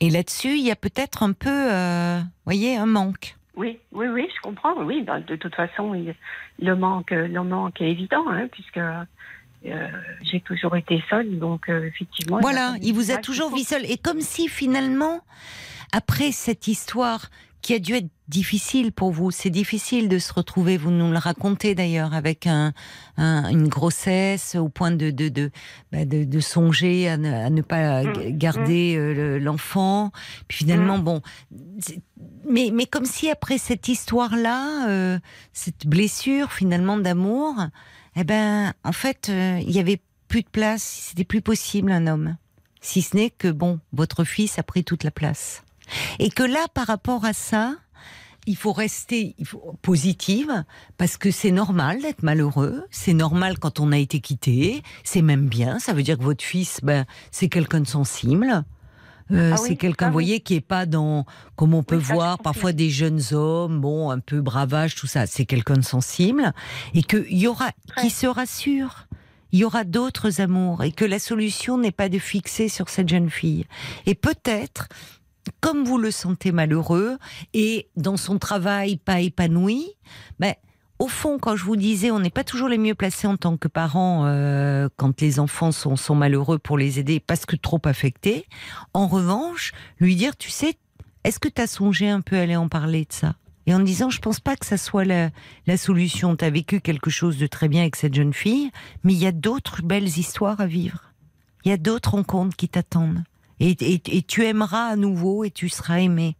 [0.00, 3.36] Et là-dessus, il y a peut-être un peu, euh, voyez, un manque.
[3.56, 4.74] Oui, oui, oui, je comprends.
[4.84, 6.14] Oui, bah, de toute façon, il-
[6.58, 9.88] le manque, le manque est évident, hein, puisque euh,
[10.22, 12.38] j'ai toujours été seule, donc euh, effectivement.
[12.40, 13.84] Voilà, il vous a toujours vu seul.
[13.90, 15.20] Et comme si finalement,
[15.92, 17.30] après cette histoire
[17.66, 19.32] qui a dû être difficile pour vous.
[19.32, 22.72] C'est difficile de se retrouver, vous nous le racontez d'ailleurs, avec un,
[23.16, 25.50] un- une grossesse au point de, de, de,
[25.90, 30.12] bah, de, de songer à ne, à ne pas Mm, garder euh, le- l'enfant.
[30.46, 31.22] Puis finalement, bon,
[31.80, 31.98] c'est-
[32.48, 35.18] mais, mais comme si après cette histoire-là, euh,
[35.52, 37.52] cette blessure finalement d'amour,
[38.14, 42.06] eh ben, en fait, euh, il y avait plus de place, c'était plus possible un
[42.06, 42.36] homme.
[42.80, 45.64] Si ce n'est que, bon, votre fils a pris toute la place.
[46.18, 47.74] Et que là, par rapport à ça,
[48.46, 50.64] il faut rester il faut, positive,
[50.98, 55.48] parce que c'est normal d'être malheureux, c'est normal quand on a été quitté, c'est même
[55.48, 58.64] bien, ça veut dire que votre fils, ben, c'est quelqu'un de sensible.
[59.32, 61.26] Euh, Ah oui, c'est quelqu'un, ah vous voyez, qui est pas dans,
[61.56, 65.26] comme on peut Oui, voir, parfois des jeunes hommes, bon, un peu bravage, tout ça.
[65.26, 66.52] C'est quelqu'un de sensible
[66.94, 69.08] et qu'il y aura, qui se rassure.
[69.50, 73.08] Il y aura d'autres amours et que la solution n'est pas de fixer sur cette
[73.08, 73.64] jeune fille.
[74.04, 74.88] Et peut-être,
[75.60, 77.18] comme vous le sentez malheureux
[77.54, 79.86] et dans son travail pas épanoui,
[80.38, 80.54] ben,
[80.98, 83.56] au fond, quand je vous disais, on n'est pas toujours les mieux placés en tant
[83.56, 87.80] que parents euh, quand les enfants sont, sont malheureux pour les aider parce que trop
[87.84, 88.46] affectés.
[88.94, 90.74] En revanche, lui dire, tu sais,
[91.24, 93.34] est-ce que tu as songé un peu à aller en parler de ça?
[93.66, 95.30] Et en disant, je pense pas que ça soit la,
[95.66, 96.36] la solution.
[96.36, 98.70] Tu as vécu quelque chose de très bien avec cette jeune fille,
[99.02, 101.12] mais il y a d'autres belles histoires à vivre.
[101.64, 103.24] Il y a d'autres rencontres qui t'attendent.
[103.60, 106.36] Et, et- et tu aimeras à nouveau et tu seras aimé.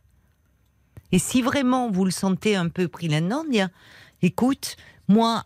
[1.13, 3.69] Et si vraiment vous le sentez un peu pris là-dedans, dire,
[4.23, 4.77] écoute,
[5.09, 5.45] moi,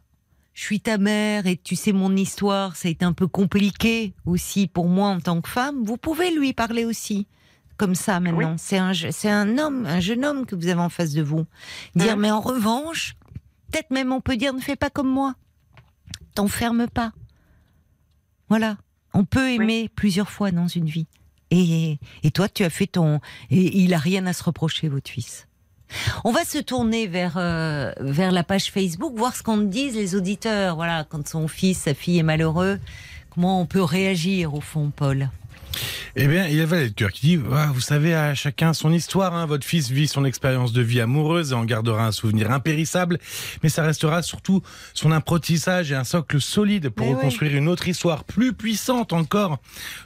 [0.54, 4.14] je suis ta mère et tu sais mon histoire, ça a été un peu compliqué
[4.26, 7.26] aussi pour moi en tant que femme, vous pouvez lui parler aussi.
[7.76, 10.80] Comme ça maintenant, c'est un, je- c'est un homme, un jeune homme que vous avez
[10.80, 11.46] en face de vous.
[11.94, 12.22] Dire, Mhm.
[12.22, 13.14] mais en revanche,
[13.70, 15.34] peut-être même on peut dire, ne fais pas comme moi.
[16.34, 17.12] T'enferme pas.
[18.48, 18.76] Voilà.
[19.14, 21.06] On peut aimer plusieurs fois dans une vie.
[21.50, 21.98] Et,
[22.32, 23.20] toi, tu as fait ton.
[23.50, 25.46] Et il a rien à se reprocher, votre fils.
[26.24, 30.14] On va se tourner vers euh, vers la page Facebook, voir ce qu'en disent les
[30.14, 30.76] auditeurs.
[30.76, 32.78] Voilà, quand son fils, sa fille est malheureux,
[33.30, 35.30] comment on peut réagir au fond, Paul?
[36.16, 38.72] Eh bien, il y a Valet de Cœur qui dit Ah, Vous savez, à chacun
[38.72, 39.34] son histoire.
[39.34, 39.46] hein.
[39.46, 43.18] Votre fils vit son expérience de vie amoureuse et en gardera un souvenir impérissable.
[43.62, 44.62] Mais ça restera surtout
[44.94, 47.18] son apprentissage et un socle solide pour Mais oui.
[47.18, 49.58] reconstruire une autre histoire plus puissante encore.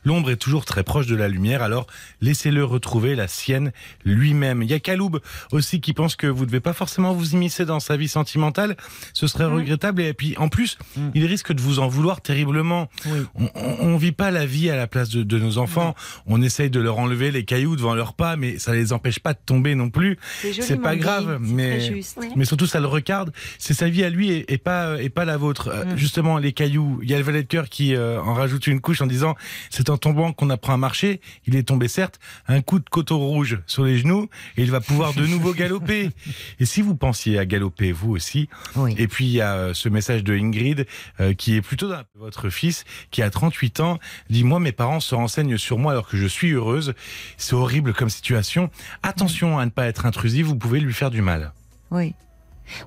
[0.05, 1.87] L'ombre est toujours très proche de la lumière, alors
[2.21, 3.73] laissez-le retrouver la sienne
[4.05, 4.63] lui-même.
[4.63, 5.21] Il y a Kaloub
[5.53, 8.77] aussi qui pense que vous ne devez pas forcément vous immiscer dans sa vie sentimentale.
[9.15, 10.03] Ce serait regrettable.
[10.03, 11.11] Et puis, en plus, Mm.
[11.15, 12.89] il risque de vous en vouloir terriblement.
[13.07, 13.19] Oui.
[13.35, 13.49] On,
[13.81, 15.95] on vit pas la vie à la place de, de nos enfants.
[16.27, 19.33] On essaye de leur enlever les cailloux devant leurs pas, mais ça les empêche pas
[19.33, 20.19] de tomber non plus.
[20.61, 21.91] C'est pas grave, mais
[22.37, 23.33] mais surtout ça le regarde.
[23.59, 25.69] C'est sa vie à lui et, et pas et pas la vôtre.
[25.69, 25.97] Euh, Mm.
[25.97, 27.01] Justement, les cailloux.
[27.03, 29.35] Il y a le valet de cœur qui euh, en rajoute une couche en disant
[29.71, 31.21] c'est en tombant qu'on apprend à marcher.
[31.47, 32.19] Il est tombé certes
[32.49, 36.11] un coup de coteau rouge sur les genoux et il va pouvoir de nouveau galoper.
[36.59, 38.95] Et si vous pensiez à galoper vous aussi, Oui.
[38.99, 40.87] et puis il y a euh, ce message de Ingrid
[41.21, 43.99] euh, qui est plutôt dans votre fils qui a 38 ans
[44.31, 46.95] dit moi mes parents se renseignent sur moi alors que je suis heureuse.
[47.37, 48.71] C'est horrible comme situation.
[49.03, 51.53] Attention à ne pas être intrusive, vous pouvez lui faire du mal.
[51.91, 52.15] Oui.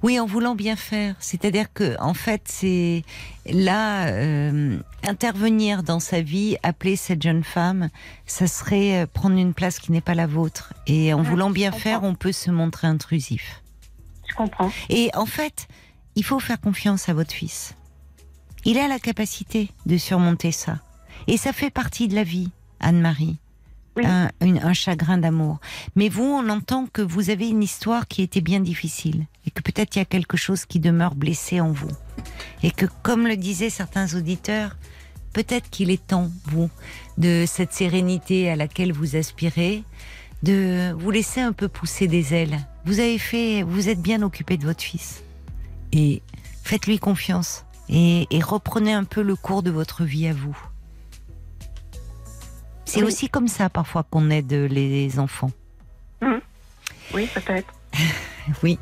[0.01, 1.13] Oui, en voulant bien faire.
[1.19, 3.03] C'est-à-dire que, en fait, c'est
[3.47, 7.89] là euh, intervenir dans sa vie, appeler cette jeune femme,
[8.25, 10.73] ça serait euh, prendre une place qui n'est pas la vôtre.
[10.87, 11.83] Et en Ouais, voulant bien comprends.
[11.83, 13.61] faire, on peut se montrer intrusif.
[14.27, 14.71] Je comprends.
[14.89, 15.67] Et en fait,
[16.15, 17.75] il faut faire confiance à votre fils.
[18.65, 20.79] Il a la capacité de surmonter ça.
[21.27, 22.49] Et ça fait partie de la vie,
[22.79, 23.37] Anne-Marie.
[23.95, 24.03] Oui.
[24.05, 25.59] Un, une- un chagrin d'amour.
[25.95, 29.25] Mais vous, on entend que vous avez une histoire qui était bien difficile.
[29.45, 31.89] Et que peut-être il y a quelque chose qui demeure blessé en vous.
[32.63, 34.77] Et que, comme le disaient certains auditeurs,
[35.33, 36.69] peut-être qu'il est temps, vous,
[37.17, 39.83] de cette sérénité à laquelle vous aspirez,
[40.43, 42.59] de vous laisser un peu pousser des ailes.
[42.85, 45.23] Vous avez fait, vous êtes bien occupé de votre fils.
[45.91, 46.21] Et
[46.63, 47.65] faites-lui confiance.
[47.89, 50.55] Et, et reprenez un peu le cours de votre vie à vous.
[52.87, 53.07] C'est Oui.
[53.07, 55.51] aussi comme ça parfois qu'on aide les enfants.
[57.13, 57.73] Oui, peut-être.
[58.63, 58.79] Oui.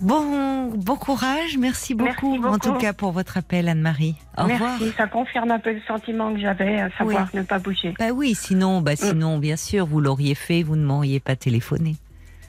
[0.00, 1.56] Bon, bon courage.
[1.58, 2.80] Merci beaucoup, Merci en tout beaucoup.
[2.80, 4.16] cas pour votre appel, Anne-Marie.
[4.38, 4.78] Au revoir.
[4.80, 4.94] Merci.
[4.96, 7.94] Ça confirme un peu le sentiment que j'avais, à savoir ne pas bouger.
[7.98, 11.96] Bah oui, sinon, bah sinon, bien sûr, vous l'auriez fait, vous ne m'auriez pas téléphoné.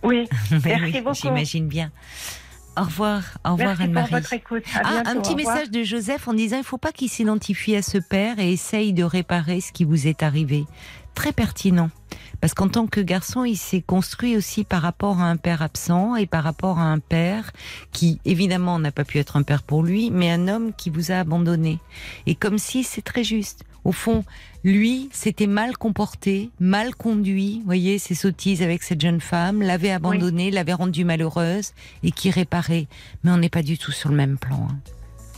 [0.03, 0.27] Oui.
[0.51, 1.15] Merci oui, beaucoup.
[1.15, 1.91] J'imagine bien.
[2.77, 4.13] Au revoir, au revoir Anne-Marie.
[4.83, 7.97] Ah, un petit message de Joseph en disant il faut pas qu'il s'identifie à ce
[7.97, 10.65] père et essaye de réparer ce qui vous est arrivé.
[11.13, 11.89] Très pertinent.
[12.41, 16.15] Parce qu'en tant que garçon, il s'est construit aussi par rapport à un père absent
[16.15, 17.51] et par rapport à un père
[17.93, 21.11] qui, évidemment, n'a pas pu être un père pour lui, mais un homme qui vous
[21.11, 21.79] a abandonné.
[22.25, 23.63] Et comme si c'est très juste.
[23.85, 24.25] Au fond,
[24.63, 30.49] lui s'était mal comporté, mal conduit, voyez, ses sottises avec cette jeune femme, l'avait abandonnée,
[30.51, 32.87] l'avait rendue malheureuse et qui réparait.
[33.23, 34.67] Mais on n'est pas du tout sur le même plan.
[34.69, 34.75] hein.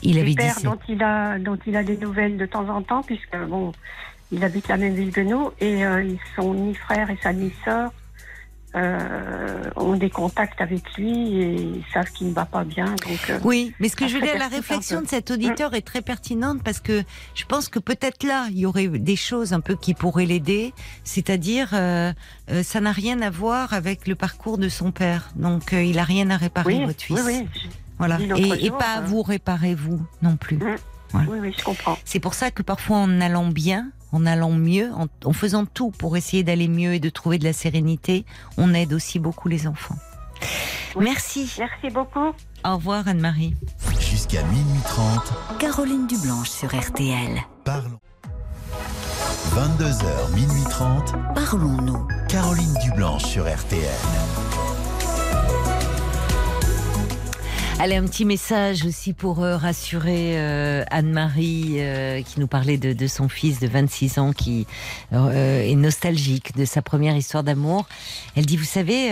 [0.01, 3.01] Il avait dit dont il a dont il a des nouvelles de temps en temps
[3.03, 3.71] puisque bon
[4.31, 7.33] il habite la même ville que nous et euh, ils sont ni frère et sa
[7.33, 7.91] ni sœur
[9.75, 13.39] ont des contacts avec lui et ils savent qu'il ne va pas bien donc euh,
[13.43, 16.61] Oui, mais ce que je veux dire, la réflexion de cet auditeur est très pertinente
[16.63, 17.03] parce que
[17.35, 20.73] je pense que peut-être là, il y aurait des choses un peu qui pourraient l'aider.
[21.03, 22.13] C'est-à-dire, euh,
[22.49, 25.29] euh, ça n'a rien à voir avec le parcours de son père.
[25.35, 27.19] Donc, euh, il a rien à réparer, oui, votre fils.
[27.25, 28.19] oui oui Voilà.
[28.37, 29.05] Et, pas à euh.
[29.05, 30.57] vous réparer, vous, non plus.
[30.57, 30.75] Mm.
[31.11, 31.27] Voilà.
[31.29, 34.91] oui oui je comprends C'est pour ça que parfois, en allant bien, en allant mieux,
[34.93, 38.25] en, en faisant tout pour essayer d'aller mieux et de trouver de la sérénité,
[38.57, 39.95] on aide aussi beaucoup les enfants.
[40.95, 41.05] Oui.
[41.05, 41.51] Merci.
[41.59, 42.33] merci beaucoup
[42.65, 43.53] Au revoir, Anne-Marie.
[43.99, 47.39] Jusqu'à minuit 30, Caroline Dublanche sur RTL.
[47.63, 47.99] parlons.
[49.53, 52.07] 22h, minuit 30, Parlons-nous.
[52.29, 53.81] Caroline Dublanche sur RTL.
[57.79, 63.07] Allez, un petit message aussi pour euh, rassurer euh, Anne-Marie euh, qui nous parlait de,
[63.07, 64.65] son fils de 26 ans qui
[65.11, 67.87] est nostalgique de sa première histoire d'amour.
[68.35, 69.09] Elle dit, vous savez,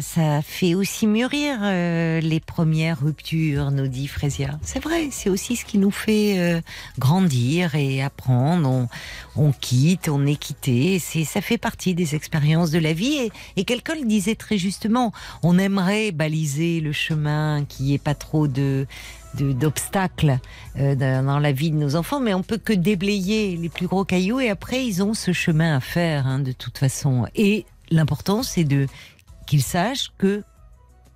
[0.00, 4.58] ça fait aussi mûrir les premières ruptures, nous dit Frésia.
[4.62, 6.62] C'est vrai, c'est aussi ce qui nous fait
[6.98, 8.88] grandir et apprendre.
[9.36, 10.98] On, quitte, on est quitté.
[10.98, 13.30] Ça fait partie des expériences de la vie.
[13.56, 15.12] Et, quelqu'un le disait très justement,
[15.42, 18.86] on aimerait baliser le chemin, n'y ait pas trop de
[19.34, 20.38] d'obstacles
[20.78, 24.04] euh, dans la vie de nos enfants, mais on peut que déblayer les plus gros
[24.04, 27.26] cailloux et après ils ont ce chemin à faire hein, de toute façon.
[27.34, 28.86] Et l'important c'est de
[29.46, 30.42] qu'ils sachent que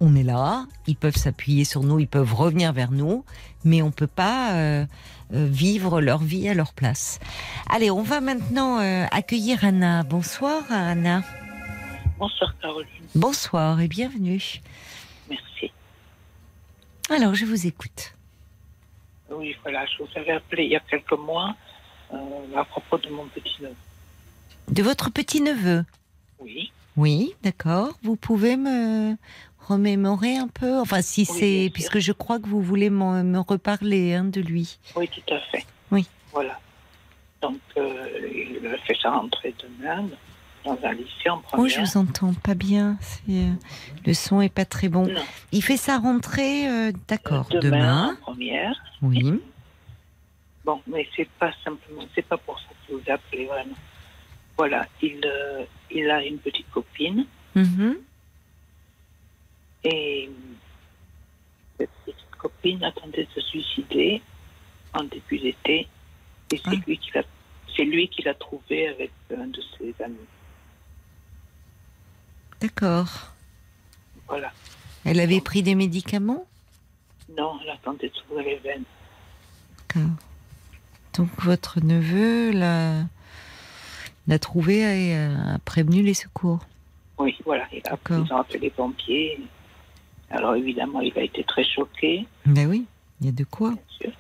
[0.01, 3.25] on est là, ils peuvent s'appuyer sur nous, ils peuvent revenir vers nous,
[3.65, 4.87] mais on peut pas euh,
[5.35, 7.21] euh, vivre leur vie à leur place.
[7.69, 10.03] Allez, on va maintenant euh, accueillir Anna.
[10.03, 11.23] Bonsoir Anna.
[12.19, 14.61] Bonsoir Caroline, Bonsoir et bienvenue.
[17.11, 18.15] Alors je vous écoute.
[19.31, 21.55] Oui, voilà, je vous avais appelé il y a quelques mois
[22.13, 22.17] euh,
[22.57, 23.75] à propos de mon petit-neveu.
[24.69, 25.85] De votre petit neveu.
[26.41, 27.97] Oui, Oui, d'accord.
[28.03, 29.17] Vous pouvez me
[29.69, 31.71] remémorer un peu Enfin, si Oui, c'est...
[31.73, 34.79] Puisque je crois que vous voulez me reparler hein, de lui.
[34.97, 35.65] oui, tout à fait.
[35.91, 36.07] Oui.
[36.33, 36.59] Voilà.
[37.43, 40.09] Donc, euh, il a fait sa rentrée demain
[40.65, 41.69] dans un lycée en Oh, première.
[41.69, 42.97] je vous entends pas bien.
[43.01, 43.51] C'est, euh,
[44.07, 45.07] Le son est pas très bon.
[45.07, 45.23] Non.
[45.53, 47.47] Il fait sa rentrée, euh, d'accord.
[47.51, 48.13] Demain, Demain.
[48.13, 48.83] en première.
[49.03, 49.41] Oui.
[50.65, 53.75] Bon, mais c'est pas simplement, c'est pas pour ça que vous ai appelé vraiment.
[54.59, 57.25] Voilà, il, euh, il a une petite copine
[57.55, 57.97] Mhm.
[59.85, 60.31] et
[61.79, 64.21] cette petite copine a tenté de se suicider
[64.93, 65.89] en début d'été
[66.53, 66.73] et c'est Ah.
[66.87, 67.23] lui qui l'a,
[67.75, 70.17] c'est lui qui l'a trouvé avec un de ses amis.
[72.61, 73.33] D'accord.
[74.29, 74.53] Voilà.
[75.05, 76.47] Elle avait pris des médicaments?
[77.37, 78.85] Non, elle a tenté de s'ouvrir les veines.
[79.89, 80.11] D'accord.
[81.15, 83.05] Donc votre neveu l'a,
[84.29, 86.61] l'a trouvé et a prévenu les secours?
[87.19, 87.67] Oui, voilà.
[87.73, 88.25] Il a, D'accord.
[88.27, 89.41] ils ont appelé les pompiers.
[90.31, 92.87] Alors évidemment, il a été très choqué, Ben oui,
[93.21, 93.71] il y a de quoi.
[93.71, 94.13] bien sûr.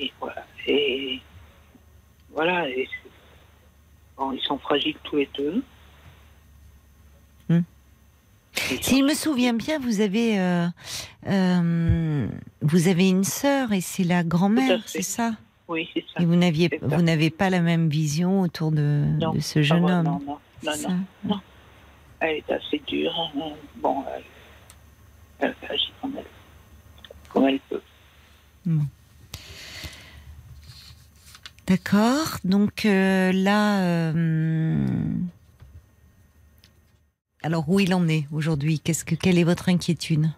[0.00, 0.44] Et voilà.
[0.66, 1.20] Et
[2.32, 2.68] voilà.
[2.68, 3.10] Et c'est-
[4.16, 5.62] bon, ils sont fragiles tous les deux.
[8.80, 10.66] Si je me souviens bien, vous avez, euh,
[11.26, 12.28] euh,
[12.62, 15.32] vous avez une sœur et c'est la grand-mère, c'est ça?
[15.68, 16.22] Oui, c'est ça.
[16.22, 19.62] Et vous n'aviez, vous n'avez pas la même vision autour de, Non, de ce Ah
[19.62, 20.04] jeune ouais, homme?
[20.04, 21.40] Non, non, non, non.
[22.20, 23.12] Elle est assez dure.
[23.36, 23.50] hein.
[23.76, 24.24] Bon, elle,
[25.40, 26.24] elle agit comme elle,
[27.30, 27.82] comme elle peut.
[31.66, 32.38] D'accord.
[32.44, 34.12] Donc euh, là,
[37.42, 38.80] alors où il en est aujourd'hui?
[38.80, 40.30] Qu'est-ce que, quelle est votre inquiétude?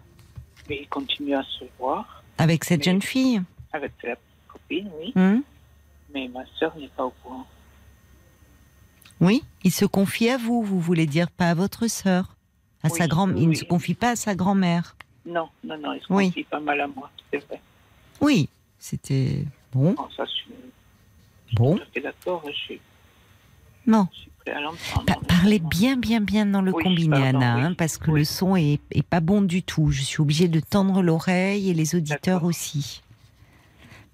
[0.69, 3.41] Mais il continue à se voir avec cette jeune fille?
[3.73, 4.09] Avec sa
[4.47, 5.11] copine, oui.
[5.15, 5.41] Hein
[6.13, 7.45] Mais ma sœur n'est pas au courant.
[9.19, 9.43] Oui.
[9.63, 10.63] Il se confie à vous.
[10.63, 12.35] Vous voulez dire pas à votre sœur,
[12.83, 13.29] à Oui, sa grand.
[13.29, 14.95] oui, Il ne se confie pas à sa grand-mère.
[15.25, 16.27] Non, non, non, il se Oui.
[16.29, 17.61] confie pas mal à moi, c'est vrai.
[18.21, 18.49] Oui.
[18.79, 19.93] C'était bon.
[19.93, 20.51] Bon, ça, je suis
[21.53, 21.75] Bon.
[21.77, 22.43] tout à fait d'accord.
[22.47, 22.81] Je suis,
[23.85, 24.07] Non.
[24.11, 25.05] je suis prêt à l'entendre.
[25.05, 27.61] Pa- mais parlez bien, bien, bien dans le Oui, combiné, pardon, Anna, oui.
[27.63, 28.19] hein, parce que Oui.
[28.19, 29.91] le son est, est pas bon du tout.
[29.91, 33.01] Je suis obligée de tendre l'oreille et les auditeurs aussi.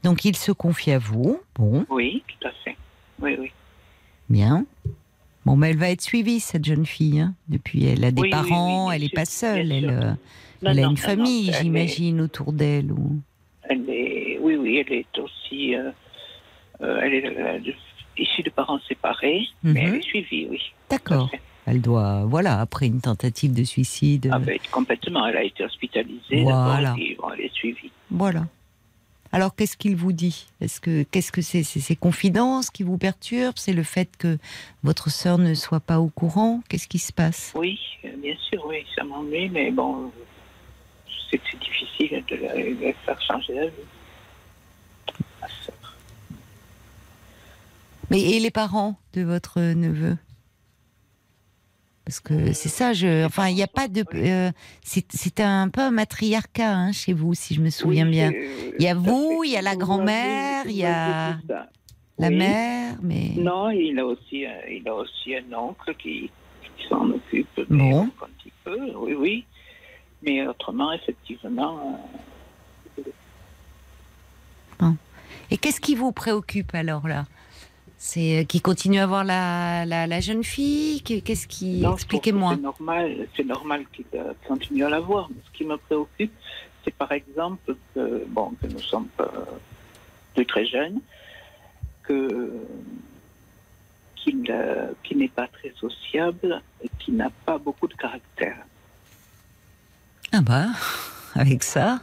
[0.04, 1.40] Donc il se confie à vous.
[1.56, 2.78] Bon, Oui, tout à fait.
[3.22, 3.52] Oui, oui.
[4.30, 4.66] bien.
[5.46, 7.22] Bon, mais elle va être suivie, cette jeune fille.
[7.22, 7.34] hein.
[7.48, 9.72] Depuis, elle a des parents, elle n'est pas seule.
[9.72, 10.12] Elle, euh,
[10.62, 12.92] Non, elle a non, une famille, est- j'imagine, autour d'elle.
[12.92, 13.20] Ou...
[13.64, 15.92] Elle est, oui, oui, elle est aussi euh,
[16.82, 17.60] Euh, elle est euh,
[18.20, 19.78] issue de parents séparés, mais Mhm.
[19.88, 20.62] elle est suivie, oui.
[20.90, 21.30] D'accord.
[21.66, 24.30] Elle doit, voilà, après une tentative de suicide.
[24.32, 26.44] Ah ben, complètement, elle a été hospitalisée.
[26.44, 26.92] Voilà.
[26.92, 27.92] d'abord, et bon, elle est suivie.
[28.10, 28.46] Voilà.
[29.34, 30.48] Alors, qu'est-ce qu'il vous dit?
[30.62, 31.64] Est-ce que qu'est-ce que c'est?
[31.64, 33.58] C'est ses confidences qui vous perturbent?
[33.58, 34.38] C'est le fait que
[34.84, 36.62] votre sœur ne soit pas au courant?
[36.70, 37.52] Qu'est-ce qui se passe?
[37.54, 40.10] Oui, euh, bien sûr, oui, ça m'ennuie, mais bon,
[41.30, 43.72] c'est difficile de la, de la faire changer d'avis.
[45.42, 45.76] Ma sœur.
[48.10, 50.18] Mais et les parents de votre neveu?
[52.06, 53.26] Parce que c'est ça, je.
[53.26, 54.06] Enfin, il n'y a pas de.
[54.16, 54.52] euh,
[54.84, 58.32] c'est un peu un matriarcat hein, chez vous, si je me souviens Oui, bien.
[58.32, 61.38] c'est- Il y a vous, il y a la grand-mère, il y a.
[62.20, 62.38] La Oui.
[62.38, 63.32] mère, mais.
[63.38, 66.32] Non, il a aussi, un- il a aussi un oncle qui,
[66.78, 68.10] qui s'en occupe Bon.
[68.18, 69.46] quand il peut, oui, oui.
[70.24, 72.02] Mais autrement, effectivement,
[74.82, 74.92] euh,
[75.52, 77.26] Et qu'est-ce qui vous préoccupe alors là?
[78.10, 82.54] C'est euh, qui continue à voir la, la, la jeune fille Que- Qu'est-ce qui Expliquez-moi.
[82.56, 85.28] C'est normal, c'est normal qu'il euh, continue à la voir.
[85.30, 86.32] Mais ce qui me préoccupe,
[86.86, 89.10] c'est par exemple que, bon, que nous sommes
[90.34, 91.02] plus très jeunes,
[92.04, 92.54] que
[94.16, 98.60] qu'il euh, qu'il n'est pas très sociable et qu'il n'a pas beaucoup de caractère.
[100.32, 100.68] Ah bah,
[101.36, 102.00] avec ça,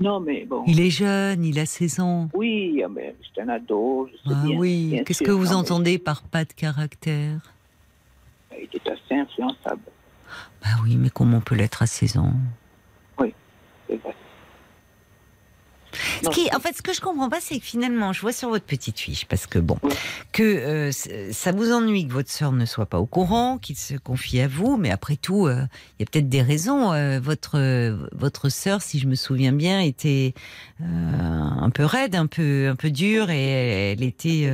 [0.00, 0.64] Non, mais bon.
[0.66, 2.28] il est jeune, il a 16 ans.
[2.34, 4.58] Oui, ah, mais c'est un ado, je sais Ah bien.
[4.58, 7.40] oui, qu'est-ce que vous Non, mais entendez par pas de caractère?
[8.52, 9.82] Il est assez influençable,
[10.62, 12.32] Bah oui, mais comment on peut l'être à 16 ans?
[13.88, 14.14] C'est vrai.
[16.22, 18.48] Ce qui, en fait, ce que je comprends pas, c'est que finalement, je vois sur
[18.48, 19.78] votre petite fiche, parce que bon,
[20.32, 20.90] que euh,
[21.32, 24.48] ça vous ennuie que votre sœur ne soit pas au courant, qu'il se confie à
[24.48, 25.62] vous, mais après tout, euh,
[25.98, 26.92] il y a peut-être des raisons.
[26.92, 27.58] euh, votre
[28.12, 30.34] votre sœur, si je me souviens bien, était
[30.80, 34.50] un peu raide, un peu un peu dure, et elle, était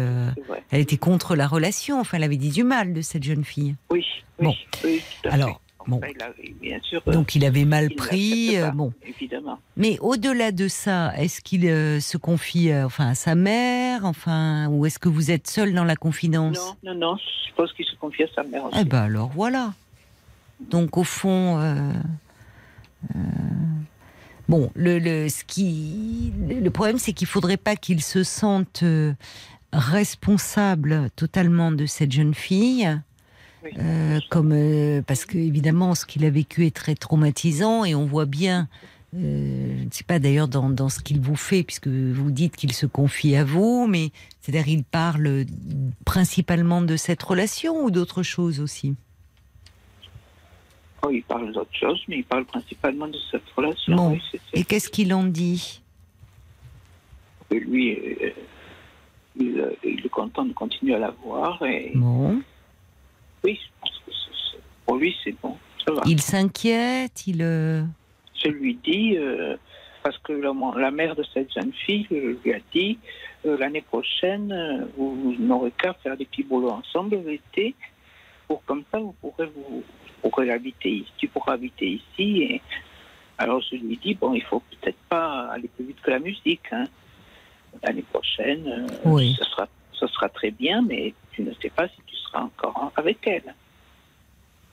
[0.71, 2.01] elle était contre la relation.
[2.01, 3.77] Enfin, elle avait dit du mal de cette jeune fille.
[3.91, 4.05] Oui,
[4.41, 4.55] Bon.
[4.85, 5.61] oui, tout à Alors.
[5.89, 5.97] Bon.
[5.99, 7.03] Enfin, il a- bien sûr.
[7.09, 8.57] euh, Donc, il avait mal il pris.
[8.57, 9.59] euh, pas, bon, Évidemment.
[9.77, 14.69] Mais au-delà de ça, est-ce qu'il euh, se confie euh, enfin, à sa mère enfin,
[14.69, 16.57] Ou est-ce que vous êtes seul dans la confidence?
[16.85, 18.79] Non, non, non, je suppose qu'il se confie à sa mère aussi.
[18.81, 19.73] Eh ben alors voilà.
[20.61, 21.93] Donc au fond, euh,
[24.49, 28.83] bon, le, le, ce qui, le problème c'est qu'il faudrait pas qu'il se sente
[29.73, 32.89] responsable totalement de cette jeune fille.
[33.65, 33.71] Oui.
[33.79, 38.07] Euh, comme euh, parce que évidemment ce qu'il a vécu est très traumatisant et on
[38.07, 38.69] voit bien
[39.17, 42.55] euh, je ne sais pas d'ailleurs dans, dans ce qu'il vous fait puisque vous dites
[42.55, 44.11] qu'il se confie à vous mais
[44.41, 45.45] c'est-à-dire il parle
[46.05, 48.95] principalement de cette relation ou d'autre chose aussi?
[51.03, 53.95] Oh, il parle d'autre chose, mais il parle principalement de cette relation.
[53.95, 54.11] Bon.
[54.13, 55.81] Oui, c'est- c'est- et qu'est-ce qu'il en dit?
[57.51, 58.31] Lui, euh,
[59.39, 61.63] il, il est content de continuer à la voir.
[61.65, 62.43] Et bon
[63.45, 65.57] oui, je pense que c'est- c'est- pour lui, c'est bon.
[65.87, 66.03] Ça va.
[66.07, 67.83] il s'inquiète il euh,
[68.45, 69.57] Je lui dis, euh,
[70.03, 72.99] parce que la, la mère de cette jeune fille euh, lui a dit,
[73.47, 77.75] euh, l'année prochaine, vous, vous n'aurez qu'à faire des petits boulots ensemble l'été,
[78.47, 79.83] pour comme ça, vous pourrez vous,
[80.23, 82.43] vous pourrez habiter ici, tu pourras habiter ici.
[82.43, 82.63] Et...
[83.39, 86.63] Alors je lui dis, bon, il faut peut-être pas aller plus vite que la musique.
[86.73, 86.85] Hein.
[87.83, 89.37] L'année prochaine, euh, Oui.
[89.39, 92.77] ce, sera, ce sera très bien, mais tu ne sais pas si tu seras encore
[92.77, 93.55] en- avec elle.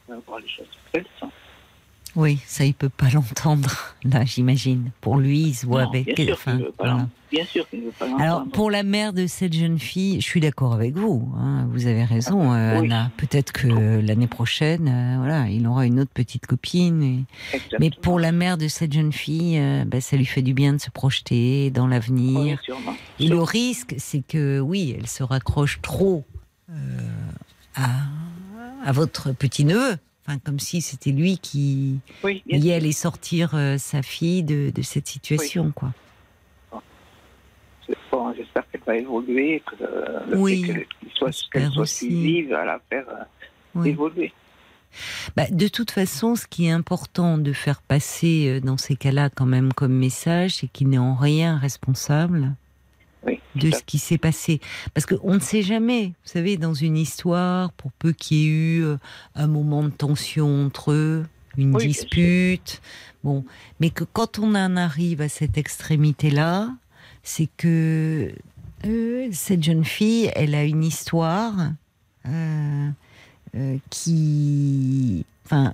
[0.09, 1.29] On va voir les choses qu'elles sont.
[2.15, 6.05] oui ça il peut pas l'entendre là j'imagine pour lui il se voit Non, avec
[6.15, 6.99] bien sûr enfin, qu'il ne veut pas voilà.
[7.03, 8.23] l'en- Bien sûr qu'il ne veut pas l'entendre.
[8.23, 11.27] Alors, pour la mère de cette jeune fille, je suis d'accord avec vous.
[11.37, 12.85] hein, vous avez raison, euh, Oui.
[12.85, 13.11] Anna.
[13.17, 13.67] Peut-être que
[13.99, 17.03] l'année prochaine, euh, voilà, il aura une autre petite copine.
[17.03, 17.59] et-.
[17.79, 20.71] Mais pour la mère de cette jeune fille, euh, bah, ça lui fait du bien
[20.73, 22.61] de se projeter dans Oui, l'avenir.
[22.61, 22.93] sûrement.
[23.19, 26.34] Et le risque, c'est que oui, elle se raccroche trop euh,
[27.75, 27.89] à,
[28.83, 29.97] à votre petit neveu.
[30.27, 34.81] Enfin, comme si c'était lui qui Oui, y allait sortir euh, sa fille de, de
[34.81, 35.93] cette situation, quoi.
[38.11, 42.05] Bon, j'espère qu'elle va évoluer, que euh, le Oui, fait qu'elle soit, qu'elle soit aussi.
[42.05, 43.23] suivie va la faire euh,
[43.75, 43.89] Oui.
[43.89, 44.33] évoluer.
[45.35, 49.29] Bah, de toute façon, ce qui est important de faire passer euh, dans ces cas-là
[49.29, 52.55] quand même comme message, c'est qu'il n'est en rien responsable
[53.25, 54.61] Oui, de ce qui s'est passé.
[54.93, 58.49] Parce qu'on ne sait jamais, vous savez, dans une histoire, pour peu qu'il y ait
[58.49, 58.97] eu euh,
[59.33, 61.25] un moment de tension entre eux,
[61.57, 62.81] une Oui, dispute,
[63.23, 63.45] bon,
[63.79, 66.69] mais que quand on en arrive à cette extrémité-là,
[67.23, 68.31] c'est que
[68.85, 71.71] euh, cette jeune fille, elle a une histoire
[72.27, 72.89] euh,
[73.55, 75.73] euh, qui, enfin,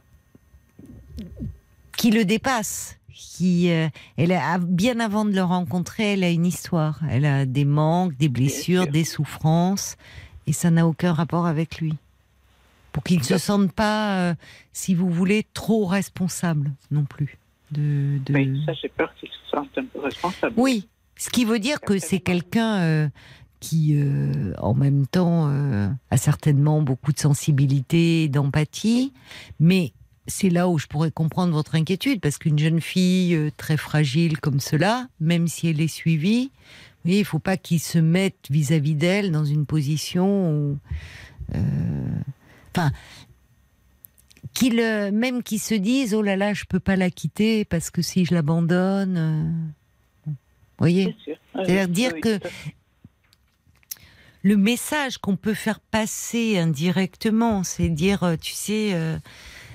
[1.98, 6.46] qui le dépasse qui, euh, elle a, bien avant de le rencontrer, elle a une
[6.46, 7.00] histoire.
[7.10, 9.98] Elle a des manques, des blessures, des souffrances,
[10.48, 11.96] et ça n'a aucun rapport avec lui.
[12.92, 14.36] Pour qu'il ne se sente pas, euh,
[14.74, 17.38] si vous voulez, trop responsable non plus.
[17.72, 18.34] De, de...
[18.34, 20.54] Oui, ça, j'ai peur qu'il se sente un peu responsable.
[20.58, 23.08] Oui, ce qui veut dire que c'est quelqu'un euh,
[23.62, 29.14] qui, euh, en même temps, euh, a certainement beaucoup de sensibilité, et d'empathie,
[29.60, 29.94] mais
[30.28, 34.40] c'est là où je pourrais comprendre votre inquiétude, parce qu'une jeune fille euh, très fragile
[34.40, 36.52] comme cela, même si elle est suivie,
[37.06, 40.78] oui, il ne faut pas qu'il se mette vis-à-vis d'elle dans une position où...
[41.56, 41.60] euh,
[42.74, 42.92] Enfin,
[44.54, 47.90] qu'il, euh, même qu'il se dise, oh là là, je peux pas la quitter, parce
[47.90, 49.18] que si je l'abandonne...
[49.18, 49.50] euh,
[50.28, 50.34] Vous
[50.78, 51.38] voyez Bien sûr.
[51.56, 52.50] Oui, dire oui, que à
[54.44, 59.18] le message qu'on peut faire passer indirectement, c'est dire, tu sais, euh,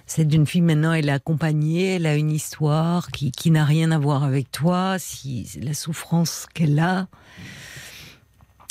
[0.07, 3.91] cette jeune fille maintenant, elle est accompagnée, elle a une histoire qui, qui n'a rien
[3.91, 7.09] à voir avec toi, si la souffrance qu'elle a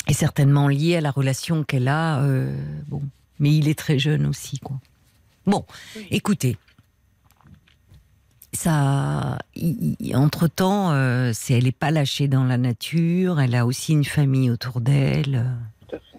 [0.08, 2.20] est certainement liée à la relation qu'elle a.
[2.22, 2.56] euh,
[2.88, 3.02] bon,
[3.38, 4.78] mais il est très jeune aussi, quoi.
[5.46, 5.64] Bon,
[5.96, 6.06] Oui.
[6.10, 6.56] écoutez.
[8.52, 9.38] Ça,
[10.14, 10.90] entre temps,
[11.34, 13.38] c'est elle n'est pas lâchée dans la nature.
[13.40, 15.34] Elle a aussi une famille autour d'elle.
[15.44, 16.18] euh, Tout à fait.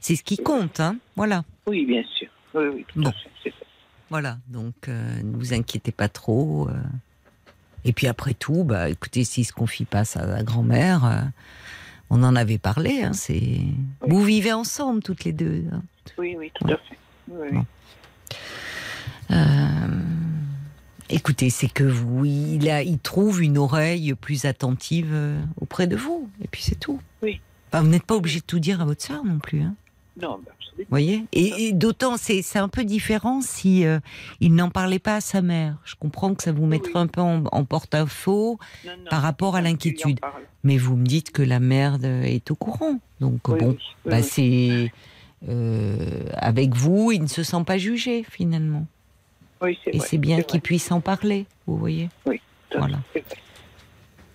[0.00, 0.96] C'est ce qui compte, hein.
[1.16, 1.44] Voilà.
[1.66, 2.28] Oui, bien sûr.
[2.54, 3.10] Oui, oui, tout Bon.
[3.10, 3.50] ça.
[4.10, 6.68] Voilà, donc euh, ne vous inquiétez pas trop.
[6.70, 6.72] euh.
[7.84, 11.20] Et puis après tout, bah, écoutez, s'il se confie pas à sa grand-mère, euh,
[12.08, 13.02] on en avait parlé.
[13.02, 13.58] Hein, c'est
[14.06, 15.64] vous vivez ensemble toutes les deux.
[15.72, 15.82] hein.
[16.16, 16.98] Oui, oui, tout à fait.
[17.30, 17.48] Oui.
[17.52, 17.66] Bon.
[21.10, 25.14] Écoutez, c'est que vous, il, a, il trouve une oreille plus attentive
[25.60, 27.00] auprès de vous, et puis c'est tout.
[27.22, 27.40] Oui.
[27.72, 29.62] Enfin, vous n'êtes pas obligé de tout dire à votre sœur non plus.
[29.62, 29.74] Hein.
[30.20, 30.86] Non, absolument.
[30.90, 34.00] voyez Et, et d'autant, c'est un peu différent si euh,
[34.40, 35.76] il n'en parlait pas à sa mère.
[35.84, 37.00] Je comprends que ça vous mettrait Oui.
[37.00, 38.58] un peu en, en porte-à-faux,
[39.10, 40.18] par rapport à l'inquiétude.
[40.64, 42.98] mais vous me dites que la mère de- est au courant.
[43.20, 44.22] Donc Oui, bon, oui, oui, bah, oui.
[44.24, 44.92] c'est
[45.48, 48.86] euh, avec vous, il ne se sent pas jugé finalement.
[49.62, 51.46] Oui, c'est Et c'est bien qu'il puisse en parler.
[51.66, 52.40] Vous voyez fait,
[52.76, 52.98] voilà.
[53.12, 53.24] vrai.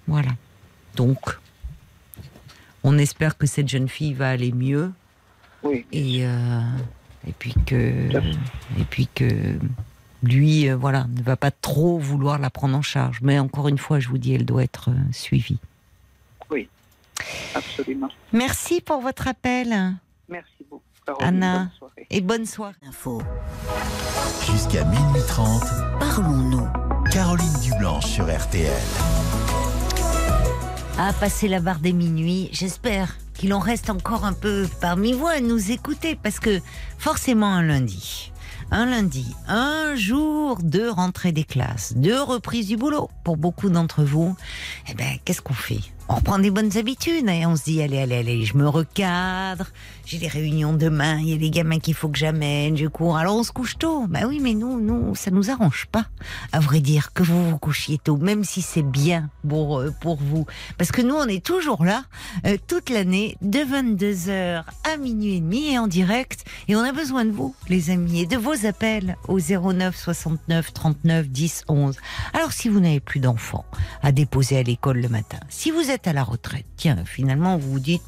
[0.07, 0.29] Voilà.
[0.95, 1.19] Donc,
[2.83, 4.91] on espère que cette jeune fille va aller mieux
[5.63, 6.61] Oui, et euh,
[7.27, 9.57] et puis que et puis que
[10.23, 13.19] lui, euh, voilà, ne va pas trop vouloir la prendre en charge.
[13.21, 15.59] Mais encore une fois, je vous dis, elle doit être euh, suivie.
[17.55, 18.09] absolument.
[18.31, 19.95] Merci pour votre appel
[20.29, 21.27] Merci beaucoup, Caroline.
[21.27, 21.71] Anna.
[21.79, 22.75] Bonne et bonne soirée.
[22.87, 23.21] Info.
[24.49, 25.61] Jusqu'à minuit 30,
[25.99, 26.67] Parlons-nous.
[27.11, 28.71] Caroline Dublanche sur RTL.
[30.97, 35.27] À passer la barre des minuit, j'espère qu'il en reste encore un peu parmi vous
[35.27, 36.61] à nous écouter parce que
[36.97, 38.31] forcément un lundi,
[38.71, 44.03] un lundi, un jour de rentrée des classes, de reprise du boulot pour beaucoup d'entre
[44.03, 44.35] vous,
[44.89, 45.81] eh ben qu'est-ce qu'on fait?
[46.09, 49.67] On reprend des bonnes habitudes et on se dit allez allez allez, je me recadre,
[50.05, 53.15] j'ai des réunions demain, il y a les gamins qu'il faut que j'amène, je cours.
[53.15, 54.05] Alors on se couche tôt.
[54.07, 56.07] Bah oui, mais nous nous ça nous arrange pas
[56.51, 60.17] à vrai dire que vous vous couchiez tôt même si c'est bien pour euh, pour
[60.17, 60.45] vous
[60.77, 62.03] parce que nous on est toujours là
[62.45, 66.91] euh, toute l'année de 22h à minuit et demi et en direct et on a
[66.91, 71.95] besoin de vous les amis et de vos appels au 09 69 39 10 11.
[72.33, 73.65] Alors si vous n'avez plus d'enfants
[74.01, 77.79] à déposer à l'école le matin, si vous à la retraite, tiens finalement vous vous
[77.79, 78.01] dites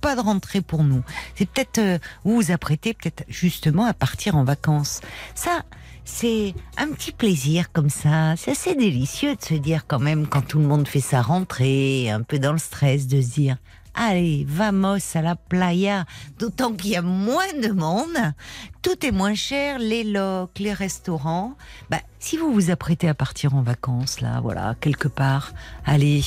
[0.00, 1.02] pas de rentrée pour nous.
[1.34, 5.00] C'est peut-être euh, vous vous apprêtez peut-être justement à partir en vacances.
[5.34, 5.62] Ça
[6.04, 8.34] c'est un petit plaisir comme ça.
[8.36, 12.10] C'est assez délicieux de se dire quand même quand tout le monde fait sa rentrée,
[12.10, 13.56] un peu dans le stress, de se dire
[14.00, 16.06] allez, vamos à la playa.
[16.38, 18.32] D'autant qu'il y a moins de monde,
[18.80, 21.54] tout est moins cher, les locs, les restaurants.
[21.90, 25.52] Bah, si vous vous apprêtez à partir en vacances là, voilà, quelque part,
[25.84, 26.22] allez.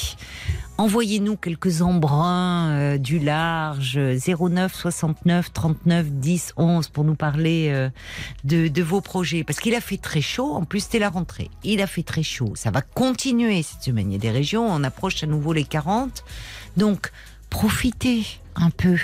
[0.78, 7.90] Envoyez-nous quelques embruns euh, du large 09 69 39 10 11 pour nous parler euh,
[8.44, 9.44] de, de vos projets.
[9.44, 11.50] Parce qu'il a fait très chaud, en plus c'était la rentrée.
[11.64, 14.12] Il a fait très chaud, ça va continuer cette semaine.
[14.12, 16.24] Il y a des régions, on approche à nouveau les 40.
[16.76, 17.12] Donc
[17.54, 18.26] profitez
[18.56, 18.98] un peu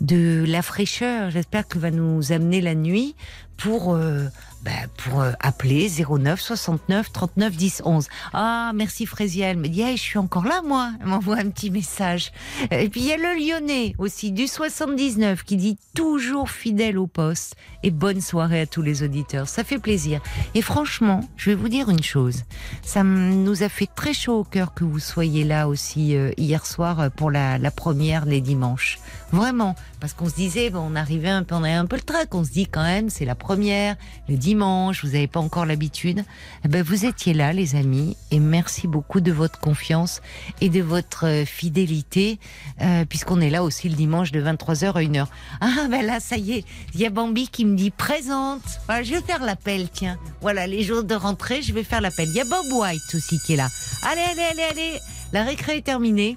[0.00, 1.30] de la fraîcheur.
[1.30, 3.14] J'espère que va nous amener la nuit
[3.58, 3.94] pour...
[3.94, 4.26] euh,
[4.62, 8.08] bah, pour euh, appeler 09 69 39 10 11.
[8.32, 9.08] Ah, merci.
[9.40, 10.92] Elle me dit, je suis encore là, moi.
[11.00, 12.32] Elle m'envoie un petit message.
[12.70, 17.06] Et puis il y a le Lyonnais aussi, du 79, qui dit toujours fidèle au
[17.06, 17.56] poste.
[17.82, 19.48] Et bonne soirée à tous les auditeurs.
[19.48, 20.20] Ça fait plaisir.
[20.54, 22.44] Et franchement, je vais vous dire une chose.
[22.82, 26.66] Ça nous a fait très chaud au cœur que vous soyez là aussi euh, hier
[26.66, 28.98] soir euh, pour la, première les dimanches.
[29.32, 29.74] Vraiment.
[30.00, 32.34] Parce qu'on se disait, bon, on arrivait un peu, on avait un peu le trac.
[32.34, 33.96] On se dit quand même, c'est la première,
[34.28, 36.24] le dimanche dimanche, vous n'avez pas encore l'habitude.
[36.64, 40.22] Eh ben, vous étiez là, les amis, et merci beaucoup de votre confiance
[40.60, 42.40] et de votre euh, fidélité,
[42.80, 45.26] euh, puisqu'on est là aussi le dimanche de 23h à 1h.
[45.60, 46.64] Ah, ben là, ça y est,
[46.94, 48.80] il y a Bambi qui me dit présente.
[48.88, 50.18] Je vais faire l'appel, tiens.
[50.40, 52.28] Voilà, les jours de rentrée, je vais faire l'appel.
[52.30, 53.68] Il y a Bob White aussi qui est là.
[54.02, 54.98] Allez, allez, allez, allez.
[55.32, 56.36] La récré est terminée.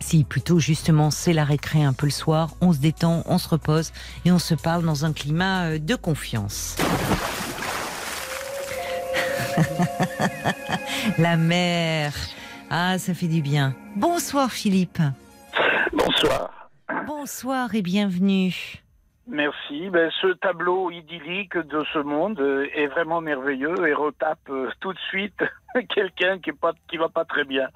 [0.00, 3.48] Si, plutôt justement, c'est la récré un peu le soir, on se détend, on se
[3.48, 3.90] repose
[4.24, 6.76] et on se parle dans un climat euh, de confiance.
[11.18, 12.12] la mer.
[12.70, 13.74] Ah, ça fait du bien.
[13.96, 14.98] Bonsoir Philippe.
[15.92, 16.70] Bonsoir.
[17.06, 18.84] Bonsoir et bienvenue.
[19.26, 19.88] Merci.
[19.90, 24.92] Ben, ce tableau idyllique de ce monde euh, est vraiment merveilleux et retape euh, tout
[24.92, 25.42] de suite
[25.94, 26.50] quelqu'un qui,
[26.88, 27.68] qui va pas très bien.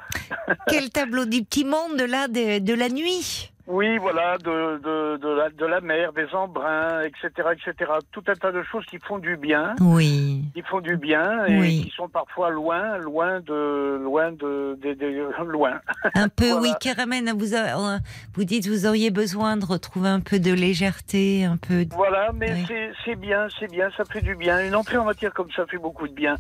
[0.69, 3.51] Quel tableau du petit monde là de, de la nuit?
[3.69, 7.93] Oui, voilà, de, de, de, la, de la mer, des embruns, etc., etc.
[8.13, 10.43] Tout un tas de choses qui font du bien, Oui.
[10.55, 11.83] qui font du bien et Oui.
[11.85, 15.81] qui sont parfois loin, loin de, loin de, de, de- loin.
[16.15, 16.63] Un peu, Voilà.
[16.63, 17.99] oui, Caramène, vous, a- euh,
[18.35, 21.95] vous dites vous auriez besoin de retrouver un peu de légèreté, un peu de...
[21.95, 22.65] Voilà, mais
[23.05, 24.61] c'est bien, c'est bien, ça fait du bien.
[24.67, 26.37] Une entrée en matière comme ça fait beaucoup de bien.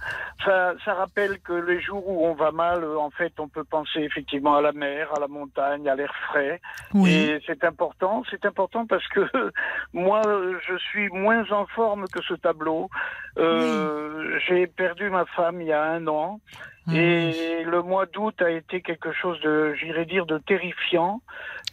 [0.47, 4.01] Ça, ça rappelle que les jours où on va mal, en fait, on peut penser
[4.01, 6.61] effectivement à la mer, à la montagne, à l'air frais.
[6.95, 9.20] Oui, Et c'est important, c'est important parce que
[9.93, 10.23] moi,
[10.66, 12.89] je suis moins en forme que ce tableau.
[13.39, 16.40] Euh, J'ai perdu ma femme il y a un an.
[16.89, 16.95] Ah.
[16.95, 21.20] Et le mois d'août a été quelque chose de, j'irais dire, de terrifiant,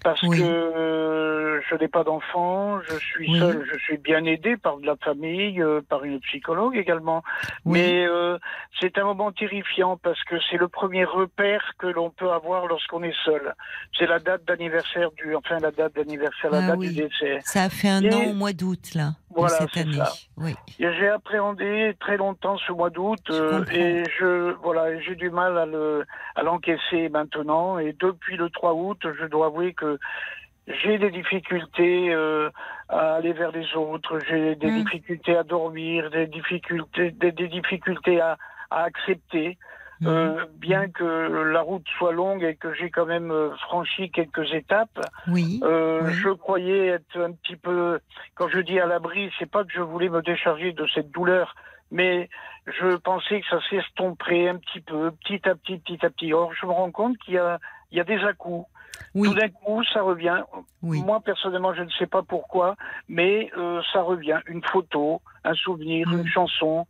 [0.03, 0.39] parce Oui.
[0.39, 3.39] que euh, je n'ai pas d'enfant, je suis Oui.
[3.39, 7.23] seul, je suis bien aidé par de la famille, euh, par une psychologue également.
[7.65, 7.79] Oui.
[7.79, 8.37] Mais euh,
[8.79, 13.03] c'est un moment terrifiant parce que c'est le premier repère que l'on peut avoir lorsqu'on
[13.03, 13.53] est seul.
[13.97, 17.39] C'est la date d'anniversaire du, enfin la date d'anniversaire, la Ah date du décès.
[17.43, 19.93] Ça a fait un Et- an au mois d'août, là, Voilà, cette année.
[19.93, 20.11] ça.
[20.37, 20.55] Oui.
[20.79, 25.57] Et J'ai appréhendé très longtemps ce mois d'août euh, et je voilà j'ai du mal
[25.57, 26.03] à le
[26.35, 29.84] à l'encaisser maintenant et depuis le 3 août je dois avouer que
[30.67, 32.49] j'ai des difficultés euh,
[32.89, 34.83] à aller vers les autres j'ai des Mm.
[34.83, 38.37] difficultés à dormir des difficultés des, des difficultés à,
[38.71, 39.57] à accepter
[40.01, 40.07] Mhm.
[40.09, 41.03] euh, bien que
[41.55, 45.61] la route soit longue et que j'ai quand même euh, franchi quelques étapes Oui.
[45.63, 46.13] euh, Oui.
[46.21, 47.99] Je croyais être un petit peu,
[48.35, 51.55] quand je dis à l'abri, c'est pas que je voulais me décharger de cette douleur,
[51.91, 52.27] mais
[52.67, 56.33] je pensais que ça s'estomperait un petit peu, petit à petit, petit à petit.
[56.33, 57.57] Or, je me rends compte qu'il y a,
[57.91, 58.67] il y a des à-coups.
[59.13, 59.29] Oui.
[59.29, 60.41] Tout d'un coup, ça revient.
[60.81, 61.01] Oui.
[61.01, 62.75] Moi, personnellement, je ne sais pas pourquoi,
[63.07, 64.39] mais euh, ça revient.
[64.47, 66.85] Une photo, un souvenir, une chanson.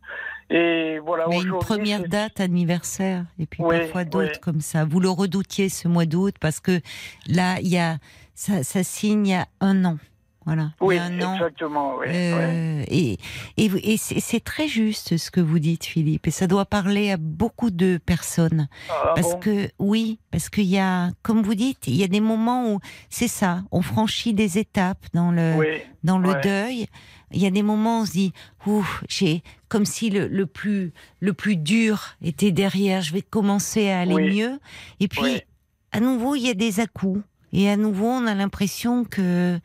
[0.48, 4.40] Et voilà, Mais une première date anniversaire et puis Oui, parfois d'autres oui.
[4.40, 4.84] comme ça.
[4.84, 6.80] Vous le redoutiez ce mois d'août parce que
[7.26, 7.96] là, il y a
[8.34, 9.98] ça, ça signe il y a un an.
[10.46, 10.70] Voilà.
[10.80, 11.96] Oui, un exactement.
[11.98, 12.14] Oui, oui.
[12.14, 13.18] Euh, Et,
[13.56, 17.10] et, et c'est c'est très juste ce que vous dites, Philippe, et ça doit parler
[17.10, 18.68] à beaucoup de personnes.
[18.88, 22.08] Ah parce bon que oui, parce qu'il y a, comme vous dites, il y a
[22.08, 22.78] des moments où
[23.10, 25.66] c'est ça, on franchit des étapes dans le Oui,
[26.04, 26.40] dans le ouais.
[26.42, 26.86] deuil.
[27.32, 28.32] Il y a des moments où on se dit,
[28.66, 33.02] ouf, j'ai comme si le, le plus le plus dur était derrière.
[33.02, 34.60] Je vais commencer à aller mieux.
[35.00, 35.42] Et puis
[35.90, 37.20] à nouveau, il y a des à-coups.
[37.52, 39.58] Et à nouveau, on a l'impression que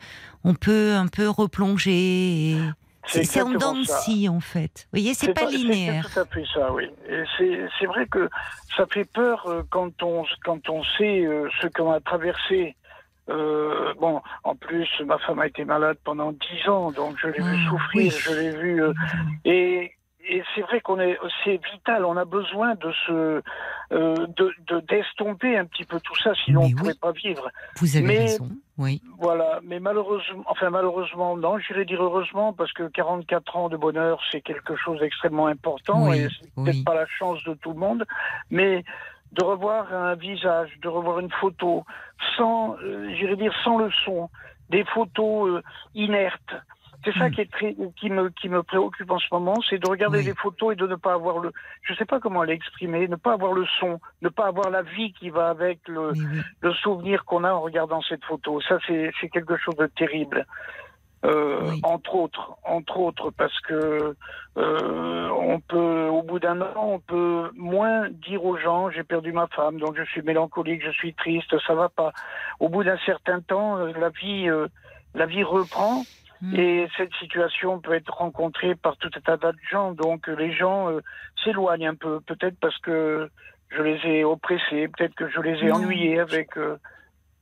[0.44, 2.52] on peut un peu replonger.
[2.52, 2.58] et-
[3.08, 4.88] C'est en dents scie, en fait.
[4.94, 6.06] Vous voyez, c'est pas linéaire.
[6.08, 6.86] C'est tout à fait ça, oui.
[7.80, 8.30] C'est vrai que
[8.78, 12.76] ça fait peur euh, quand on quand on sait euh, ce qu'on a traversé.
[13.30, 17.42] Euh, bon, en plus, ma femme a été malade pendant dix ans, donc je l'ai
[17.42, 18.20] vu Ah, souffrir, oui.
[18.20, 18.84] je l'ai vu.
[18.84, 18.94] euh,
[19.46, 19.92] et
[20.28, 22.06] et c'est vrai qu'on est, c'est vital.
[22.06, 23.42] On a besoin de se,
[23.92, 26.80] euh, de de- d'estomper un petit peu tout ça, sinon Mais on ne oui.
[26.80, 27.50] pourrait pas vivre.
[27.80, 28.50] Vous avez Mais- raison.
[28.78, 29.02] Oui.
[29.20, 34.20] Voilà, mais malheureusement, enfin malheureusement, non, j'irais dire heureusement, parce que 44 ans de bonheur,
[34.32, 37.80] c'est quelque chose d'extrêmement important, Oui, et c'est peut-être pas la chance de tout le
[37.80, 38.06] monde,
[38.50, 38.84] mais
[39.34, 41.86] de revoir un visage, de revoir une photo,
[42.38, 44.30] sans, euh, j'irais dire, sans le son,
[44.70, 45.62] des photos euh,
[45.94, 46.56] inertes.
[47.04, 47.32] C'est ça Mm.
[47.32, 50.26] qui est très, qui me, qui me préoccupe en ce moment, c'est de regarder Oui.
[50.26, 51.52] les photos et de ne pas avoir le,
[51.84, 55.12] je sais pas comment l'exprimer, ne pas avoir le son, ne pas avoir la vie
[55.14, 56.42] qui va avec le, Mais oui.
[56.62, 58.62] le souvenir qu'on a en regardant cette photo.
[58.62, 60.46] Ça, c'est quelque chose de terrible.
[61.24, 61.80] Euh, Oui.
[61.84, 64.16] Entre autres, entre autres, parce que
[64.58, 69.32] euh, on peut, au bout d'un an, on peut moins dire aux gens j'ai perdu
[69.32, 72.12] ma femme, donc je suis mélancolique, je suis triste, ça va pas.
[72.60, 74.68] Au bout d'un certain temps, euh, la vie, euh,
[75.14, 76.04] la vie reprend.
[76.42, 76.56] Mm.
[76.56, 79.92] Et cette situation peut être rencontrée par tout un tas de gens.
[79.94, 81.02] Donc euh, les gens euh,
[81.44, 83.30] s'éloignent un peu, peut-être parce que
[83.70, 85.76] je les ai oppressés, peut-être que je les ai Non.
[85.76, 86.58] ennuyés avec.
[86.58, 86.78] euh,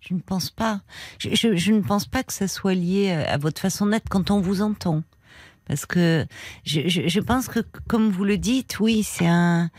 [0.02, 0.82] Je ne pense pas.
[1.18, 4.10] Je, je- je ne pense pas que ça soit lié à, à votre façon d'être
[4.10, 5.02] quand on vous entend.
[5.68, 6.26] parce que
[6.66, 9.70] je, pense que, comme vous le dites, oui, c'est un.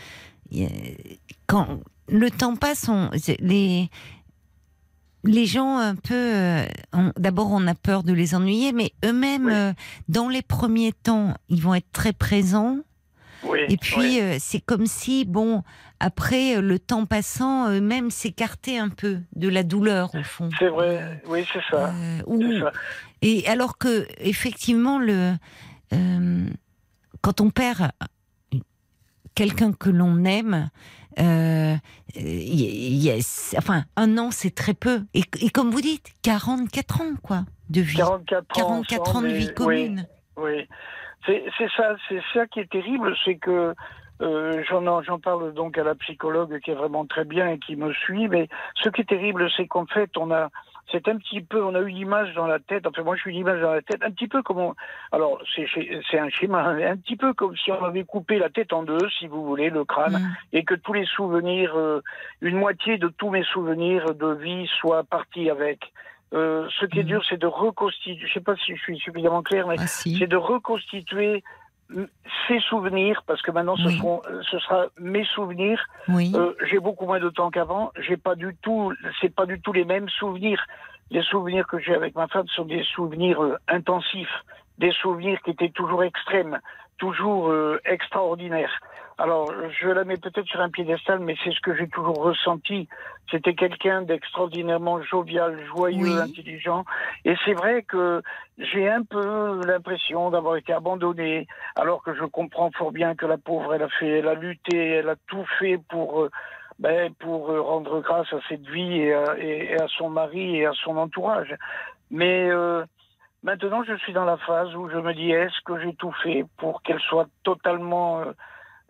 [1.47, 3.11] Quand le temps passe, on,
[3.41, 3.89] les
[5.25, 6.15] les gens un peu.
[6.15, 6.65] euh,
[7.17, 9.53] D'abord, on a peur de les ennuyer, mais eux-mêmes, Oui.
[9.55, 9.73] euh,
[10.09, 12.79] dans les premiers temps, ils vont être très présents.
[13.43, 14.21] Oui, Et puis, oui.
[14.21, 15.63] euh, c'est comme si, bon,
[15.99, 20.51] après, le temps passant, eux-mêmes s'écartaient un peu de la douleur, au fond.
[20.59, 21.93] c'est vrai, oui, c'est ça.
[21.93, 22.73] Ça.
[23.23, 25.35] et alors que, effectivement, le,
[27.23, 27.91] quand on perd
[29.35, 30.69] quelqu'un que l'on aime,
[31.19, 31.75] euh,
[32.17, 35.03] a- enfin, un an, c'est très peu.
[35.15, 37.97] Et, et comme vous dites, 44 ans, quoi, de vie.
[37.97, 38.83] 44 ans.
[38.83, 40.07] 44 ans de vie commune.
[40.37, 40.69] Oui, oui.
[41.27, 43.75] C'est ça, c'est ça qui est terrible, c'est que
[44.23, 47.77] euh, j'en j'en parle donc à la psychologue qui est vraiment très bien et qui
[47.77, 48.49] me suit, mais
[48.83, 50.49] ce qui est terrible, c'est qu'en fait, on a
[50.93, 53.31] c'est un petit peu, on a eu l'image dans la tête, enfin moi je suis
[53.33, 54.75] une image dans la tête, un petit peu comme on,
[55.13, 58.73] alors c'est un schéma, hein, un petit peu comme si on avait coupé la tête
[58.73, 60.35] en deux, si vous voulez, le crâne, Mm.
[60.55, 62.01] et que tous les souvenirs, euh,
[62.41, 65.93] une moitié de tous mes souvenirs de vie soient partis avec.
[66.33, 67.07] Euh, ce qui est Mm.
[67.07, 70.17] dur, c'est de reconstituer, je sais pas si je suis suffisamment clair, mais Ah, si.
[70.19, 71.43] c'est de reconstituer
[72.47, 73.99] ces souvenirs, parce que maintenant ce, Oui.
[73.99, 75.83] seront, euh, ce sera mes souvenirs.
[76.09, 76.33] Oui.
[76.35, 77.93] Euh, j'ai beaucoup moins de temps qu'avant.
[77.99, 80.65] J'ai pas du tout, c'est pas du tout les mêmes souvenirs.
[81.11, 84.45] Les souvenirs que j'ai avec ma femme sont des souvenirs euh, intensifs,
[84.79, 86.61] des souvenirs qui étaient toujours extrêmes,
[86.99, 88.73] toujours euh, extraordinaires.
[89.23, 92.89] Alors, je la mets peut-être sur un piédestal, mais c'est ce que j'ai toujours ressenti.
[93.31, 96.19] C'était quelqu'un d'extraordinairement jovial, joyeux, Oui.
[96.23, 96.85] intelligent.
[97.27, 98.23] Et c'est vrai que
[98.57, 103.37] j'ai un peu l'impression d'avoir été abandonné, alors que je comprends fort bien que la
[103.37, 106.31] pauvre, elle a fait, elle a lutté, elle a tout fait pour, euh,
[106.79, 110.57] ben, pour euh, rendre grâce à cette vie et à, et- et à son mari
[110.61, 111.55] et à son entourage.
[112.11, 112.87] Mais euh,
[113.43, 116.47] maintenant, je suis dans la phase où je me dis, est-ce que j'ai tout fait
[116.57, 118.33] pour qu'elle soit totalement euh,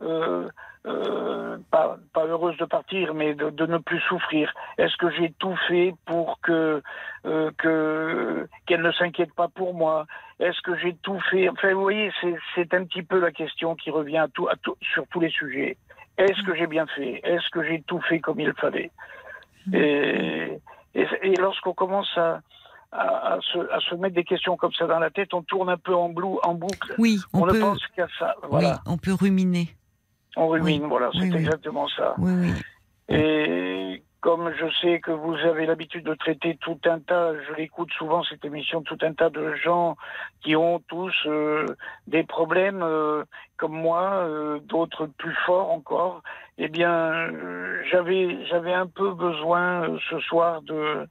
[0.02, 0.48] euh,
[0.86, 5.32] euh, pas, pas heureuse de partir, mais de, de ne plus souffrir Est-ce que j'ai
[5.38, 6.82] tout fait pour que
[7.26, 10.06] euh, que qu'elle ne s'inquiète pas pour moi?
[10.38, 11.50] Est-ce que j'ai tout fait?
[11.50, 12.10] Enfin, vous voyez,
[12.54, 15.28] c'est un petit peu la question qui revient à tout, à tout, sur tous les
[15.28, 15.76] sujets.
[16.16, 17.20] Est-ce que j'ai bien fait?
[17.24, 18.90] Est-ce que j'ai tout fait comme il fallait?
[19.74, 20.58] Et,
[20.94, 22.40] et, et lorsqu'on commence à,
[22.90, 25.68] à, à se, à se mettre des questions comme ça dans la tête, on tourne
[25.68, 26.94] un peu en, blou, en boucle.
[26.98, 28.34] Oui, on, On, ne pense qu'à ça.
[28.48, 28.68] Voilà.
[28.68, 29.68] Oui, on peut ruminer.
[30.36, 30.88] On rumine, Oui.
[30.88, 31.36] voilà, c'est oui.
[31.36, 32.14] exactement ça.
[32.18, 32.52] Oui.
[33.08, 37.90] Et comme je sais que vous avez l'habitude de traiter tout un tas, je l'écoute
[37.92, 39.96] souvent cette émission, tout un tas de gens
[40.42, 41.66] qui ont tous euh,
[42.06, 43.24] des problèmes euh,
[43.56, 46.22] comme moi, euh, d'autres plus forts encore.
[46.58, 47.30] Eh bien,
[47.90, 51.06] j'avais j'avais un peu besoin ce soir de,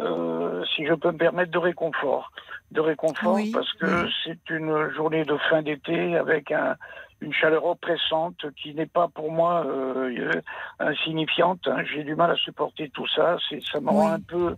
[0.00, 2.30] euh, si je peux me permettre, de réconfort,
[2.72, 4.12] de réconfort Oui, parce que oui.
[4.24, 6.76] c'est une journée de fin d'été avec un
[7.20, 10.30] une chaleur oppressante qui n'est pas pour moi euh,
[10.78, 11.60] insignifiante.
[11.66, 11.82] hein.
[11.84, 13.36] J'ai du mal à supporter tout ça.
[13.48, 14.12] C'est, ça me rend Oui.
[14.12, 14.56] un peu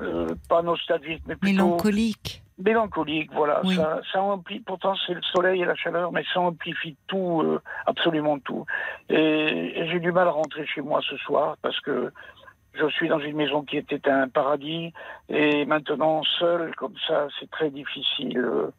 [0.00, 2.42] euh, pas nostalgique, mais plutôt Mélancolique.
[2.58, 3.30] mélancolique.
[3.32, 4.60] Voilà, ça, ça amplie.
[4.60, 8.66] Pourtant, c'est le soleil et la chaleur, mais ça amplifie tout, euh, absolument tout.
[9.08, 9.14] Et,
[9.80, 12.12] et j'ai du mal à rentrer chez moi ce soir parce que
[12.74, 14.92] je suis dans une maison qui était un paradis
[15.28, 18.70] et maintenant seul comme ça, c'est très difficile euh,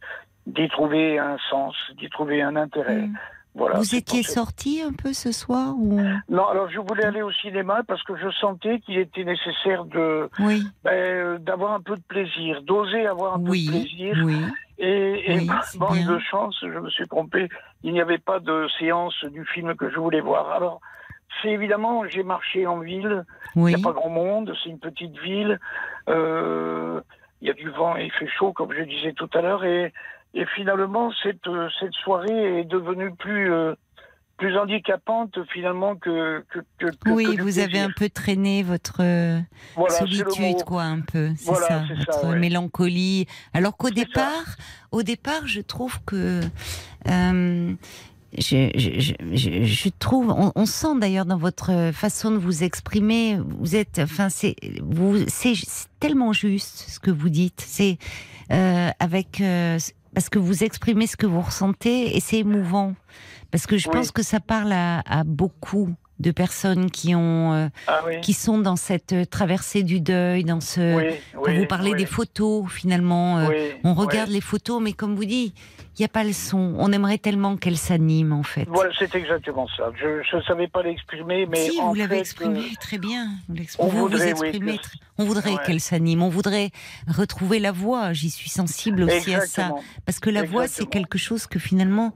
[0.47, 3.07] d'y trouver un sens, d'y trouver un intérêt.
[3.07, 3.15] Mm.
[3.55, 3.77] Voilà.
[3.77, 6.01] Vous étiez sorti un peu ce soir ou?
[6.27, 10.27] Non, alors je voulais aller au cinéma parce que je sentais qu'il était nécessaire de
[10.39, 14.17] Oui, ben, euh, d'avoir un peu de plaisir, d'oser avoir un oui, peu de plaisir.
[14.25, 14.37] oui.
[14.79, 17.47] Et, et Oui, manque de chance, je me suis trompé.
[17.83, 20.49] Il n'y avait pas de séance du film que je voulais voir.
[20.49, 20.81] Alors,
[21.41, 23.25] c'est évidemment, j'ai marché en ville.
[23.55, 24.53] Il Oui, n'y a pas grand monde.
[24.63, 25.59] C'est une petite ville.
[26.09, 27.01] Euh,
[27.41, 29.63] il y a du vent et il fait chaud, comme je disais tout à l'heure.
[29.65, 29.93] Et,
[30.33, 33.75] et finalement, cette, euh, cette soirée est devenue plus, euh,
[34.37, 36.43] plus handicapante finalement que.
[36.49, 39.01] que, que- oui, que vous avez un peu traîné votre
[39.75, 41.29] Voilà, solitude, quoi, un peu.
[41.37, 42.39] C'est Voilà, ça, votre ça, ouais.
[42.39, 43.27] mélancolie.
[43.53, 43.93] Alors qu'au ça.
[43.93, 44.55] départ,
[44.91, 46.41] au départ, je trouve que.
[47.09, 47.73] euh,
[48.37, 53.37] je, je, je, je- trouve, on, on sent d'ailleurs dans votre façon de vous exprimer,
[53.59, 57.63] vous êtes, enfin, c'est, vous, c'est c'est tellement juste ce que vous dites.
[57.65, 57.97] C'est
[58.51, 59.77] euh, avec euh,
[60.13, 62.93] parce que vous exprimez ce que vous ressentez et c'est émouvant
[63.51, 63.95] parce que je Oui.
[63.95, 65.89] pense que ça parle à, à beaucoup
[66.23, 68.21] de personnes qui ont euh, Ah oui.
[68.21, 72.07] qui sont dans cette traversée du deuil, dans ce oui, quand oui, vous parlez des
[72.07, 73.37] photos finalement.
[73.37, 75.53] euh, on regarde les photos, mais comme vous dites,
[75.95, 76.73] il n'y a pas le son.
[76.79, 78.65] On aimerait tellement qu'elle s'anime, en fait.
[78.67, 79.91] Voilà, c'est exactement ça.
[80.01, 81.69] Je ne savais pas l'exprimer, mais.
[81.69, 83.27] Si, en vous l'avez exprimé euh, très bien.
[83.47, 84.83] Vous, on vous vous voudrait, oui, exprimez que-
[85.19, 85.57] On voudrait Ouais.
[85.67, 86.23] qu'elle s'anime.
[86.23, 86.71] On voudrait
[87.07, 88.13] retrouver la voix.
[88.13, 89.71] J'y suis sensible aussi à ça.
[90.07, 92.13] Parce que la voix, c'est quelque chose que finalement,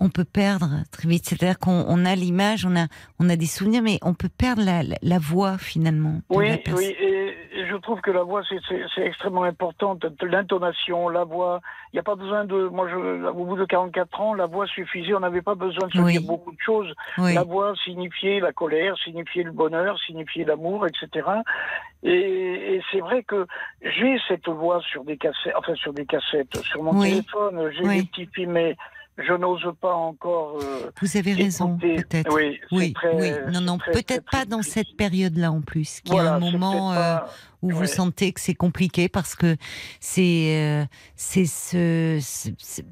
[0.00, 1.24] on peut perdre très vite.
[1.26, 2.86] C'est-à-dire qu'on on a l'image, on a,
[3.18, 6.20] on a des souvenirs, mais on peut perdre la, la- la voix finalement.
[6.30, 6.46] Oui,
[6.76, 7.34] oui, et,
[7.68, 9.98] je trouve que la voix, c'est- extrêmement important.
[10.22, 11.60] L'intonation, la voix.
[11.92, 12.68] Il n'y a pas besoin de.
[12.68, 15.14] Moi, je, au bout de 44 ans, la voix suffisait.
[15.14, 16.12] On n'avait pas besoin de se Oui.
[16.12, 16.92] dire beaucoup de choses.
[17.18, 17.34] Oui.
[17.34, 21.26] La voix signifiait la colère, signifiait le bonheur, signifiait l'amour, etc.
[22.02, 23.46] Et, et c'est vrai que
[23.82, 27.10] j'ai cette voix sur des cassettes, enfin sur des cassettes, sur mon Oui.
[27.10, 27.70] téléphone.
[27.76, 28.76] J'ai des petits films, mais
[29.18, 30.58] je n'ose pas encore.
[30.62, 32.32] euh, Vous avez raison, peut-être.
[32.32, 33.30] Oui, Oui, très- oui.
[33.52, 36.92] Non, non, peut-être pas dans cette période-là en plus, qui est Voilà, un c'est moment
[36.92, 37.28] euh, pas-
[37.62, 39.56] où vous sentez que c'est compliqué parce que
[40.00, 40.84] c'est euh,
[41.16, 42.82] c'est ce, ce- ce-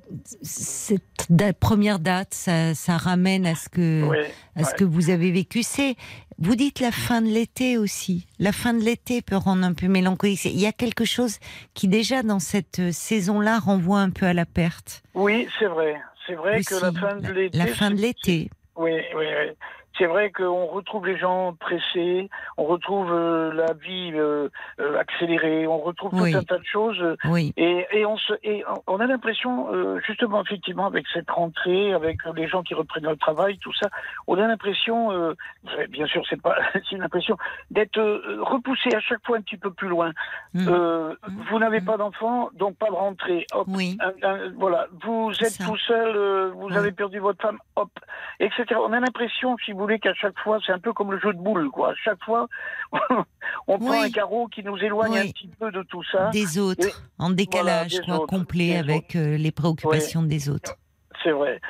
[0.43, 4.17] cette da- première date, ça, ça ramène à ce que Oui,
[4.57, 4.77] à ce ouais.
[4.79, 5.63] que vous avez vécu.
[5.63, 5.95] C'est
[6.39, 8.27] vous dites la fin de l'été aussi.
[8.39, 10.45] La fin de l'été peut rendre un peu mélancolique.
[10.45, 11.39] Il y a quelque chose
[11.75, 15.03] qui déjà dans cette euh, saison-là renvoie un peu à la perte.
[15.15, 15.95] Oui, c'est vrai.
[16.27, 17.59] C'est vrai que la fin de l'été.
[17.59, 18.51] la fin de l'été.
[18.77, 19.53] Oui, oui, oui.
[19.99, 22.29] C'est vrai qu'on retrouve les gens pressés,
[22.59, 24.49] on retrouve euh, la vie euh,
[24.79, 26.33] euh, accélérée, on retrouve Oui.
[26.33, 27.17] tout un tas de choses.
[27.25, 27.53] Oui.
[27.57, 32.19] Et, et on, se, et on a l'impression, euh, justement, effectivement, avec cette rentrée, avec
[32.35, 33.89] les gens qui reprennent le travail, tout ça,
[34.27, 35.35] on a l'impression,
[35.89, 37.37] bien sûr, c'est pas, c'est une impression,
[37.71, 37.99] d'être
[38.43, 40.13] repoussé à chaque fois un petit peu plus loin.
[40.55, 40.69] Mm.
[40.69, 41.17] Mm.
[41.51, 41.85] Vous n'avez Mm.
[41.85, 43.47] pas d'enfant, donc pas de rentrée.
[43.53, 43.97] Hop, Oui.
[44.01, 45.65] un- un- voilà, vous êtes Ça.
[45.65, 47.91] tout seul, vous avez perdu votre femme, hop,
[48.41, 48.65] etc.
[48.79, 51.33] On a l'impression, si vous voulez, qu'à chaque fois, c'est un peu comme le jeu
[51.33, 51.91] de boules, quoi.
[51.91, 52.47] À chaque fois,
[53.69, 54.05] on prend Oui.
[54.07, 55.19] un carreau qui nous éloigne Oui.
[55.19, 56.31] un petit peu de tout ça.
[56.31, 60.75] des autres, Et- en décalage, quoi, autres, complet avec euh, les préoccupations des autres.
[61.23, 61.61] C'est vrai.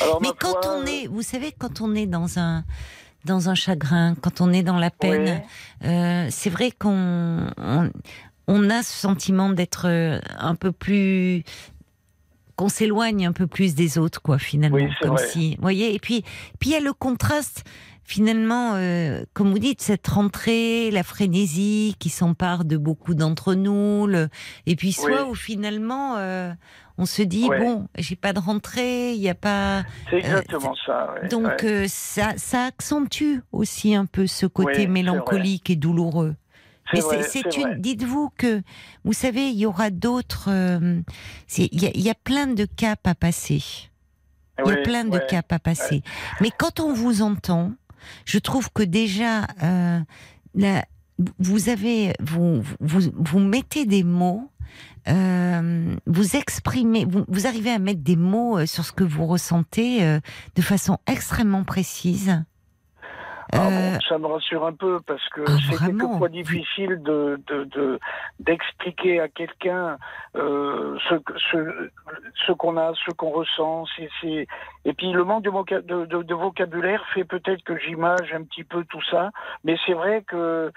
[0.00, 2.64] Alors, Mais ma quand foi, on est, vous savez, quand on est dans un
[3.24, 5.42] dans un chagrin, quand on est dans la peine,
[5.84, 7.90] euh, c'est vrai qu'on on,
[8.46, 11.42] on a ce sentiment d'être euh, un peu plus
[12.56, 15.26] qu'on s'éloigne un peu plus des autres, quoi, finalement, Oui, comme vrai.
[15.28, 15.94] si, vous voyez.
[15.94, 16.22] Et puis,
[16.58, 17.64] puis il y a le contraste.
[18.08, 24.06] Finalement, euh, comme vous dites, cette rentrée, la frénésie qui s'empare de beaucoup d'entre nous,
[24.06, 24.28] le...
[24.66, 25.30] et puis soit Oui.
[25.30, 26.52] où finalement euh,
[26.98, 27.58] on se dit Ouais.
[27.58, 31.14] bon, j'ai pas de rentrée, il n'y a pas, c'est exactement ça.
[31.20, 31.64] ouais, donc ouais.
[31.64, 36.36] euh, ça, ça accentue aussi un peu ce côté mélancolique et douloureux.
[36.94, 37.80] C'est une.
[37.80, 38.62] Dites-vous que
[39.04, 40.48] vous savez, il y aura d'autres.
[40.50, 41.00] euh,
[41.58, 43.62] Il y, a- il y a plein de caps à passer.
[44.64, 45.26] Il y a plein de ouais.
[45.28, 46.02] caps à passer.
[46.40, 47.72] Mais quand on vous entend,
[48.24, 50.00] je trouve que déjà, euh,
[50.54, 50.84] la-
[51.38, 54.50] vous avez, vous, vous, vous mettez des mots,
[55.08, 60.18] euh, vous exprimez, vous, vous arrivez à mettre des mots sur ce que vous ressentez
[60.54, 62.42] de façon extrêmement précise.
[63.52, 67.40] Ah bon, Euh, ça me rassure un peu parce que Ah, c'est quelquefois difficile de
[67.46, 67.98] de- de-
[68.40, 69.96] d'expliquer à quelqu'un
[70.36, 71.90] euh, ce que- ce
[72.46, 73.84] ce qu'on a, ce qu'on ressent.
[73.96, 74.46] C'est
[74.84, 78.42] et puis le manque de, voca- de, de- de vocabulaire fait peut-être que j'image un
[78.44, 79.30] petit peu tout ça,
[79.64, 80.70] mais c'est vrai que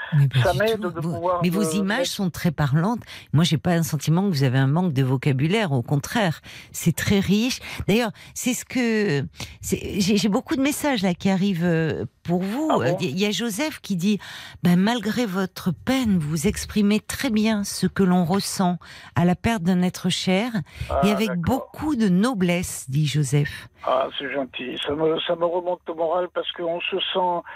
[0.43, 3.01] ça m'aide de pouvoir Mais vos images sont très parlantes.
[3.33, 5.71] Moi, j'ai pas un sentiment que vous avez un manque de vocabulaire.
[5.73, 6.39] Au contraire,
[6.71, 7.59] c'est très riche.
[7.87, 9.25] D'ailleurs, c'est ce que
[9.61, 12.69] j'ai beaucoup de messages là qui arrivent euh, pour vous.
[12.71, 14.19] Ah bon Il y a Joseph qui dit
[14.61, 18.77] ben, malgré votre peine, vous exprimez très bien ce que l'on ressent
[19.15, 20.51] à la perte d'un être cher
[20.89, 21.43] Ah, et avec d'accord.
[21.43, 23.67] beaucoup de noblesse, dit Joseph.
[23.83, 24.77] Ah, c'est gentil.
[24.85, 27.47] Ça me, ça me remonte le moral parce qu'on se sent,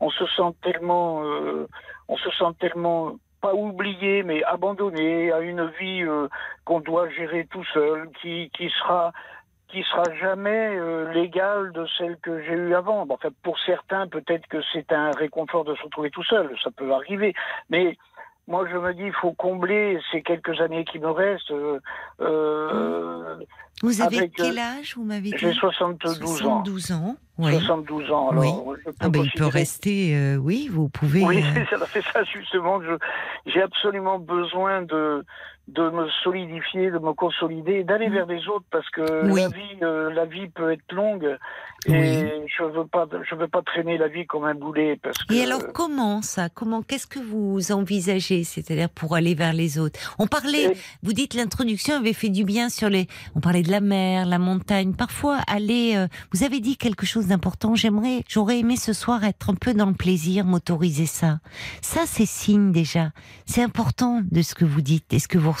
[0.00, 1.66] on se sent tellement, euh,
[2.08, 6.28] on se sent tellement pas oublié, mais abandonné à une vie euh,
[6.64, 9.12] qu'on doit gérer tout seul, qui, qui sera,
[9.70, 13.06] qui sera jamais euh, l'égale de celle que j'ai eue avant.
[13.06, 16.50] Bon, Enfin, pour certains, peut-être que c'est un réconfort de se retrouver tout seul.
[16.62, 17.34] Ça peut arriver,
[17.68, 17.96] mais
[18.48, 21.52] moi, je me dis, il faut combler ces quelques années qui me restent.
[21.52, 21.78] euh,
[22.20, 23.36] euh,
[23.82, 25.34] Vous avez Avec, quel euh, âge, vous m'avez dit?
[25.38, 26.64] J'ai 72 ans.
[26.64, 27.16] 72 ans.
[27.38, 27.52] Oui.
[27.60, 31.24] 72 ans, alors je peux Ah ben, il peut rester, euh, oui, vous pouvez.
[31.24, 31.42] Oui,
[31.92, 32.80] c'est ça, justement.
[33.46, 35.24] J'ai absolument besoin de
[35.74, 38.12] de me solidifier, de me consolider, d'aller Mm.
[38.14, 39.40] vers les autres parce que Oui.
[39.42, 41.36] la vie, euh, la vie peut être longue
[41.86, 42.28] et Oui.
[42.58, 45.32] je veux pas, je veux pas traîner la vie comme un boulet parce que.
[45.34, 46.48] Et alors comment ça?
[46.48, 49.98] Comment Qu'est-ce que vous envisagez C'est-à-dire pour aller vers les autres?
[50.18, 53.06] On parlait, Et- vous dites l'introduction avait fait du bien sur les.
[53.34, 54.94] On parlait de la mer, la montagne.
[54.94, 55.94] Parfois aller.
[55.96, 57.74] euh, vous avez dit quelque chose d'important.
[57.74, 61.38] J'aimerais, j'aurais aimé ce soir être un peu dans le plaisir, m'autoriser ça.
[61.80, 63.10] Ça, c'est signe déjà.
[63.46, 65.52] C'est important de ce que vous dites et ce que vous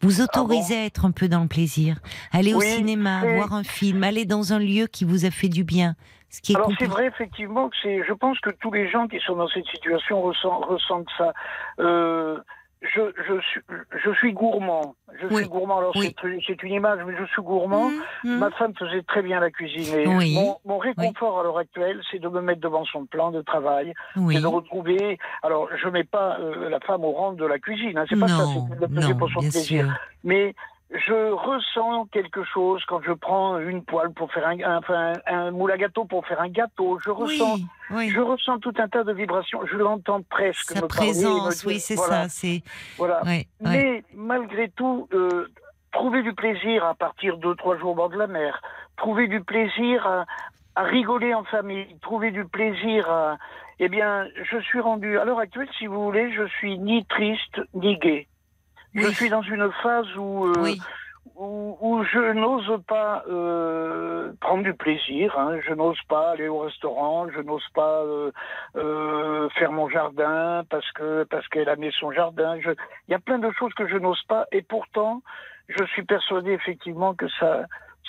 [0.00, 1.98] Vous autorisez à être un peu dans le plaisir.
[2.32, 5.64] Aller au cinéma, voir un film, aller dans un lieu qui vous a fait du
[5.64, 5.94] bien.
[6.30, 8.02] Ce qui est Alors c'est vrai effectivement que c'est.
[8.06, 11.32] Je pense que tous les gens qui sont dans cette situation ressentent, ressentent ça.
[11.80, 12.38] Euh,
[12.82, 13.60] je, je, suis,
[14.04, 14.94] je suis gourmand.
[15.20, 15.78] Je Oui, suis gourmand.
[15.78, 16.14] Alors oui.
[16.46, 17.90] c'est, une image, mais je suis gourmand.
[17.90, 18.38] Mmh, mmh.
[18.38, 19.94] Ma femme faisait très bien la cuisine.
[19.98, 20.34] Et Oui.
[20.34, 23.94] mon, mon réconfort à l'heure actuelle, c'est de me mettre devant son plan de travail,
[24.16, 24.36] Oui.
[24.36, 25.18] c'est de retrouver.
[25.42, 27.98] Alors je mets pas euh, la femme au rang de la cuisine.
[27.98, 28.44] Hein, c'est pas ça.
[28.46, 29.84] C'est le faisait pour son plaisir.
[29.84, 29.94] sûr.
[30.24, 30.54] Mais
[30.90, 34.58] je ressens quelque chose quand je prends une poêle pour faire un,
[34.88, 36.98] un- un moule à gâteau pour faire un gâteau.
[37.04, 38.08] Je ressens, Oui, oui.
[38.10, 39.60] je ressens tout un tas de vibrations.
[39.66, 42.28] Je l'entends presque Sa me parler, présence, me dire- oui, c'est voilà, ça.
[42.30, 42.62] C'est
[42.96, 43.20] Voilà.
[43.60, 45.48] Mais malgré tout, euh,
[45.92, 48.62] trouver du plaisir à partir de trois jours au bord de la mer,
[48.96, 50.24] trouver du plaisir à,
[50.74, 53.36] à rigoler en famille, trouver du plaisir à...
[53.80, 57.60] Eh bien, je suis rendu, à l'heure actuelle, si vous voulez, je suis ni triste
[57.74, 58.26] ni gai.
[58.98, 60.80] Je suis dans une phase où, euh, Oui.
[61.36, 65.36] où, où je n'ose pas euh, prendre du plaisir.
[65.38, 65.58] hein.
[65.66, 67.28] Je n'ose pas aller au restaurant.
[67.34, 68.30] Je n'ose pas euh,
[68.76, 72.58] euh, faire mon jardin parce que parce qu'elle a mis son jardin.
[72.60, 72.70] Je-
[73.08, 74.46] Il y a plein de choses que je n'ose pas.
[74.52, 75.22] Et pourtant,
[75.68, 77.62] je suis persuadé effectivement que ça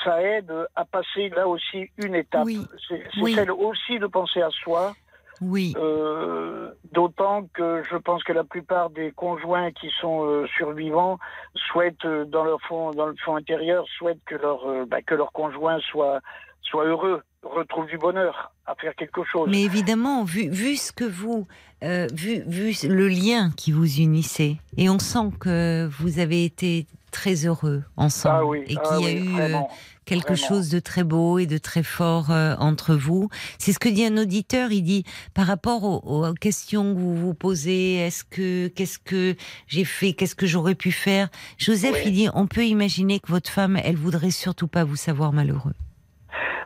[0.03, 2.45] ça aide à passer là aussi une étape.
[2.45, 2.65] Oui.
[2.87, 3.03] C'est
[3.35, 4.93] celle aussi de penser à soi.
[5.41, 5.73] Oui.
[5.77, 11.19] Euh, D'autant que je pense que la plupart des conjoints qui sont euh, survivants
[11.53, 15.31] souhaitent, euh, dans leur fond, dans le fond intérieur, souhaitent que leur bah, que leur
[15.31, 16.19] conjoint soit
[16.61, 19.47] soit heureux, retrouve du bonheur à faire quelque chose.
[19.49, 21.47] Mais évidemment, vu, vu ce que vous,
[21.81, 27.45] vu, vu le lien qui vous unissait, et on sent que vous avez été très
[27.45, 29.65] heureux ensemble, ah oui, et ah qu'il y a oui, eu.
[30.09, 30.47] Quelque vraiment.
[30.47, 33.29] chose de très beau et de très fort euh, entre vous.
[33.57, 34.71] C'est ce que dit un auditeur.
[34.71, 35.03] Il dit
[35.33, 39.35] par rapport aux, aux questions que vous vous posez, est-ce que qu'est-ce que
[39.67, 41.29] j'ai fait, qu'est-ce que j'aurais pu faire?
[41.57, 42.01] Joseph, Oui.
[42.07, 45.73] il dit on peut imaginer que votre femme, elle voudrait surtout pas vous savoir malheureux,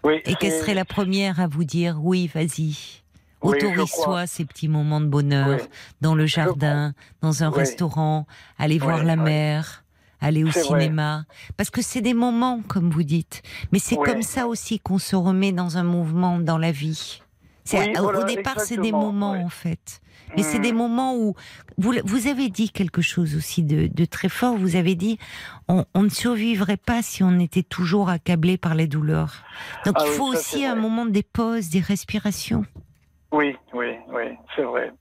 [0.03, 3.01] Oui, et qu'elle serait la première à vous dire oui, vas-y.
[3.41, 5.67] Autorise-toi ces petits moments de bonheur Oui.
[5.99, 8.25] dans le jardin, dans un restaurant,
[8.57, 9.82] aller voir la mer,
[10.23, 10.61] aller au vrai.
[10.61, 11.25] cinéma.
[11.57, 13.41] Parce que c'est des moments, comme vous dites.
[13.71, 14.05] Mais c'est Oui.
[14.09, 17.19] comme ça aussi qu'on se remet dans un mouvement dans la vie.
[17.73, 19.43] Oui, au- voilà, au départ, c'est des moments oui.
[19.43, 20.01] en fait.
[20.35, 20.63] Mais c'est Hmm.
[20.63, 21.35] des moments où
[21.77, 24.57] vous, vous avez dit quelque chose aussi de, de très fort.
[24.57, 25.17] Vous avez dit
[25.67, 29.43] on, on ne survivrait pas si on était toujours accablé par les douleurs.
[29.85, 30.81] Donc Ah il faut ça, aussi un vrai.
[30.81, 32.65] moment des pauses, des respirations.
[33.31, 34.23] Oui, oui, oui,
[34.55, 34.91] c'est vrai.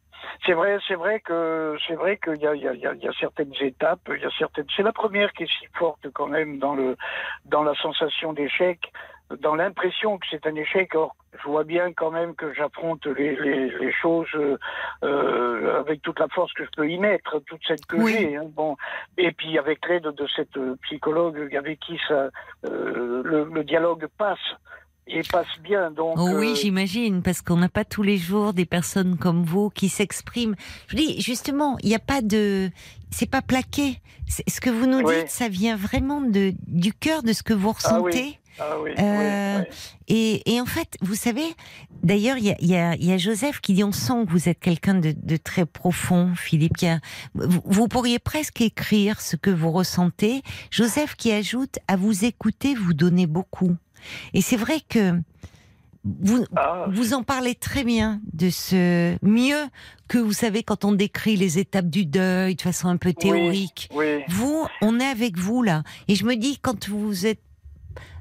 [0.45, 3.09] C'est vrai, c'est vrai que c'est vrai qu'il y a, il y, a, il y
[3.09, 4.67] a- certaines étapes, il y a certaines.
[4.77, 6.97] C'est la première qui est si forte quand même dans le
[7.45, 8.91] dans la sensation d'échec,
[9.39, 10.95] dans l'impression que c'est un échec.
[10.97, 14.59] Or, je vois bien quand même que j'affronte les, les, les choses euh,
[15.05, 18.13] euh, avec toute la force que je peux y mettre, toute cette que Oui.
[18.19, 18.37] j'ai.
[18.37, 18.47] hein.
[18.47, 18.77] Bon,
[19.19, 22.31] et puis avec l'aide de cette psychologue avec qui ça
[22.65, 24.39] euh, le, le dialogue passe
[25.07, 25.91] et passe bien.
[25.91, 29.45] Donc Oh oui, euh, j'imagine, parce qu'on n'a pas tous les jours des personnes comme
[29.45, 30.55] vous qui s'expriment.
[30.89, 32.71] Je dis justement, il n'y a pas de,
[33.11, 34.01] c'est pas plaqué.
[34.49, 35.15] Ce que vous nous Oui.
[35.19, 38.39] dites, ça vient vraiment de du cœur de ce que vous Ah oui, ressentez.
[38.59, 39.63] ah oui, Euh.
[40.09, 41.45] Et, et en fait, vous savez,
[42.03, 44.49] d'ailleurs, il y a, y, a, y a Joseph qui dit on sent que vous
[44.49, 46.77] êtes quelqu'un de, de très profond, Philippe.
[46.77, 47.01] qui a-
[47.35, 50.43] vous, vous pourriez presque écrire ce que vous ressentez.
[50.71, 53.75] Joseph qui ajoute à vous écouter, vous donnez beaucoup.
[54.35, 55.21] Et c'est vrai que
[56.05, 59.69] vous, Ah, vous en parlez très bien de ce mieux
[60.09, 63.89] que vous savez quand on décrit les étapes du deuil de façon un peu théorique.
[63.95, 64.23] oui.
[64.29, 65.85] Vous, on est avec vous là.
[66.09, 67.41] Et je me dis, quand vous êtes.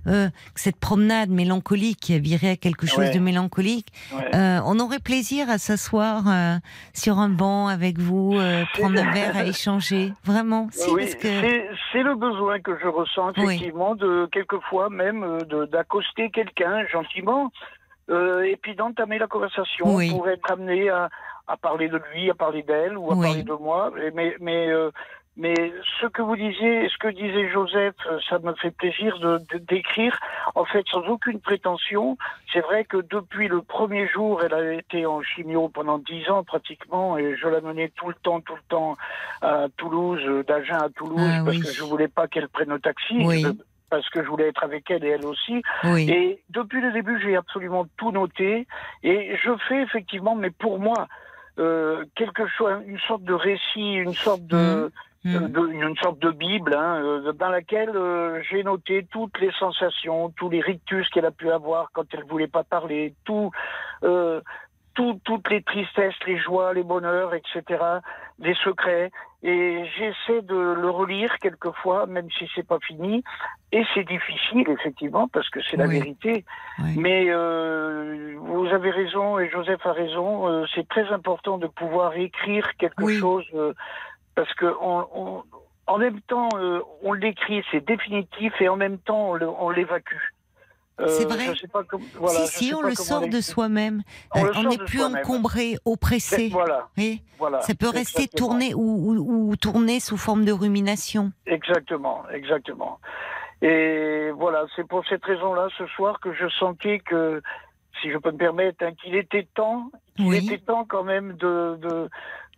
[0.07, 3.11] Euh, cette promenade mélancolique qui a viré à quelque chose Ouais.
[3.13, 4.35] de mélancolique, ouais.
[4.35, 6.55] euh, on aurait plaisir à s'asseoir euh,
[6.93, 8.37] sur un banc avec vous,
[8.73, 10.13] prendre un verre à échanger.
[10.23, 11.27] Vraiment, si, oui, parce que.
[11.27, 13.43] c'est- le besoin que je ressens Oui.
[13.55, 15.37] effectivement de quelquefois même
[15.71, 17.51] d'accoster quelqu'un gentiment
[18.09, 20.09] et puis d'entamer la conversation Oui.
[20.09, 21.09] pour être amené à,
[21.47, 23.27] à parler de lui, à parler d'elle ou à Oui.
[23.27, 23.91] parler de moi.
[24.15, 24.89] Mais mais euh,
[25.41, 25.55] mais
[25.99, 29.57] ce que vous disiez, ce que disait Joseph, euh, ça me fait plaisir de de-
[29.71, 30.15] d'écrire.
[30.55, 32.17] En fait, sans aucune prétention,
[32.53, 36.43] c'est vrai que depuis le premier jour, elle a été en chimio pendant dix ans
[36.43, 38.95] pratiquement, et je la menais tout le temps, tout le temps
[39.41, 41.63] à Toulouse, euh, d'Agen à Toulouse, Ah parce oui.
[41.63, 43.43] que je voulais pas qu'elle prenne le taxi, Oui.
[43.45, 43.53] euh,
[43.89, 45.61] parce que je voulais être avec elle et elle aussi.
[45.85, 46.03] Oui.
[46.09, 48.67] Et depuis le début, j'ai absolument tout noté,
[49.03, 51.07] et je fais effectivement, mais pour moi,
[51.59, 54.89] euh, quelque chose, une sorte de récit, une sorte de, Hmm.
[55.23, 60.29] De- une sorte de Bible hein, euh, dans laquelle euh, j'ai noté toutes les sensations,
[60.37, 63.51] tous les rictus qu'elle a pu avoir quand elle voulait pas parler, tout,
[64.03, 64.41] euh,
[64.95, 67.83] tout- toutes les tristesses, les joies, les bonheurs, etc.,
[68.39, 69.11] les secrets.
[69.43, 73.23] Et j'essaie de le relire quelquefois, même si c'est pas fini.
[73.71, 75.97] Et c'est difficile, effectivement, parce que c'est la Oui.
[75.99, 76.45] vérité.
[76.79, 76.93] Oui.
[76.97, 80.47] Mais euh, vous avez raison et Joseph a raison.
[80.47, 83.17] euh, c'est très important de pouvoir écrire quelque Oui.
[83.19, 83.73] chose euh,
[84.35, 85.43] parce que on, on-
[85.87, 90.15] en même temps euh, on l'écrit, c'est définitif et en même temps on l'évacue.
[90.99, 91.53] Euh, C'est vrai.
[91.55, 93.41] je sais pas comme- voilà, si, je si, sais on pas le comment sort de
[93.41, 94.03] soi-même.
[94.35, 96.49] On Euh, n'est plus encombré, oppressé.
[96.49, 97.23] Voilà, Oui.
[97.39, 97.61] voilà.
[97.61, 98.47] Ça peut rester Exactement.
[98.49, 101.31] tourné ou, ou- ou tourner sous forme de rumination.
[101.47, 102.99] Exactement, exactement.
[103.63, 107.41] Et voilà, c'est pour cette raison-là ce soir que je sentais que,
[108.01, 110.37] si je peux me permettre, hein, qu'il était temps, qu'il Oui.
[110.45, 112.09] était temps quand même de, de,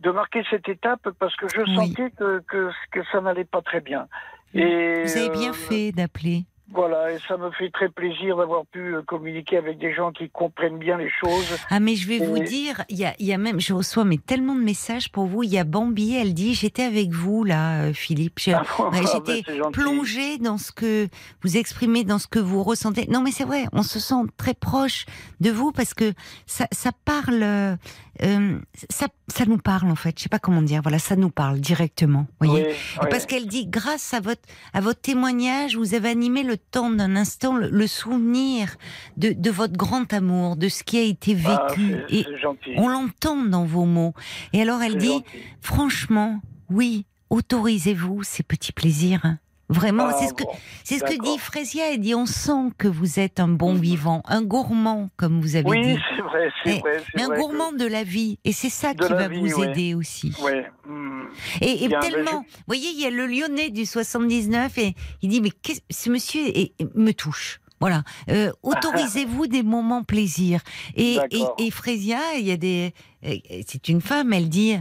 [0.04, 1.76] de marquer cette étape parce que je Oui.
[1.76, 4.08] sentais que, que, que ça n'allait pas très bien.
[4.54, 6.44] Et, Vous avez bien euh, fait d'appeler.
[6.72, 10.30] Voilà, et ça me fait très plaisir d'avoir pu euh, communiquer avec des gens qui
[10.30, 11.56] comprennent bien les choses.
[11.70, 14.18] Ah mais je vais vous dire, il y a, y a même, je reçois mais
[14.18, 15.44] tellement de messages pour vous.
[15.44, 18.40] Il y a Bambi, elle dit, j'étais avec vous là, euh, Philippe.
[18.48, 19.72] Ah bon, ouais, ah ben, j'étais gentil.
[19.72, 21.08] plongée dans ce que
[21.44, 23.06] vous exprimez, dans ce que vous ressentez.
[23.08, 25.06] Non mais c'est vrai, on se sent très proche
[25.42, 26.14] de vous parce que
[26.48, 27.78] ça, ça parle,
[28.22, 28.60] euh,
[28.92, 30.14] ça, ça nous parle en fait.
[30.18, 30.82] Je sais pas comment dire.
[30.84, 32.28] Voilà, ça nous parle directement.
[32.40, 32.54] Voyez.
[32.68, 33.08] Oui, Et oui.
[33.10, 34.42] Parce qu'elle dit, grâce à votre,
[34.74, 38.76] à votre témoignage, vous avez animé le temps d'un instant, le, le souvenir
[39.18, 41.96] de, de votre grand amour, de ce qui a été Ah, vécu.
[42.10, 42.72] c'est- et gentil.
[42.78, 44.14] on l'entend dans vos mots.
[44.54, 45.26] Et alors elle dit, gentil.
[45.62, 49.38] franchement, oui, autorisez-vous ces petits plaisirs.
[49.74, 50.52] Vraiment, Ah, c'est ce que bon,
[50.84, 51.92] c'est ce que dit Frésia.
[51.94, 55.68] Elle dit, on sent que vous êtes un bon vivant, un gourmand, comme vous avez
[55.68, 57.04] Oui, dit, c'est vrai, c'est Mais- vrai.
[57.16, 58.38] mais un que- gourmand de la vie.
[58.46, 59.70] Et c'est ça De qui va vie, vous ouais.
[59.72, 60.34] aider aussi.
[60.42, 60.66] Ouais.
[60.88, 61.24] hmm.
[61.62, 65.50] Et, tellement, vous voyez, il y a le Lyonnais du 79 et il dit mais
[65.50, 67.60] qu'est- ce monsieur est- me touche.
[67.80, 68.04] Voilà.
[68.30, 70.62] Euh, autorisez-vous des moments plaisir.
[70.96, 71.18] Et,
[71.58, 72.94] et Frésia, il y a des,
[73.26, 73.36] euh,
[73.68, 74.76] c'est une femme, elle dit,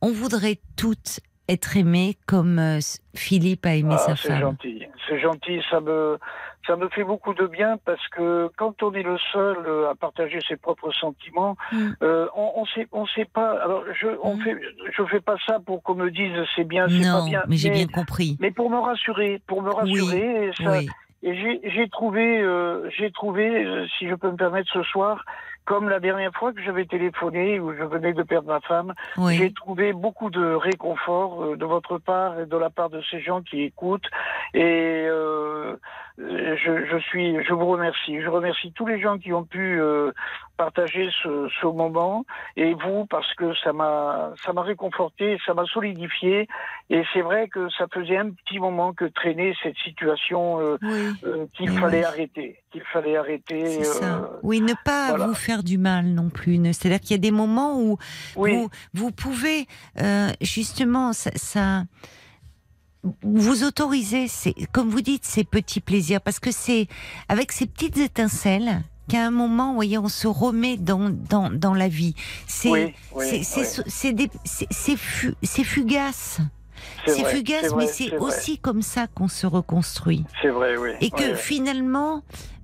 [0.00, 2.78] on voudrait toutes être aimées comme euh,
[3.14, 4.40] Philippe a aimé Ah, sa c'est femme.
[4.40, 6.18] gentil, c'est gentil, ça me,
[6.66, 9.94] ça me fait beaucoup de bien parce que quand on est le seul euh, à
[9.94, 11.90] partager ses propres sentiments, Mm.
[12.02, 13.52] euh, on, on sait, on sait pas.
[13.62, 14.40] Alors je, on Mm.
[14.42, 14.56] fait,
[14.96, 17.42] je fais pas ça pour qu'on me dise c'est bien, c'est pas bien.
[17.48, 18.36] mais j'ai bien compris.
[18.40, 20.88] mais pour me rassurer, pour me rassurer, et ça, Oui,
[21.22, 25.24] et j'ai j'ai trouvé, euh, j'ai trouvé, euh, si je peux me permettre ce soir,
[25.68, 28.94] comme la dernière fois que j'avais téléphoné où je venais de perdre ma femme,
[29.28, 33.20] j'ai trouvé beaucoup de réconfort euh, de votre part et de la part de ces
[33.20, 34.08] gens qui écoutent.
[34.54, 35.76] Et euh,
[36.18, 38.20] je, je suis, je vous remercie.
[38.20, 40.10] Je remercie tous les gens qui ont pu euh,
[40.56, 42.24] partager ce, ce moment
[42.56, 46.48] et vous parce que ça m'a, ça m'a réconforté, ça m'a solidifié.
[46.90, 51.14] Et c'est vrai que ça faisait un petit moment que traînait cette situation euh, Oui,
[51.24, 52.04] euh, qu'il fallait oui.
[52.04, 53.64] arrêter, qu'il fallait arrêter.
[53.78, 54.16] c'est ça.
[54.16, 55.26] euh, Oui, ne pas voilà.
[55.26, 56.56] vous faire du mal non plus.
[56.72, 57.96] C'est-à-dire qu'il y a des moments où
[58.36, 59.66] oui, Vous, vous pouvez
[60.00, 61.82] euh, justement ça, ça-
[63.22, 66.88] vous autoriser, c'est comme vous dites, ces petits plaisirs, parce que c'est
[67.28, 71.74] avec ces petites étincelles qu'à un moment, vous voyez, on se remet dans dans, dans
[71.74, 72.14] la vie.
[72.46, 73.44] C'est oui, oui, oui.
[75.64, 76.40] fugace,
[77.06, 78.18] c'est fugace, vrai, mais c'est vrai.
[78.18, 80.90] aussi comme ça qu'on se reconstruit C'est vrai, oui.
[81.00, 82.22] et que finalement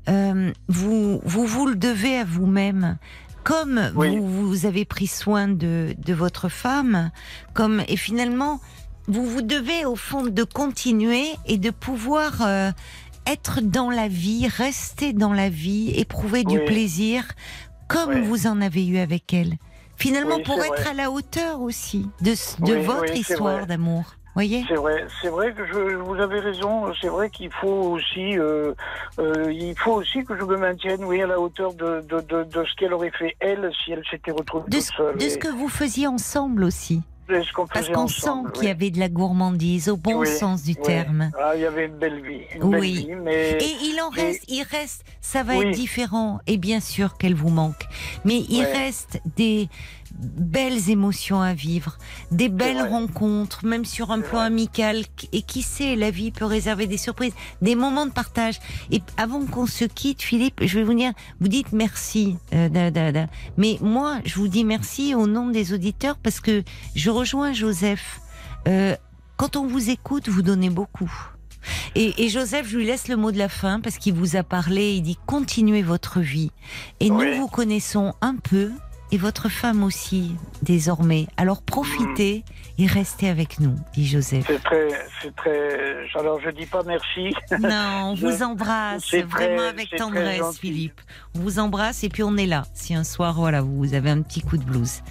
[0.08, 2.98] euh, vous, vous vous le devez à vous-même
[3.42, 4.16] comme Oui.
[4.18, 7.10] vous, vous avez pris soin de, de votre femme
[7.54, 8.60] comme et finalement
[9.08, 12.70] vous vous devez au fond de continuer et de pouvoir euh,
[13.26, 17.24] être dans la vie rester dans la vie éprouver du plaisir
[17.88, 18.20] comme Oui.
[18.22, 19.54] vous en avez eu avec elle
[19.96, 20.90] finalement Oui, pour être vrai.
[20.90, 22.32] à la hauteur aussi de,
[22.64, 24.64] de votre histoire d'amour voyez?
[24.68, 26.92] C'est vrai, c'est vrai que je, vous avez raison.
[27.00, 28.74] C'est vrai qu'il faut aussi, euh,
[29.20, 32.42] euh, il faut aussi que je me maintienne, oui, à la hauteur de, de, de,
[32.42, 35.16] de ce qu'elle aurait fait elle si elle s'était retrouvée de, toute seule.
[35.16, 39.08] de ce que vous faisiez ensemble aussi Parce qu'on sent qu'il y avait de la
[39.08, 40.76] gourmandise, au bon Oui, sens du oui.
[40.84, 41.30] terme.
[41.40, 42.92] Ah, il y avait une belle vie, une belle Oui.
[43.06, 46.80] vie, mais Et il en mais- reste, il reste, ça va être différent, et bien
[46.80, 47.84] sûr qu'elle vous manque,
[48.24, 49.68] mais il reste des
[50.18, 51.98] belles émotions à vivre,
[52.30, 56.86] des belles rencontres, même sur un plan amical, et qui sait, la vie peut réserver
[56.86, 57.32] des surprises,
[57.62, 58.58] des moments de partage.
[58.90, 62.90] Et avant qu'on se quitte, Philippe, je vais vous dire, vous dites merci, euh, da,
[62.90, 63.26] da, da.
[63.56, 66.62] mais moi, je vous dis merci au nom des auditeurs parce que
[66.94, 68.20] je rejoins Joseph.
[68.68, 68.96] Euh,
[69.36, 71.12] quand on vous écoute, vous donnez beaucoup.
[71.94, 74.42] Et, et Joseph, je lui laisse le mot de la fin parce qu'il vous a
[74.42, 74.92] parlé.
[74.92, 76.50] Il dit continuez votre vie.
[77.00, 77.26] Et Oui.
[77.36, 78.70] nous vous connaissons un peu,
[79.12, 81.26] et votre femme aussi, désormais.
[81.36, 82.44] Alors profitez
[82.78, 84.44] et restez avec nous, dit Joseph.
[84.46, 84.88] C'est très,
[85.22, 86.06] c'est très.
[86.18, 87.32] Alors je dis pas merci.
[87.60, 90.58] Non, on Je- vous embrasse très- vraiment avec tendresse.
[90.58, 91.00] Philippe.
[91.36, 92.64] On vous embrasse et puis on est là.
[92.74, 95.02] Si un soir, voilà, vous avez un petit coup de blues.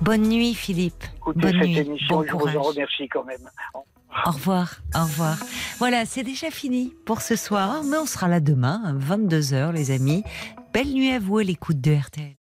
[0.00, 1.04] Bonne nuit, Philippe.
[1.16, 1.78] Écoutez Bonne cette nuit.
[1.78, 2.56] émission, Bon je vous courage.
[2.56, 3.40] en remercie quand même.
[4.24, 5.36] Au revoir, au revoir.
[5.78, 10.24] Voilà, c'est déjà fini pour ce soir, mais on sera là demain, 22h, les amis.
[10.72, 12.34] Belle nuit à vous à l'écoute de RTL.